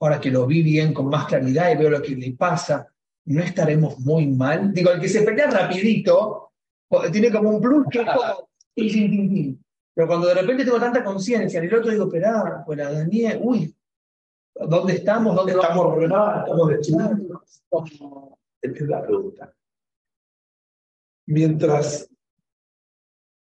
ahora 0.00 0.20
que 0.20 0.30
lo 0.30 0.46
vi 0.46 0.62
bien 0.62 0.94
con 0.94 1.08
más 1.08 1.26
claridad 1.26 1.72
y 1.72 1.76
veo 1.76 1.90
lo 1.90 2.02
que 2.02 2.14
le 2.14 2.32
pasa, 2.32 2.86
no 3.26 3.42
estaremos 3.42 3.98
muy 4.00 4.26
mal. 4.28 4.72
Digo, 4.72 4.90
el 4.90 5.00
que 5.00 5.08
se 5.08 5.22
pelea 5.22 5.50
rapidito 5.50 6.52
tiene 7.12 7.30
como 7.30 7.50
un 7.50 7.60
plus. 7.60 7.86
Pero 9.94 10.06
cuando 10.06 10.28
de 10.28 10.34
repente 10.34 10.64
tengo 10.64 10.78
tanta 10.78 11.02
conciencia, 11.02 11.58
en 11.58 11.66
el 11.66 11.74
otro 11.74 11.90
digo, 11.90 12.04
espera, 12.04 12.62
pues 12.64 12.78
la 12.78 12.92
Daniel, 12.92 13.40
uy, 13.42 13.74
¿dónde 14.66 14.94
estamos? 14.94 15.34
¿Dónde 15.34 15.52
estamos 15.52 16.02
¿Estamos 16.02 16.68
destruidos? 16.68 17.20
Es 18.60 18.80
la 18.80 19.02
pregunta. 19.02 19.54
Mientras 21.26 22.10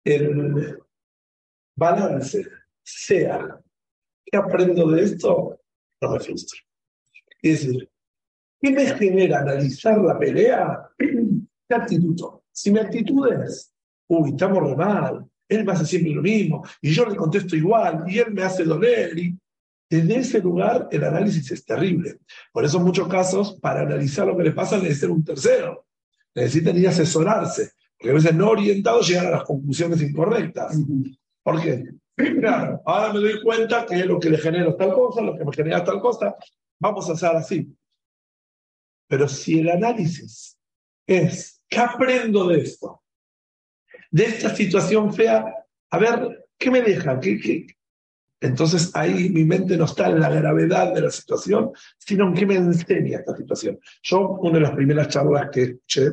el 0.06 0.80
balance 1.76 2.48
sea, 2.84 3.60
¿qué 4.26 4.38
aprendo 4.38 4.90
de 4.92 5.04
esto? 5.04 5.60
No 6.02 6.12
me 6.12 6.20
frustro. 6.20 6.60
Es 7.42 7.66
decir, 7.66 7.92
¿Qué 8.62 8.72
me 8.72 8.86
genera 8.86 9.40
analizar 9.40 9.98
la 10.00 10.20
pelea? 10.20 10.88
¿Qué 10.98 11.76
actitud? 11.76 12.16
Si 12.52 12.70
mi 12.70 12.80
actitud 12.80 13.28
es, 13.32 13.74
uy, 14.08 14.30
estamos 14.30 14.70
re 14.70 14.76
mal, 14.76 15.26
él 15.50 15.66
me 15.66 15.72
hace 15.72 15.86
siempre 15.86 16.12
lo 16.12 16.22
mismo, 16.22 16.64
y 16.80 16.92
yo 16.92 17.06
le 17.06 17.16
contesto 17.16 17.56
igual, 17.56 18.04
y 18.08 18.20
él 18.20 18.32
me 18.32 18.44
hace 18.44 18.64
doler, 18.64 19.18
y 19.18 19.36
desde 19.92 20.20
ese 20.20 20.40
lugar 20.40 20.88
el 20.90 21.04
análisis 21.04 21.52
es 21.52 21.66
terrible. 21.66 22.20
Por 22.54 22.64
eso 22.64 22.78
en 22.78 22.86
muchos 22.86 23.10
casos, 23.10 23.60
para 23.62 23.82
analizar 23.82 24.26
lo 24.26 24.38
que 24.38 24.44
le 24.44 24.52
pasa, 24.52 24.78
necesitan 24.78 25.12
un 25.12 25.26
tercero. 25.26 25.86
Necesitan 26.34 26.78
ir 26.78 26.88
a 26.88 26.92
asesorarse, 26.92 27.72
porque 27.98 28.12
a 28.12 28.14
veces 28.14 28.34
no 28.34 28.52
orientados 28.52 29.06
llegan 29.06 29.26
a 29.26 29.32
las 29.32 29.44
conclusiones 29.44 30.02
incorrectas. 30.02 30.78
¿Por 31.44 31.62
qué? 31.62 31.84
Claro, 32.16 32.82
ahora 32.86 33.12
me 33.12 33.20
doy 33.20 33.42
cuenta 33.44 33.86
que 33.86 33.96
es 33.96 34.06
lo 34.06 34.18
que 34.18 34.30
le 34.30 34.38
genera 34.38 34.78
tal 34.78 34.94
cosa, 34.94 35.22
lo 35.22 35.38
que 35.38 35.44
me 35.44 35.52
genera 35.52 35.84
tal 35.84 36.00
cosa, 36.00 36.36
vamos 36.80 37.10
a 37.10 37.14
hacer 37.14 37.36
así. 37.36 37.76
Pero 39.10 39.28
si 39.28 39.60
el 39.60 39.72
análisis 39.72 40.58
es, 41.06 41.62
¿qué 41.68 41.80
aprendo 41.80 42.48
de 42.48 42.62
esto? 42.62 43.04
De 44.10 44.24
esta 44.24 44.56
situación 44.56 45.14
fea, 45.14 45.54
a 45.90 45.98
ver, 45.98 46.48
¿qué 46.58 46.72
me 46.72 46.82
deja? 46.82 47.20
¿Qué, 47.20 47.66
Entonces 48.42 48.90
ahí 48.96 49.30
mi 49.30 49.46
mente 49.46 49.78
no 49.78 49.86
está 49.86 50.10
en 50.10 50.20
la 50.20 50.30
gravedad 50.30 50.94
de 50.94 51.02
la 51.02 51.12
situación, 51.12 51.72
sino 52.00 52.28
en 52.28 52.34
qué 52.34 52.46
me 52.48 52.56
enseña 52.56 53.20
esta 53.20 53.38
situación. 53.38 53.80
Yo, 54.02 54.32
una 54.42 54.56
de 54.56 54.62
las 54.62 54.76
primeras 54.76 55.10
charlas 55.10 55.50
que 55.52 55.62
escuché 55.62 56.12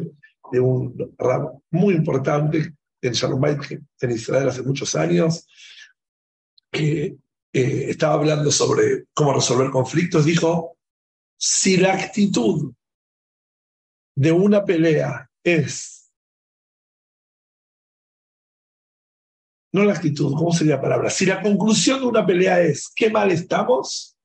de 0.53 0.61
un 0.61 1.15
rap 1.17 1.55
muy 1.71 1.95
importante 1.95 2.75
en 3.01 3.13
Shalom 3.13 3.43
en 3.45 4.11
Israel 4.11 4.49
hace 4.49 4.63
muchos 4.63 4.95
años, 4.95 5.47
que 6.71 7.17
eh, 7.53 7.87
estaba 7.89 8.15
hablando 8.15 8.51
sobre 8.51 9.07
cómo 9.15 9.33
resolver 9.33 9.71
conflictos, 9.71 10.27
dijo, 10.27 10.77
si 11.39 11.79
la 11.79 11.95
actitud 11.95 12.75
de 14.15 14.33
una 14.33 14.65
pelea 14.65 15.31
es, 15.43 15.98
no 19.73 19.85
la 19.85 19.93
actitud, 19.93 20.35
¿cómo 20.35 20.53
sería 20.53 20.77
la 20.77 20.83
palabra? 20.83 21.11
Si 21.11 21.27
la 21.27 21.43
conclusión 21.43 22.01
de 22.01 22.07
una 22.07 22.27
pelea 22.27 22.61
es, 22.61 22.91
qué 22.95 23.11
mal 23.11 23.31
estamos, 23.31 24.17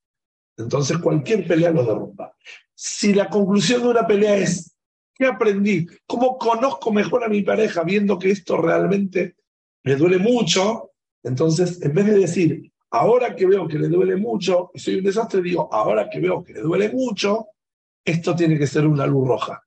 entonces 0.57 0.97
cualquier 0.97 1.47
pelea 1.47 1.71
lo 1.71 1.83
derrumba. 1.83 2.33
Si 2.73 3.13
la 3.13 3.29
conclusión 3.29 3.81
de 3.81 3.89
una 3.89 4.07
pelea 4.07 4.37
es, 4.37 4.75
¿qué 5.15 5.25
aprendí? 5.25 5.85
¿Cómo 6.05 6.37
conozco 6.37 6.91
mejor 6.91 7.23
a 7.23 7.29
mi 7.29 7.41
pareja 7.41 7.83
viendo 7.83 8.17
que 8.17 8.31
esto 8.31 8.57
realmente 8.57 9.35
le 9.83 9.95
duele 9.95 10.17
mucho? 10.17 10.91
Entonces, 11.23 11.81
en 11.81 11.93
vez 11.93 12.05
de 12.05 12.19
decir, 12.19 12.71
ahora 12.91 13.35
que 13.35 13.45
veo 13.45 13.67
que 13.67 13.79
le 13.79 13.87
duele 13.87 14.15
mucho 14.15 14.71
y 14.73 14.79
soy 14.79 14.95
un 14.95 15.03
desastre, 15.03 15.41
digo, 15.41 15.69
ahora 15.73 16.09
que 16.09 16.19
veo 16.19 16.43
que 16.43 16.53
le 16.53 16.61
duele 16.61 16.89
mucho, 16.89 17.47
esto 18.05 18.35
tiene 18.35 18.57
que 18.57 18.67
ser 18.67 18.85
una 18.85 19.05
luz 19.05 19.27
roja. 19.27 19.63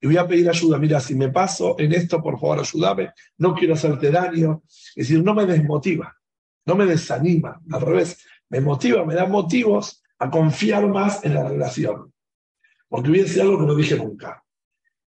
Y 0.00 0.06
voy 0.06 0.16
a 0.16 0.26
pedir 0.26 0.48
ayuda, 0.48 0.78
mira, 0.78 0.98
si 0.98 1.14
me 1.14 1.28
paso 1.28 1.76
en 1.78 1.92
esto, 1.92 2.22
por 2.22 2.40
favor, 2.40 2.60
ayúdame, 2.60 3.10
no 3.38 3.54
quiero 3.54 3.74
hacerte 3.74 4.10
daño. 4.10 4.62
Es 4.96 5.08
decir, 5.08 5.22
no 5.22 5.34
me 5.34 5.44
desmotiva, 5.44 6.16
no 6.64 6.74
me 6.74 6.86
desanima, 6.86 7.60
al 7.70 7.80
revés, 7.82 8.24
me 8.48 8.60
motiva, 8.60 9.04
me 9.04 9.14
da 9.14 9.26
motivos 9.26 10.02
a 10.18 10.30
confiar 10.30 10.86
más 10.88 11.24
en 11.24 11.34
la 11.34 11.48
relación. 11.48 12.12
Porque 12.88 13.10
voy 13.10 13.20
a 13.20 13.24
decir 13.24 13.42
algo 13.42 13.58
que 13.58 13.66
no 13.66 13.74
dije 13.74 13.96
nunca. 13.96 14.42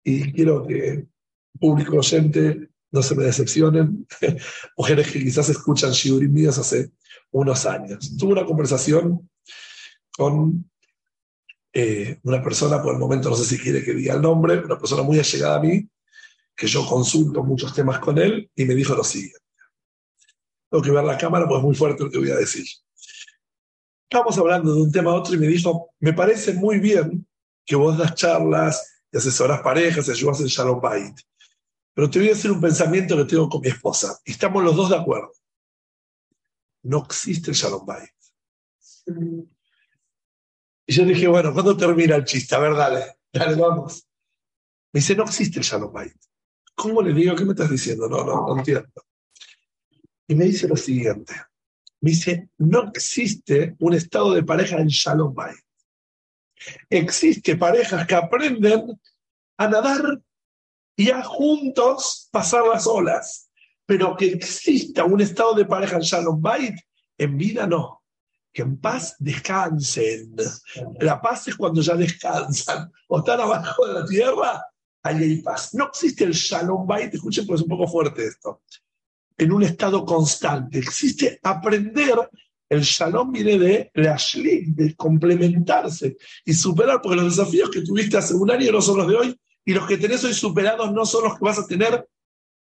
Y 0.04 0.32
quiero 0.32 0.66
que 0.66 1.06
público 1.58 1.96
oyente 1.96 2.68
no 2.92 3.02
se 3.02 3.14
me 3.14 3.24
decepcionen, 3.24 4.06
mujeres 4.76 5.10
que 5.10 5.18
quizás 5.18 5.48
escuchan 5.48 5.90
Shiurim 5.90 6.32
míos 6.32 6.58
hace 6.58 6.92
unos 7.32 7.66
años. 7.66 8.16
Tuve 8.16 8.32
una 8.32 8.46
conversación 8.46 9.28
con 10.16 10.70
eh, 11.78 12.20
una 12.22 12.42
persona, 12.42 12.80
por 12.82 12.94
el 12.94 12.98
momento 12.98 13.28
no 13.28 13.36
sé 13.36 13.44
si 13.44 13.62
quiere 13.62 13.84
que 13.84 13.92
diga 13.92 14.14
el 14.14 14.22
nombre, 14.22 14.64
una 14.64 14.78
persona 14.78 15.02
muy 15.02 15.18
allegada 15.18 15.56
a 15.56 15.60
mí, 15.60 15.86
que 16.56 16.66
yo 16.66 16.86
consulto 16.86 17.44
muchos 17.44 17.74
temas 17.74 17.98
con 17.98 18.16
él, 18.16 18.50
y 18.56 18.64
me 18.64 18.74
dijo 18.74 18.94
lo 18.94 19.04
siguiente. 19.04 19.44
Tengo 20.70 20.82
que 20.82 20.90
ver 20.90 21.04
la 21.04 21.18
cámara, 21.18 21.46
pues 21.46 21.58
es 21.58 21.64
muy 21.64 21.74
fuerte 21.74 22.04
lo 22.04 22.10
que 22.10 22.16
voy 22.16 22.30
a 22.30 22.36
decir. 22.36 22.64
Estamos 24.08 24.38
hablando 24.38 24.74
de 24.74 24.80
un 24.80 24.90
tema 24.90 25.10
a 25.10 25.16
otro 25.16 25.34
y 25.34 25.38
me 25.38 25.48
dijo, 25.48 25.90
me 26.00 26.14
parece 26.14 26.54
muy 26.54 26.78
bien 26.78 27.26
que 27.66 27.76
vos 27.76 27.98
das 27.98 28.14
charlas 28.14 29.02
y 29.12 29.18
asesoras 29.18 29.60
parejas 29.60 30.08
ayudas 30.08 30.40
en 30.40 30.46
Shalom 30.46 30.80
Bait. 30.80 31.14
Pero 31.92 32.08
te 32.08 32.20
voy 32.20 32.28
a 32.28 32.30
decir 32.32 32.52
un 32.52 32.60
pensamiento 32.62 33.18
que 33.18 33.26
tengo 33.26 33.50
con 33.50 33.60
mi 33.60 33.68
esposa. 33.68 34.18
Y 34.24 34.30
estamos 34.30 34.64
los 34.64 34.74
dos 34.74 34.88
de 34.88 34.96
acuerdo. 34.96 35.30
No 36.84 37.04
existe 37.04 37.50
el 37.50 37.56
Shalom 37.56 37.84
Bait. 37.84 38.08
Y 40.86 40.94
yo 40.94 41.04
dije, 41.04 41.26
bueno, 41.26 41.52
¿cuándo 41.52 41.76
termina 41.76 42.14
el 42.16 42.24
chiste? 42.24 42.54
A 42.54 42.60
ver, 42.60 42.74
dale, 42.74 43.18
dale, 43.32 43.56
vamos. 43.56 44.06
Me 44.92 45.00
dice, 45.00 45.16
no 45.16 45.24
existe 45.24 45.58
el 45.58 45.64
Shalom 45.64 45.92
Bait. 45.92 46.14
¿Cómo 46.74 47.02
le 47.02 47.12
digo? 47.12 47.34
¿Qué 47.34 47.44
me 47.44 47.52
estás 47.52 47.70
diciendo? 47.70 48.08
No, 48.08 48.24
no, 48.24 48.46
no 48.46 48.58
entiendo. 48.58 48.88
Y 50.28 50.34
me 50.34 50.44
dice 50.44 50.68
lo 50.68 50.76
siguiente. 50.76 51.34
Me 52.00 52.10
dice, 52.10 52.50
no 52.58 52.88
existe 52.94 53.74
un 53.80 53.94
estado 53.94 54.32
de 54.32 54.44
pareja 54.44 54.76
en 54.76 54.86
Shalom 54.86 55.34
Bay. 55.34 55.54
Existe 56.88 57.56
parejas 57.56 58.06
que 58.06 58.14
aprenden 58.14 59.00
a 59.56 59.68
nadar 59.68 60.22
y 60.94 61.10
a 61.10 61.22
juntos 61.22 62.28
pasar 62.30 62.64
las 62.66 62.86
olas. 62.86 63.50
Pero 63.86 64.16
que 64.16 64.26
exista 64.26 65.04
un 65.04 65.20
estado 65.20 65.54
de 65.54 65.64
pareja 65.64 65.96
en 65.96 66.02
Shalom 66.02 66.40
Bay, 66.40 66.74
en 67.18 67.36
vida 67.36 67.66
no. 67.66 68.02
Que 68.56 68.62
en 68.62 68.78
paz 68.78 69.16
descansen. 69.18 70.34
La 71.00 71.20
paz 71.20 71.48
es 71.48 71.56
cuando 71.56 71.82
ya 71.82 71.94
descansan 71.94 72.90
o 73.06 73.18
están 73.18 73.38
abajo 73.38 73.86
de 73.86 73.92
la 73.92 74.06
tierra, 74.06 74.64
ahí 75.02 75.22
hay 75.22 75.42
paz. 75.42 75.74
No 75.74 75.88
existe 75.88 76.24
el 76.24 76.32
Shalom 76.32 76.86
Bay, 76.86 77.10
escuchen 77.12 77.46
porque 77.46 77.60
es 77.60 77.68
un 77.68 77.76
poco 77.76 77.86
fuerte 77.86 78.24
esto 78.24 78.62
en 79.36 79.52
un 79.52 79.62
estado 79.62 80.06
constante. 80.06 80.78
Existe 80.78 81.38
aprender. 81.42 82.30
El 82.68 82.80
shalom 82.80 83.30
viene 83.30 83.58
de 83.58 83.90
la 83.94 84.18
de 84.34 84.96
complementarse 84.96 86.16
y 86.44 86.54
superar, 86.54 87.00
porque 87.00 87.16
los 87.16 87.36
desafíos 87.36 87.70
que 87.70 87.82
tuviste 87.82 88.16
hace 88.16 88.34
un 88.34 88.50
año 88.50 88.72
no 88.72 88.80
son 88.80 88.96
los 88.96 89.06
de 89.06 89.16
hoy, 89.16 89.40
y 89.64 89.74
los 89.74 89.86
que 89.86 89.98
tenés 89.98 90.24
hoy 90.24 90.34
superados 90.34 90.92
no 90.92 91.04
son 91.04 91.24
los 91.24 91.34
que 91.34 91.44
vas 91.44 91.58
a 91.58 91.66
tener 91.66 92.08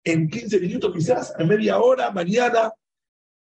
en 0.05 0.31
15 0.31 0.61
minutos 0.61 0.95
quizás, 0.95 1.35
en 1.39 1.49
media 1.49 1.79
hora, 1.79 2.11
mañana. 2.11 2.73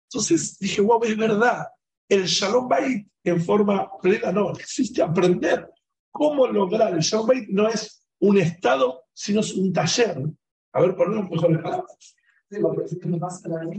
Entonces 0.09 0.57
dije, 0.59 0.81
wow, 0.81 1.01
es 1.03 1.15
verdad. 1.15 1.67
El 2.11 2.25
shalom 2.25 2.67
bait 2.67 3.07
en 3.23 3.41
forma 3.41 3.89
plena 4.01 4.33
no, 4.33 4.51
existe 4.51 5.01
aprender. 5.01 5.69
¿Cómo 6.11 6.45
lograr? 6.45 6.93
El 6.93 6.99
shalom 6.99 7.27
bait 7.27 7.47
no 7.49 7.69
es 7.69 8.05
un 8.19 8.37
estado, 8.37 9.05
sino 9.13 9.39
es 9.39 9.53
un 9.53 9.71
taller. 9.71 10.17
A 10.73 10.81
ver, 10.81 10.95
ponemos 10.95 11.29
mejores 11.29 11.61
palabras 11.61 12.15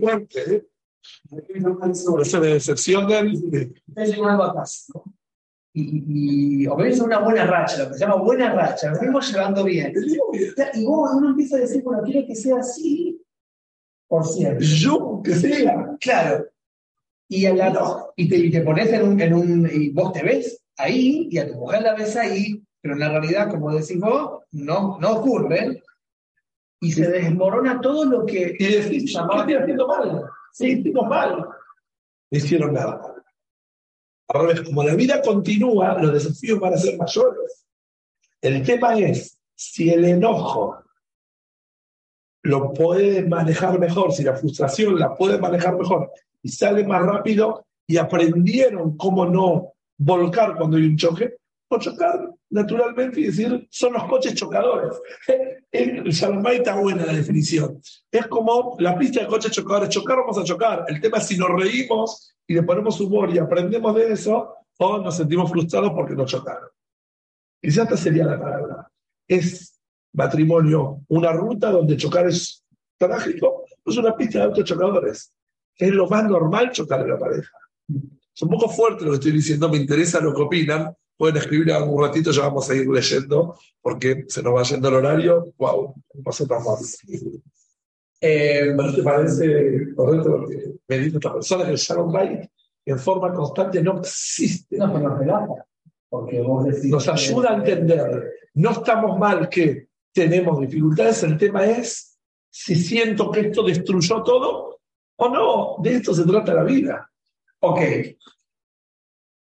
fuerte. 0.00 0.66
Esa 2.22 2.40
decepción 2.40 3.06
del. 3.06 3.74
Y, 5.74 6.62
y 6.62 6.66
o 6.66 6.76
venís 6.76 7.00
una 7.00 7.18
buena 7.18 7.46
racha, 7.46 7.84
lo 7.84 7.88
que 7.88 7.94
se 7.94 8.00
llama 8.00 8.16
buena 8.16 8.52
racha, 8.52 8.90
nos 8.90 9.00
venimos 9.00 9.30
llevando 9.32 9.64
bien. 9.64 9.92
Y 10.74 10.84
vos 10.84 11.10
uno 11.14 11.30
empieza 11.30 11.56
a 11.56 11.60
decir, 11.60 11.82
bueno, 11.82 12.02
quiero 12.02 12.26
que 12.26 12.34
sea 12.34 12.58
así 12.58 13.22
por 14.06 14.26
siempre. 14.26 14.64
Yo, 14.64 15.20
que 15.22 15.34
sea. 15.34 15.96
Claro. 16.00 16.46
Y, 17.34 17.46
y, 17.46 18.28
te, 18.28 18.36
y 18.36 18.50
te 18.50 18.60
pones 18.60 18.92
en 18.92 19.08
un, 19.08 19.18
en 19.18 19.32
un. 19.32 19.70
Y 19.72 19.88
vos 19.88 20.12
te 20.12 20.22
ves 20.22 20.62
ahí, 20.76 21.28
y 21.30 21.38
a 21.38 21.48
tu 21.48 21.54
mujer 21.54 21.80
la 21.80 21.94
ves 21.94 22.14
ahí, 22.14 22.62
pero 22.78 22.92
en 22.92 23.00
la 23.00 23.08
realidad, 23.08 23.50
como 23.50 23.72
decís 23.72 23.98
vos, 23.98 24.42
no, 24.50 24.98
no 25.00 25.12
ocurre 25.12 25.82
y 26.78 26.92
se 26.92 27.08
desmorona 27.08 27.80
todo 27.80 28.04
lo 28.04 28.26
que. 28.26 28.54
Y 28.58 28.66
decís, 28.66 29.16
¿qué 29.46 29.56
haciendo 29.56 29.88
mal? 29.88 30.24
Sí, 30.52 30.72
hicimos 30.72 31.08
mal. 31.08 31.38
No 31.38 32.38
hicieron 32.38 32.74
nada 32.74 33.00
Ahora 34.28 34.48
ves, 34.48 34.60
como 34.60 34.82
la 34.82 34.94
vida 34.94 35.22
continúa, 35.22 36.02
los 36.02 36.12
desafíos 36.12 36.60
van 36.60 36.74
a 36.74 36.76
ser 36.76 36.98
mayores. 36.98 37.66
El 38.42 38.62
tema 38.62 38.98
es 38.98 39.38
si 39.54 39.88
el 39.88 40.04
enojo 40.04 40.84
lo 42.42 42.74
puede 42.74 43.24
manejar 43.24 43.78
mejor, 43.78 44.12
si 44.12 44.22
la 44.22 44.34
frustración 44.36 44.98
la 44.98 45.14
puede 45.14 45.38
manejar 45.38 45.78
mejor 45.78 46.10
y 46.42 46.48
sale 46.48 46.84
más 46.84 47.02
rápido 47.02 47.66
y 47.86 47.96
aprendieron 47.96 48.96
cómo 48.96 49.26
no 49.26 49.72
volcar 49.98 50.56
cuando 50.56 50.76
hay 50.76 50.84
un 50.84 50.96
choque, 50.96 51.36
o 51.68 51.78
chocar 51.78 52.28
naturalmente 52.50 53.20
y 53.20 53.24
decir, 53.24 53.66
son 53.70 53.94
los 53.94 54.04
coches 54.04 54.34
chocadores. 54.34 55.00
El 55.70 56.04
Shalomay 56.04 56.58
está 56.58 56.78
buena 56.78 57.06
la 57.06 57.14
definición. 57.14 57.80
Es 58.10 58.26
como 58.26 58.76
la 58.78 58.98
pista 58.98 59.20
de 59.20 59.26
coches 59.26 59.52
chocadores. 59.52 59.88
Chocar, 59.88 60.18
vamos 60.18 60.38
a 60.38 60.44
chocar. 60.44 60.84
El 60.88 61.00
tema 61.00 61.18
es 61.18 61.26
si 61.26 61.38
nos 61.38 61.48
reímos 61.48 62.34
y 62.46 62.54
le 62.54 62.62
ponemos 62.62 63.00
humor 63.00 63.34
y 63.34 63.38
aprendemos 63.38 63.94
de 63.94 64.12
eso, 64.12 64.54
o 64.78 64.98
nos 64.98 65.16
sentimos 65.16 65.50
frustrados 65.50 65.92
porque 65.92 66.14
nos 66.14 66.30
chocaron. 66.30 66.68
Quizás 67.60 67.84
esta 67.84 67.96
sería 67.96 68.24
la 68.26 68.38
palabra. 68.38 68.90
Es 69.26 69.80
matrimonio 70.12 71.00
una 71.08 71.32
ruta 71.32 71.70
donde 71.70 71.96
chocar 71.96 72.26
es 72.26 72.64
trágico, 72.98 73.64
es 73.84 73.96
una 73.96 74.14
pista 74.14 74.40
de 74.40 74.44
autos 74.44 74.64
Es 75.76 75.90
lo 75.90 76.08
más 76.08 76.24
normal 76.24 76.70
chocar 76.72 77.00
en 77.00 77.10
la 77.10 77.18
pareja. 77.18 77.50
Es 78.34 78.42
un 78.42 78.48
poco 78.48 78.68
fuerte 78.68 79.04
lo 79.04 79.10
que 79.10 79.16
estoy 79.16 79.32
diciendo, 79.32 79.68
me 79.68 79.76
interesa 79.76 80.20
lo 80.20 80.34
que 80.34 80.42
opinan, 80.42 80.94
pueden 81.16 81.36
escribir 81.36 81.72
algún 81.72 82.02
ratito, 82.02 82.30
ya 82.30 82.42
vamos 82.42 82.68
a 82.70 82.74
ir 82.74 82.88
leyendo, 82.88 83.56
porque 83.80 84.24
se 84.28 84.42
nos 84.42 84.54
va 84.54 84.62
yendo 84.62 84.88
el 84.88 84.94
horario. 84.94 85.52
¡Wow! 85.58 85.94
pasó 86.24 86.46
tan 86.46 86.62
mal. 86.64 86.78
Eh, 88.20 88.74
te 88.94 89.02
parece 89.02 89.94
correcto 89.96 90.38
lo 90.38 90.48
que 90.48 90.74
me 90.86 90.98
dice 90.98 91.16
esta 91.16 91.32
persona? 91.32 91.64
Que 91.64 91.72
el 91.72 91.76
Shalom 91.76 92.12
Bay 92.12 92.48
en 92.84 92.98
forma 92.98 93.32
constante 93.32 93.82
no 93.82 93.98
existe. 93.98 94.76
No, 94.76 94.92
pero 94.92 95.16
nos. 95.16 95.48
Porque 96.08 96.40
vos 96.40 96.64
decís 96.66 96.90
nos 96.90 97.08
ayuda 97.08 97.50
a 97.50 97.56
entender. 97.56 98.32
No 98.54 98.70
estamos 98.70 99.18
mal 99.18 99.48
que 99.48 99.88
tenemos 100.12 100.60
dificultades, 100.60 101.22
el 101.22 101.38
tema 101.38 101.64
es 101.64 102.18
si 102.50 102.74
siento 102.74 103.30
que 103.30 103.40
esto 103.40 103.62
destruyó 103.62 104.22
todo 104.22 104.80
o 105.16 105.28
no. 105.28 105.76
De 105.82 105.96
esto 105.96 106.14
se 106.14 106.24
trata 106.24 106.54
la 106.54 106.64
vida. 106.64 107.10
Ok, 107.60 107.80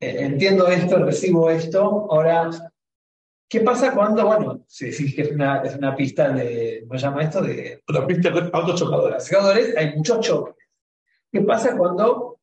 eh, 0.05 0.25
entiendo 0.25 0.69
esto, 0.69 1.03
recibo 1.03 1.49
esto, 1.49 2.07
ahora, 2.11 2.51
¿qué 3.49 3.61
pasa 3.61 3.95
cuando, 3.95 4.27
bueno, 4.27 4.65
si 4.69 4.91
decís 4.91 5.15
que 5.15 5.23
es 5.23 5.31
una, 5.31 5.63
es 5.63 5.77
una 5.77 5.97
pista 5.97 6.31
de, 6.31 6.85
¿cómo 6.87 6.99
se 6.99 7.07
llama 7.07 7.23
esto? 7.23 7.41
De, 7.41 7.83
una 7.89 8.07
pista 8.07 8.31
de 8.31 8.51
autos 8.53 8.79
chocadores. 8.79 9.27
Chocadores, 9.27 9.77
hay 9.77 9.97
muchos 9.97 10.21
choques. 10.21 10.57
¿Qué 11.33 11.41
pasa 11.41 11.77
cuando 11.77 12.41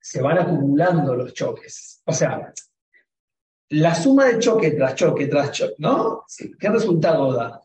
se 0.00 0.22
van 0.22 0.38
acumulando 0.38 1.14
los 1.16 1.34
choques? 1.34 2.02
O 2.06 2.12
sea, 2.12 2.52
la 3.70 3.94
suma 3.94 4.26
de 4.26 4.38
choque 4.38 4.70
tras 4.70 4.94
choque 4.94 5.26
tras 5.26 5.50
choque, 5.50 5.74
¿no? 5.78 6.24
¿Qué 6.58 6.68
resultado 6.68 7.32
da? 7.32 7.60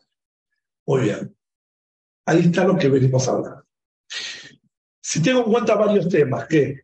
Muy 0.86 1.02
bien. 1.02 1.36
Ahí 2.26 2.40
está 2.40 2.64
lo 2.64 2.76
que 2.76 2.88
venimos 2.88 3.28
a 3.28 3.32
hablar. 3.32 3.64
Si 5.10 5.20
tengo 5.20 5.40
en 5.40 5.50
cuenta 5.50 5.74
varios 5.74 6.08
temas, 6.08 6.46
que 6.46 6.82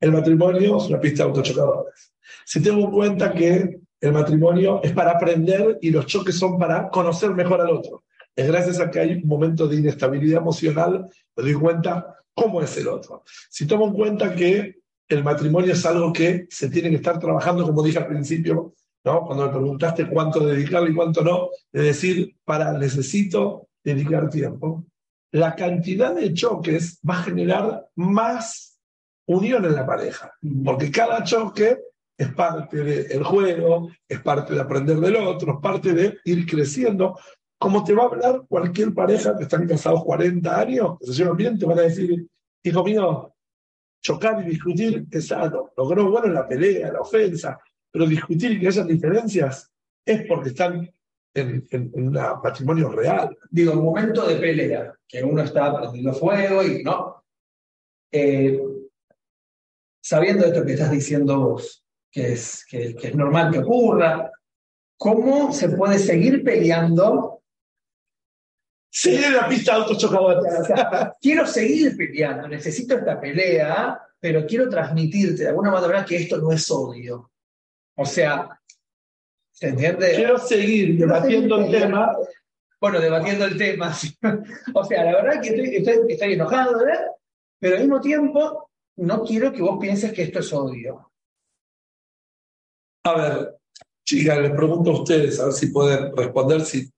el 0.00 0.12
matrimonio 0.12 0.76
es 0.76 0.84
una 0.84 1.00
pista 1.00 1.24
de 1.24 1.30
autochocadores. 1.30 2.14
Si 2.44 2.62
tengo 2.62 2.84
en 2.84 2.90
cuenta 2.92 3.32
que 3.32 3.80
el 4.00 4.12
matrimonio 4.12 4.80
es 4.84 4.92
para 4.92 5.10
aprender 5.10 5.76
y 5.82 5.90
los 5.90 6.06
choques 6.06 6.38
son 6.38 6.60
para 6.60 6.88
conocer 6.90 7.32
mejor 7.32 7.60
al 7.60 7.70
otro. 7.70 8.04
Es 8.36 8.46
gracias 8.46 8.78
a 8.78 8.88
que 8.88 9.00
hay 9.00 9.12
un 9.14 9.26
momento 9.26 9.66
de 9.66 9.78
inestabilidad 9.80 10.42
emocional, 10.42 11.10
me 11.34 11.42
doy 11.42 11.54
cuenta 11.54 12.14
cómo 12.34 12.62
es 12.62 12.76
el 12.76 12.86
otro. 12.86 13.24
Si 13.50 13.66
tomo 13.66 13.88
en 13.88 13.94
cuenta 13.94 14.32
que 14.32 14.76
el 15.08 15.24
matrimonio 15.24 15.72
es 15.72 15.84
algo 15.84 16.12
que 16.12 16.46
se 16.48 16.70
tiene 16.70 16.90
que 16.90 16.96
estar 16.96 17.18
trabajando, 17.18 17.66
como 17.66 17.82
dije 17.82 17.98
al 17.98 18.06
principio, 18.06 18.74
¿no? 19.04 19.24
cuando 19.24 19.44
me 19.44 19.50
preguntaste 19.50 20.08
cuánto 20.08 20.46
dedicarle 20.46 20.90
y 20.90 20.94
cuánto 20.94 21.20
no, 21.24 21.48
de 21.72 21.82
decir, 21.82 22.36
para, 22.44 22.78
necesito 22.78 23.66
dedicar 23.82 24.30
tiempo. 24.30 24.86
La 25.32 25.54
cantidad 25.54 26.14
de 26.14 26.32
choques 26.32 27.00
va 27.08 27.18
a 27.18 27.22
generar 27.24 27.88
más 27.96 28.78
unión 29.26 29.64
en 29.64 29.74
la 29.74 29.84
pareja, 29.84 30.32
porque 30.64 30.90
cada 30.90 31.22
choque 31.24 31.78
es 32.16 32.32
parte 32.32 32.82
del 32.82 33.22
juego, 33.24 33.90
es 34.08 34.20
parte 34.20 34.54
de 34.54 34.60
aprender 34.60 34.98
del 34.98 35.16
otro, 35.16 35.54
es 35.54 35.60
parte 35.60 35.92
de 35.92 36.18
ir 36.24 36.46
creciendo. 36.46 37.18
Como 37.58 37.84
te 37.84 37.94
va 37.94 38.04
a 38.04 38.06
hablar 38.06 38.42
cualquier 38.48 38.94
pareja 38.94 39.36
que 39.36 39.44
están 39.44 39.66
casados 39.66 40.04
40 40.04 40.60
años, 40.60 40.98
que 40.98 41.06
se 41.06 41.12
llevan 41.12 41.36
bien, 41.36 41.58
te 41.58 41.66
van 41.66 41.78
a 41.78 41.82
decir, 41.82 42.26
hijo 42.62 42.84
mío, 42.84 43.34
chocar 44.02 44.42
y 44.42 44.50
discutir 44.50 45.06
es 45.10 45.26
sano. 45.26 45.70
Logró 45.76 46.10
bueno 46.10 46.28
la 46.28 46.46
pelea, 46.46 46.92
la 46.92 47.00
ofensa, 47.00 47.58
pero 47.90 48.06
discutir 48.06 48.52
y 48.52 48.60
que 48.60 48.68
haya 48.68 48.84
diferencias 48.84 49.70
es 50.04 50.24
porque 50.26 50.50
están 50.50 50.88
en, 51.40 51.90
un 51.94 52.12
matrimonio 52.12 52.90
real. 52.90 53.36
Digo, 53.50 53.72
un 53.72 53.84
momento 53.84 54.26
de 54.26 54.36
pelea, 54.36 54.94
que 55.06 55.22
uno 55.22 55.42
está 55.42 55.76
prendiendo 55.76 56.12
fuego 56.12 56.62
y 56.62 56.82
no. 56.82 57.24
Eh, 58.10 58.60
sabiendo 60.00 60.46
esto 60.46 60.64
que 60.64 60.72
estás 60.72 60.90
diciendo 60.90 61.38
vos, 61.38 61.84
que 62.10 62.32
es, 62.32 62.64
que, 62.68 62.96
es 63.00 63.14
normal 63.14 63.52
que 63.52 63.58
ocurra, 63.58 64.30
¿cómo 64.96 65.52
se 65.52 65.70
puede 65.70 65.98
seguir 65.98 66.42
peleando 66.42 67.36
Seguir 68.98 69.30
la 69.32 69.46
pista 69.46 69.74
de 69.74 69.82
autochocadores. 69.82 70.72
quiero 71.20 71.46
seguir 71.46 71.94
peleando, 71.98 72.48
necesito 72.48 72.96
esta 72.96 73.20
pelea, 73.20 74.00
pero 74.18 74.46
quiero 74.46 74.70
transmitirte 74.70 75.42
de 75.42 75.48
alguna 75.50 75.70
manera 75.70 76.02
que 76.02 76.16
esto 76.16 76.38
no 76.38 76.50
es 76.50 76.70
odio. 76.70 77.30
O 77.94 78.06
sea, 78.06 78.58
¿se 79.56 79.68
entiende? 79.68 80.12
Quiero 80.14 80.38
seguir 80.38 80.98
debatiendo 80.98 81.56
el 81.56 81.70
tema. 81.70 82.14
Bueno, 82.78 83.00
debatiendo 83.00 83.46
el 83.46 83.56
tema. 83.56 83.96
o 84.74 84.84
sea, 84.84 85.04
la 85.04 85.22
verdad 85.22 85.40
que 85.40 85.48
estoy, 85.48 85.76
estoy, 85.76 86.12
estoy 86.12 86.32
enojado, 86.34 86.78
¿verdad? 86.78 87.06
Pero 87.58 87.76
al 87.76 87.82
mismo 87.82 88.00
tiempo 88.00 88.70
no 88.96 89.24
quiero 89.24 89.52
que 89.52 89.62
vos 89.62 89.78
pienses 89.80 90.12
que 90.12 90.24
esto 90.24 90.40
es 90.40 90.52
odio. 90.52 91.10
A 93.04 93.14
ver, 93.14 93.56
chicas, 94.04 94.38
les 94.40 94.50
pregunto 94.50 94.90
a 94.90 95.00
ustedes, 95.00 95.40
a 95.40 95.46
ver 95.46 95.54
si 95.54 95.68
pueden 95.68 96.14
responder 96.14 96.60
si 96.62 96.90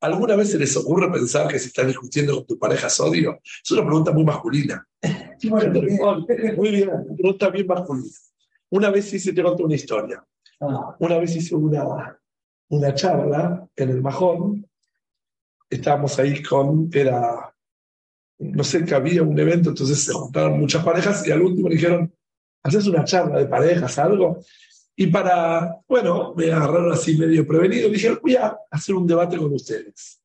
¿Alguna 0.00 0.36
vez 0.36 0.50
se 0.50 0.58
les 0.58 0.76
ocurre 0.76 1.10
pensar 1.10 1.48
que 1.48 1.58
si 1.58 1.68
están 1.68 1.86
discutiendo 1.86 2.34
con 2.34 2.46
tu 2.46 2.58
pareja 2.58 2.88
es 2.88 3.00
odio? 3.00 3.40
Es 3.42 3.70
una 3.70 3.82
pregunta 3.82 4.12
muy 4.12 4.24
masculina. 4.24 4.86
muy 5.42 6.70
bien, 6.70 6.90
una 6.90 7.16
pregunta 7.16 7.48
bien 7.48 7.66
masculina. 7.66 8.14
Una 8.70 8.90
vez 8.90 9.12
hice, 9.14 9.32
te 9.32 9.42
conté 9.42 9.62
una 9.62 9.74
historia. 9.74 10.22
Una 10.58 11.18
vez 11.18 11.36
hice 11.36 11.54
una, 11.54 12.18
una 12.68 12.94
charla 12.94 13.68
en 13.76 13.90
el 13.90 14.02
Majón. 14.02 14.66
Estábamos 15.68 16.18
ahí 16.18 16.42
con, 16.42 16.88
era, 16.92 17.54
no 18.38 18.64
sé, 18.64 18.84
que 18.84 18.94
había 18.94 19.22
un 19.22 19.38
evento, 19.38 19.70
entonces 19.70 20.02
se 20.02 20.12
juntaron 20.12 20.58
muchas 20.58 20.84
parejas 20.84 21.26
y 21.26 21.32
al 21.32 21.42
último 21.42 21.68
dijeron, 21.68 22.12
¿haces 22.62 22.86
una 22.86 23.04
charla 23.04 23.38
de 23.38 23.46
parejas, 23.46 23.98
algo? 23.98 24.38
Y 24.94 25.08
para, 25.08 25.78
bueno, 25.86 26.34
me 26.34 26.50
agarraron 26.50 26.92
así 26.92 27.18
medio 27.18 27.46
prevenido, 27.46 27.90
dije, 27.90 28.16
voy 28.22 28.36
a 28.36 28.56
hacer 28.70 28.94
un 28.94 29.06
debate 29.06 29.36
con 29.36 29.52
ustedes. 29.52 30.22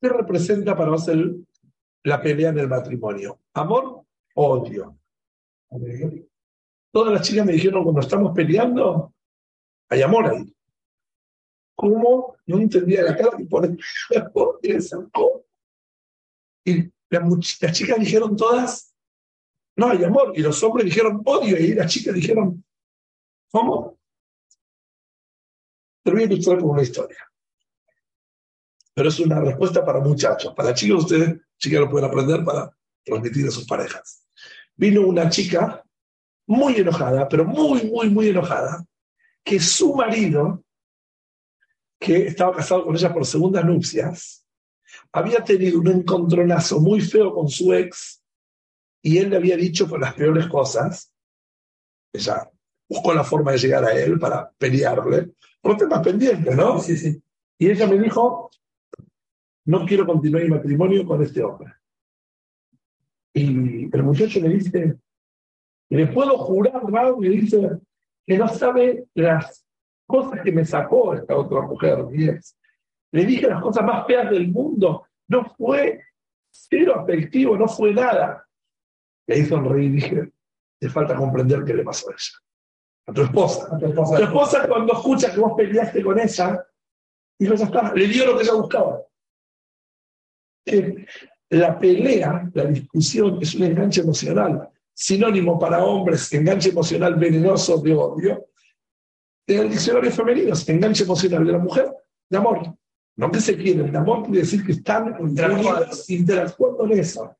¿Qué 0.00 0.08
representa 0.08 0.76
para 0.76 0.90
vos 0.90 1.10
la 2.04 2.22
pelea 2.22 2.50
en 2.50 2.58
el 2.58 2.68
matrimonio? 2.68 3.40
¿Amor 3.54 4.02
o 4.34 4.46
odio? 4.46 4.96
Todas 6.92 7.12
las 7.12 7.26
chicas 7.26 7.44
me 7.44 7.54
dijeron, 7.54 7.82
cuando 7.82 8.02
estamos 8.02 8.32
peleando, 8.32 9.14
hay 9.94 10.02
amor 10.02 10.26
ahí. 10.26 10.54
¿Cómo? 11.76 12.36
No 12.46 12.58
entendía 12.58 13.02
la 13.02 13.16
cara 13.16 13.36
que 13.36 13.44
pone. 13.44 13.76
y 16.64 16.92
las 17.60 17.72
chicas 17.72 17.98
dijeron 17.98 18.36
todas, 18.36 18.94
no 19.76 19.88
hay 19.88 20.04
amor. 20.04 20.32
Y 20.36 20.40
los 20.42 20.62
hombres 20.62 20.86
dijeron 20.86 21.22
odio. 21.24 21.58
Y 21.58 21.74
las 21.74 21.90
chicas 21.90 22.14
dijeron, 22.14 22.64
¿cómo? 23.50 23.98
Pero 26.02 26.16
voy 26.16 26.24
a 26.24 26.26
ilustrar 26.26 26.58
con 26.58 26.70
una 26.70 26.82
historia. 26.82 27.18
Pero 28.94 29.08
es 29.08 29.18
una 29.18 29.40
respuesta 29.40 29.84
para 29.84 30.00
muchachos. 30.00 30.54
Para 30.54 30.74
chicos, 30.74 31.04
ustedes, 31.04 31.40
chicas, 31.58 31.80
lo 31.80 31.90
pueden 31.90 32.08
aprender 32.08 32.44
para 32.44 32.76
transmitir 33.04 33.48
a 33.48 33.50
sus 33.50 33.66
parejas. 33.66 34.26
Vino 34.76 35.06
una 35.06 35.28
chica 35.28 35.84
muy 36.46 36.76
enojada, 36.76 37.28
pero 37.28 37.44
muy, 37.44 37.84
muy, 37.84 38.10
muy 38.10 38.28
enojada, 38.28 38.84
que 39.44 39.60
su 39.60 39.94
marido, 39.94 40.64
que 42.00 42.26
estaba 42.26 42.56
casado 42.56 42.84
con 42.84 42.96
ella 42.96 43.12
por 43.12 43.26
segundas 43.26 43.64
nupcias, 43.64 44.46
había 45.12 45.44
tenido 45.44 45.80
un 45.80 45.88
encontronazo 45.88 46.80
muy 46.80 47.00
feo 47.00 47.34
con 47.34 47.48
su 47.48 47.72
ex 47.72 48.22
y 49.02 49.18
él 49.18 49.30
le 49.30 49.36
había 49.36 49.56
dicho 49.56 49.86
por 49.86 50.00
las 50.00 50.14
peores 50.14 50.46
cosas. 50.48 51.12
Ella 52.12 52.50
buscó 52.88 53.12
la 53.12 53.24
forma 53.24 53.52
de 53.52 53.58
llegar 53.58 53.84
a 53.84 53.92
él 53.92 54.18
para 54.18 54.50
pelearle, 54.50 55.32
por 55.60 55.76
temas 55.76 56.00
pendientes, 56.02 56.56
¿no? 56.56 56.80
Sí, 56.80 56.96
sí. 56.96 57.22
Y 57.58 57.70
ella 57.70 57.86
me 57.86 57.98
dijo, 57.98 58.50
no 59.66 59.84
quiero 59.86 60.06
continuar 60.06 60.42
mi 60.42 60.50
matrimonio 60.50 61.04
con 61.06 61.22
este 61.22 61.42
hombre. 61.42 61.74
Y 63.32 63.94
el 63.94 64.02
muchacho 64.02 64.40
me 64.40 64.48
dice, 64.48 64.96
le 65.90 66.06
puedo 66.06 66.38
jurar, 66.38 66.82
¿no? 66.88 67.16
me 67.18 67.28
dice, 67.28 67.80
que 68.26 68.38
no 68.38 68.48
sabe 68.48 69.06
las 69.14 69.66
cosas 70.06 70.40
que 70.42 70.52
me 70.52 70.64
sacó 70.64 71.14
esta 71.14 71.36
otra 71.36 71.62
mujer, 71.62 72.04
Le 73.12 73.24
dije 73.24 73.48
las 73.48 73.62
cosas 73.62 73.84
más 73.84 74.06
feas 74.06 74.30
del 74.30 74.48
mundo. 74.48 75.06
No 75.28 75.44
fue 75.56 76.02
cero 76.50 77.00
afectivo, 77.00 77.56
no 77.56 77.68
fue 77.68 77.92
nada. 77.92 78.46
Y 79.26 79.32
ahí 79.32 79.44
sonreí 79.44 79.86
y 79.86 79.90
dije, 79.90 80.32
te 80.78 80.88
falta 80.88 81.14
comprender 81.14 81.64
qué 81.64 81.74
le 81.74 81.82
pasó 81.82 82.10
a 82.10 82.12
ella 82.12 82.44
a 83.06 83.12
tu 83.12 83.22
esposa. 83.22 83.74
A 83.74 83.78
tu 83.78 83.86
esposa. 84.22 84.68
cuando 84.68 84.92
escucha 84.94 85.32
que 85.32 85.40
vos 85.40 85.52
peleaste 85.56 86.02
con 86.02 86.18
ella, 86.18 86.66
dijo, 87.38 87.54
ya 87.54 87.64
está, 87.64 87.94
le 87.94 88.06
dio 88.06 88.26
lo 88.26 88.36
que 88.36 88.44
ella 88.44 88.54
buscaba. 88.54 89.02
la 91.50 91.78
pelea, 91.78 92.50
la 92.52 92.64
discusión, 92.64 93.38
es 93.40 93.54
un 93.54 93.64
enganche 93.64 94.00
emocional. 94.00 94.70
Sinónimo 94.94 95.58
para 95.58 95.84
hombres, 95.84 96.32
enganche 96.32 96.70
emocional 96.70 97.16
venenoso 97.16 97.78
de 97.78 97.94
odio. 97.94 98.46
En 99.46 99.60
el 99.60 99.70
diccionario 99.70 100.10
femenino, 100.10 100.54
enganche 100.66 101.02
emocional 101.04 101.44
de 101.44 101.52
la 101.52 101.58
mujer, 101.58 101.92
de 102.30 102.38
amor. 102.38 102.74
No 103.16 103.30
que 103.30 103.40
se 103.40 103.56
quieren, 103.56 103.92
de 103.92 103.98
amor 103.98 104.22
quiere 104.24 104.40
decir 104.40 104.64
que 104.64 104.72
están 104.72 105.16
interactuando 106.08 106.84
en 106.84 106.98
eso. 106.98 107.36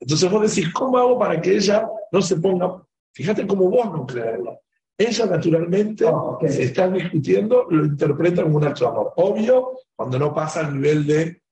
Entonces 0.00 0.30
vos 0.30 0.54
decís, 0.54 0.72
¿cómo 0.72 0.96
hago 0.96 1.18
para 1.18 1.40
que 1.40 1.56
ella 1.56 1.88
no 2.10 2.22
se 2.22 2.36
ponga 2.36 2.82
Fíjate 3.18 3.48
cómo 3.48 3.68
vos 3.68 3.86
no 3.86 4.06
creerlo. 4.06 4.60
Ella 4.96 5.26
naturalmente 5.26 6.04
oh, 6.04 6.38
se 6.46 6.62
está 6.62 6.88
discutiendo, 6.88 7.66
lo 7.68 7.84
interpreta 7.84 8.44
como 8.44 8.58
un 8.58 8.64
acto 8.64 8.84
de 8.84 8.90
amor. 8.92 9.12
Obvio, 9.16 9.72
cuando 9.96 10.20
no 10.20 10.32
pasa 10.32 10.60
al 10.60 10.74
nivel 10.74 11.04
de 11.04 11.42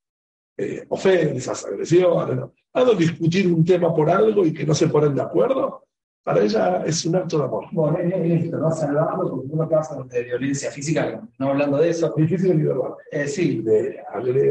eh, 0.56 0.84
ofensas, 0.88 1.64
agresiones. 1.66 2.36
¿no? 2.36 2.52
discutir 2.94 3.52
un 3.52 3.64
tema 3.64 3.94
por 3.94 4.10
algo 4.10 4.44
y 4.44 4.52
que 4.52 4.66
no 4.66 4.74
se 4.74 4.88
ponen 4.88 5.14
de 5.14 5.22
acuerdo, 5.22 5.86
para 6.22 6.42
ella 6.42 6.82
es 6.84 7.04
un 7.06 7.16
acto 7.16 7.38
de 7.38 7.44
amor. 7.44 7.66
Bueno, 7.70 7.98
es 7.98 8.44
esto, 8.44 8.58
¿no? 8.58 8.70
Salvando 8.72 9.30
porque 9.30 9.46
uno 9.48 9.68
pasa 9.68 10.02
de 10.02 10.24
violencia 10.24 10.70
física, 10.70 11.22
no 11.38 11.50
hablando 11.50 11.78
de 11.78 11.90
eso. 11.90 12.12
Difícil 12.16 12.64
de. 12.64 12.74
Eh, 13.12 13.28
sí. 13.28 13.62
De 13.62 14.00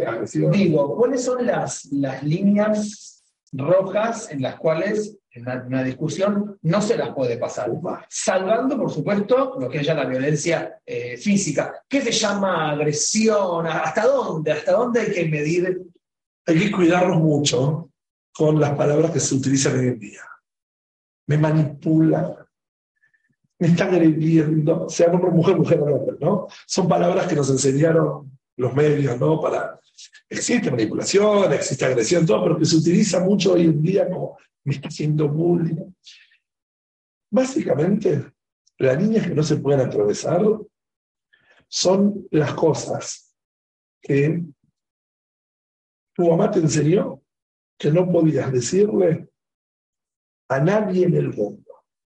agresión. 0.07 0.51
Digo, 0.51 0.95
¿cuáles 0.95 1.23
son 1.23 1.45
las, 1.45 1.85
las 1.91 2.23
líneas 2.23 3.23
rojas 3.51 4.31
en 4.31 4.41
las 4.41 4.55
cuales 4.55 5.17
en 5.31 5.47
una, 5.67 5.83
discusión 5.83 6.57
no 6.61 6.81
se 6.81 6.97
las 6.97 7.09
puede 7.09 7.37
pasar, 7.37 7.69
salvando, 8.07 8.77
por 8.77 8.89
supuesto, 8.89 9.57
lo 9.59 9.69
que 9.69 9.79
es 9.79 9.85
ya 9.85 9.93
la 9.93 10.05
violencia 10.05 10.79
eh, 10.85 11.17
física. 11.17 11.83
¿Qué 11.89 11.99
se 11.99 12.11
llama 12.11 12.71
agresión? 12.71 13.67
¿Hasta 13.67 14.05
dónde? 14.05 14.53
¿Hasta 14.53 14.71
dónde 14.71 15.01
hay 15.01 15.11
que 15.11 15.25
medir? 15.25 15.81
Hay 16.47 16.59
que 16.59 16.71
cuidarnos 16.71 17.17
mucho 17.17 17.91
con 18.33 18.59
las 18.59 18.71
palabras 18.75 19.11
que 19.11 19.19
se 19.19 19.35
utilizan 19.35 19.79
hoy 19.79 19.87
en 19.87 19.99
día. 19.99 20.21
Me 21.27 21.37
manipula, 21.37 22.45
me 23.57 23.67
está 23.67 23.85
agrediendo, 23.85 24.89
sea 24.89 25.11
hombre, 25.11 25.31
mujer, 25.31 25.57
mujer 25.57 25.79
hombre, 25.81 26.17
¿no? 26.19 26.47
Son 26.67 26.87
palabras 26.87 27.27
que 27.27 27.35
nos 27.35 27.49
enseñaron 27.49 28.37
los 28.57 28.73
medios, 28.73 29.19
¿no? 29.19 29.41
Para... 29.41 29.79
Existe 30.29 30.69
manipulación, 30.69 31.51
existe 31.53 31.85
agresión, 31.85 32.25
todo, 32.25 32.43
pero 32.43 32.57
que 32.57 32.65
se 32.65 32.75
utiliza 32.75 33.21
mucho 33.21 33.53
hoy 33.53 33.65
en 33.65 33.81
día 33.81 34.09
como 34.09 34.37
me 34.65 34.73
está 34.73 34.89
haciendo 34.89 35.29
bullying. 35.29 35.93
Básicamente, 37.31 38.33
las 38.77 39.01
líneas 39.01 39.27
que 39.27 39.35
no 39.35 39.43
se 39.43 39.57
pueden 39.57 39.81
atravesar 39.81 40.41
son 41.67 42.27
las 42.31 42.53
cosas 42.53 43.35
que 44.01 44.43
tu 46.15 46.29
mamá 46.29 46.49
te 46.49 46.59
enseñó 46.59 47.21
que 47.77 47.91
no 47.91 48.09
podías 48.09 48.51
decirle 48.51 49.29
a 50.47 50.59
nadie 50.59 51.05
en 51.05 51.15
el 51.15 51.33
mundo. 51.33 51.63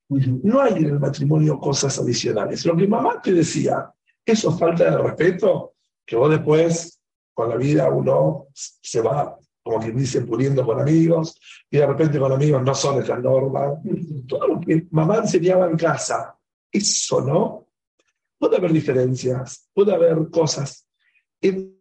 No 0.09 0.63
hay 0.63 0.75
en 0.75 0.87
el 0.87 0.99
matrimonio 0.99 1.59
cosas 1.59 1.99
adicionales. 1.99 2.65
Lo 2.65 2.75
que 2.75 2.89
mamá 2.89 3.21
te 3.21 3.33
decía, 3.33 3.93
eso 4.25 4.57
falta 4.57 4.91
de 4.91 4.97
respeto, 4.97 5.75
que 6.07 6.17
vos 6.17 6.31
después, 6.31 6.99
con 7.35 7.51
la 7.51 7.57
vida, 7.57 7.91
uno 7.91 8.47
se 8.55 9.03
va, 9.03 9.39
como 9.63 9.79
quien 9.79 9.97
dice, 9.97 10.23
puliendo 10.23 10.65
con 10.65 10.81
amigos, 10.81 11.39
y 11.71 11.77
de 11.77 11.87
repente 11.87 12.19
con 12.19 12.33
amigos 12.33 12.63
no 12.63 12.75
son 12.75 13.03
esas 13.03 13.21
normas. 13.23 13.79
Todo 14.27 14.49
lo 14.49 14.61
que 14.61 14.87
mamá 14.91 15.19
enseñaba 15.19 15.69
en 15.69 15.77
casa, 15.77 16.35
eso 16.73 17.21
no. 17.21 17.67
Puede 18.39 18.57
haber 18.57 18.73
diferencias, 18.73 19.69
puede 19.75 19.93
haber 19.95 20.31
cosas. 20.31 20.89
En 21.43 21.78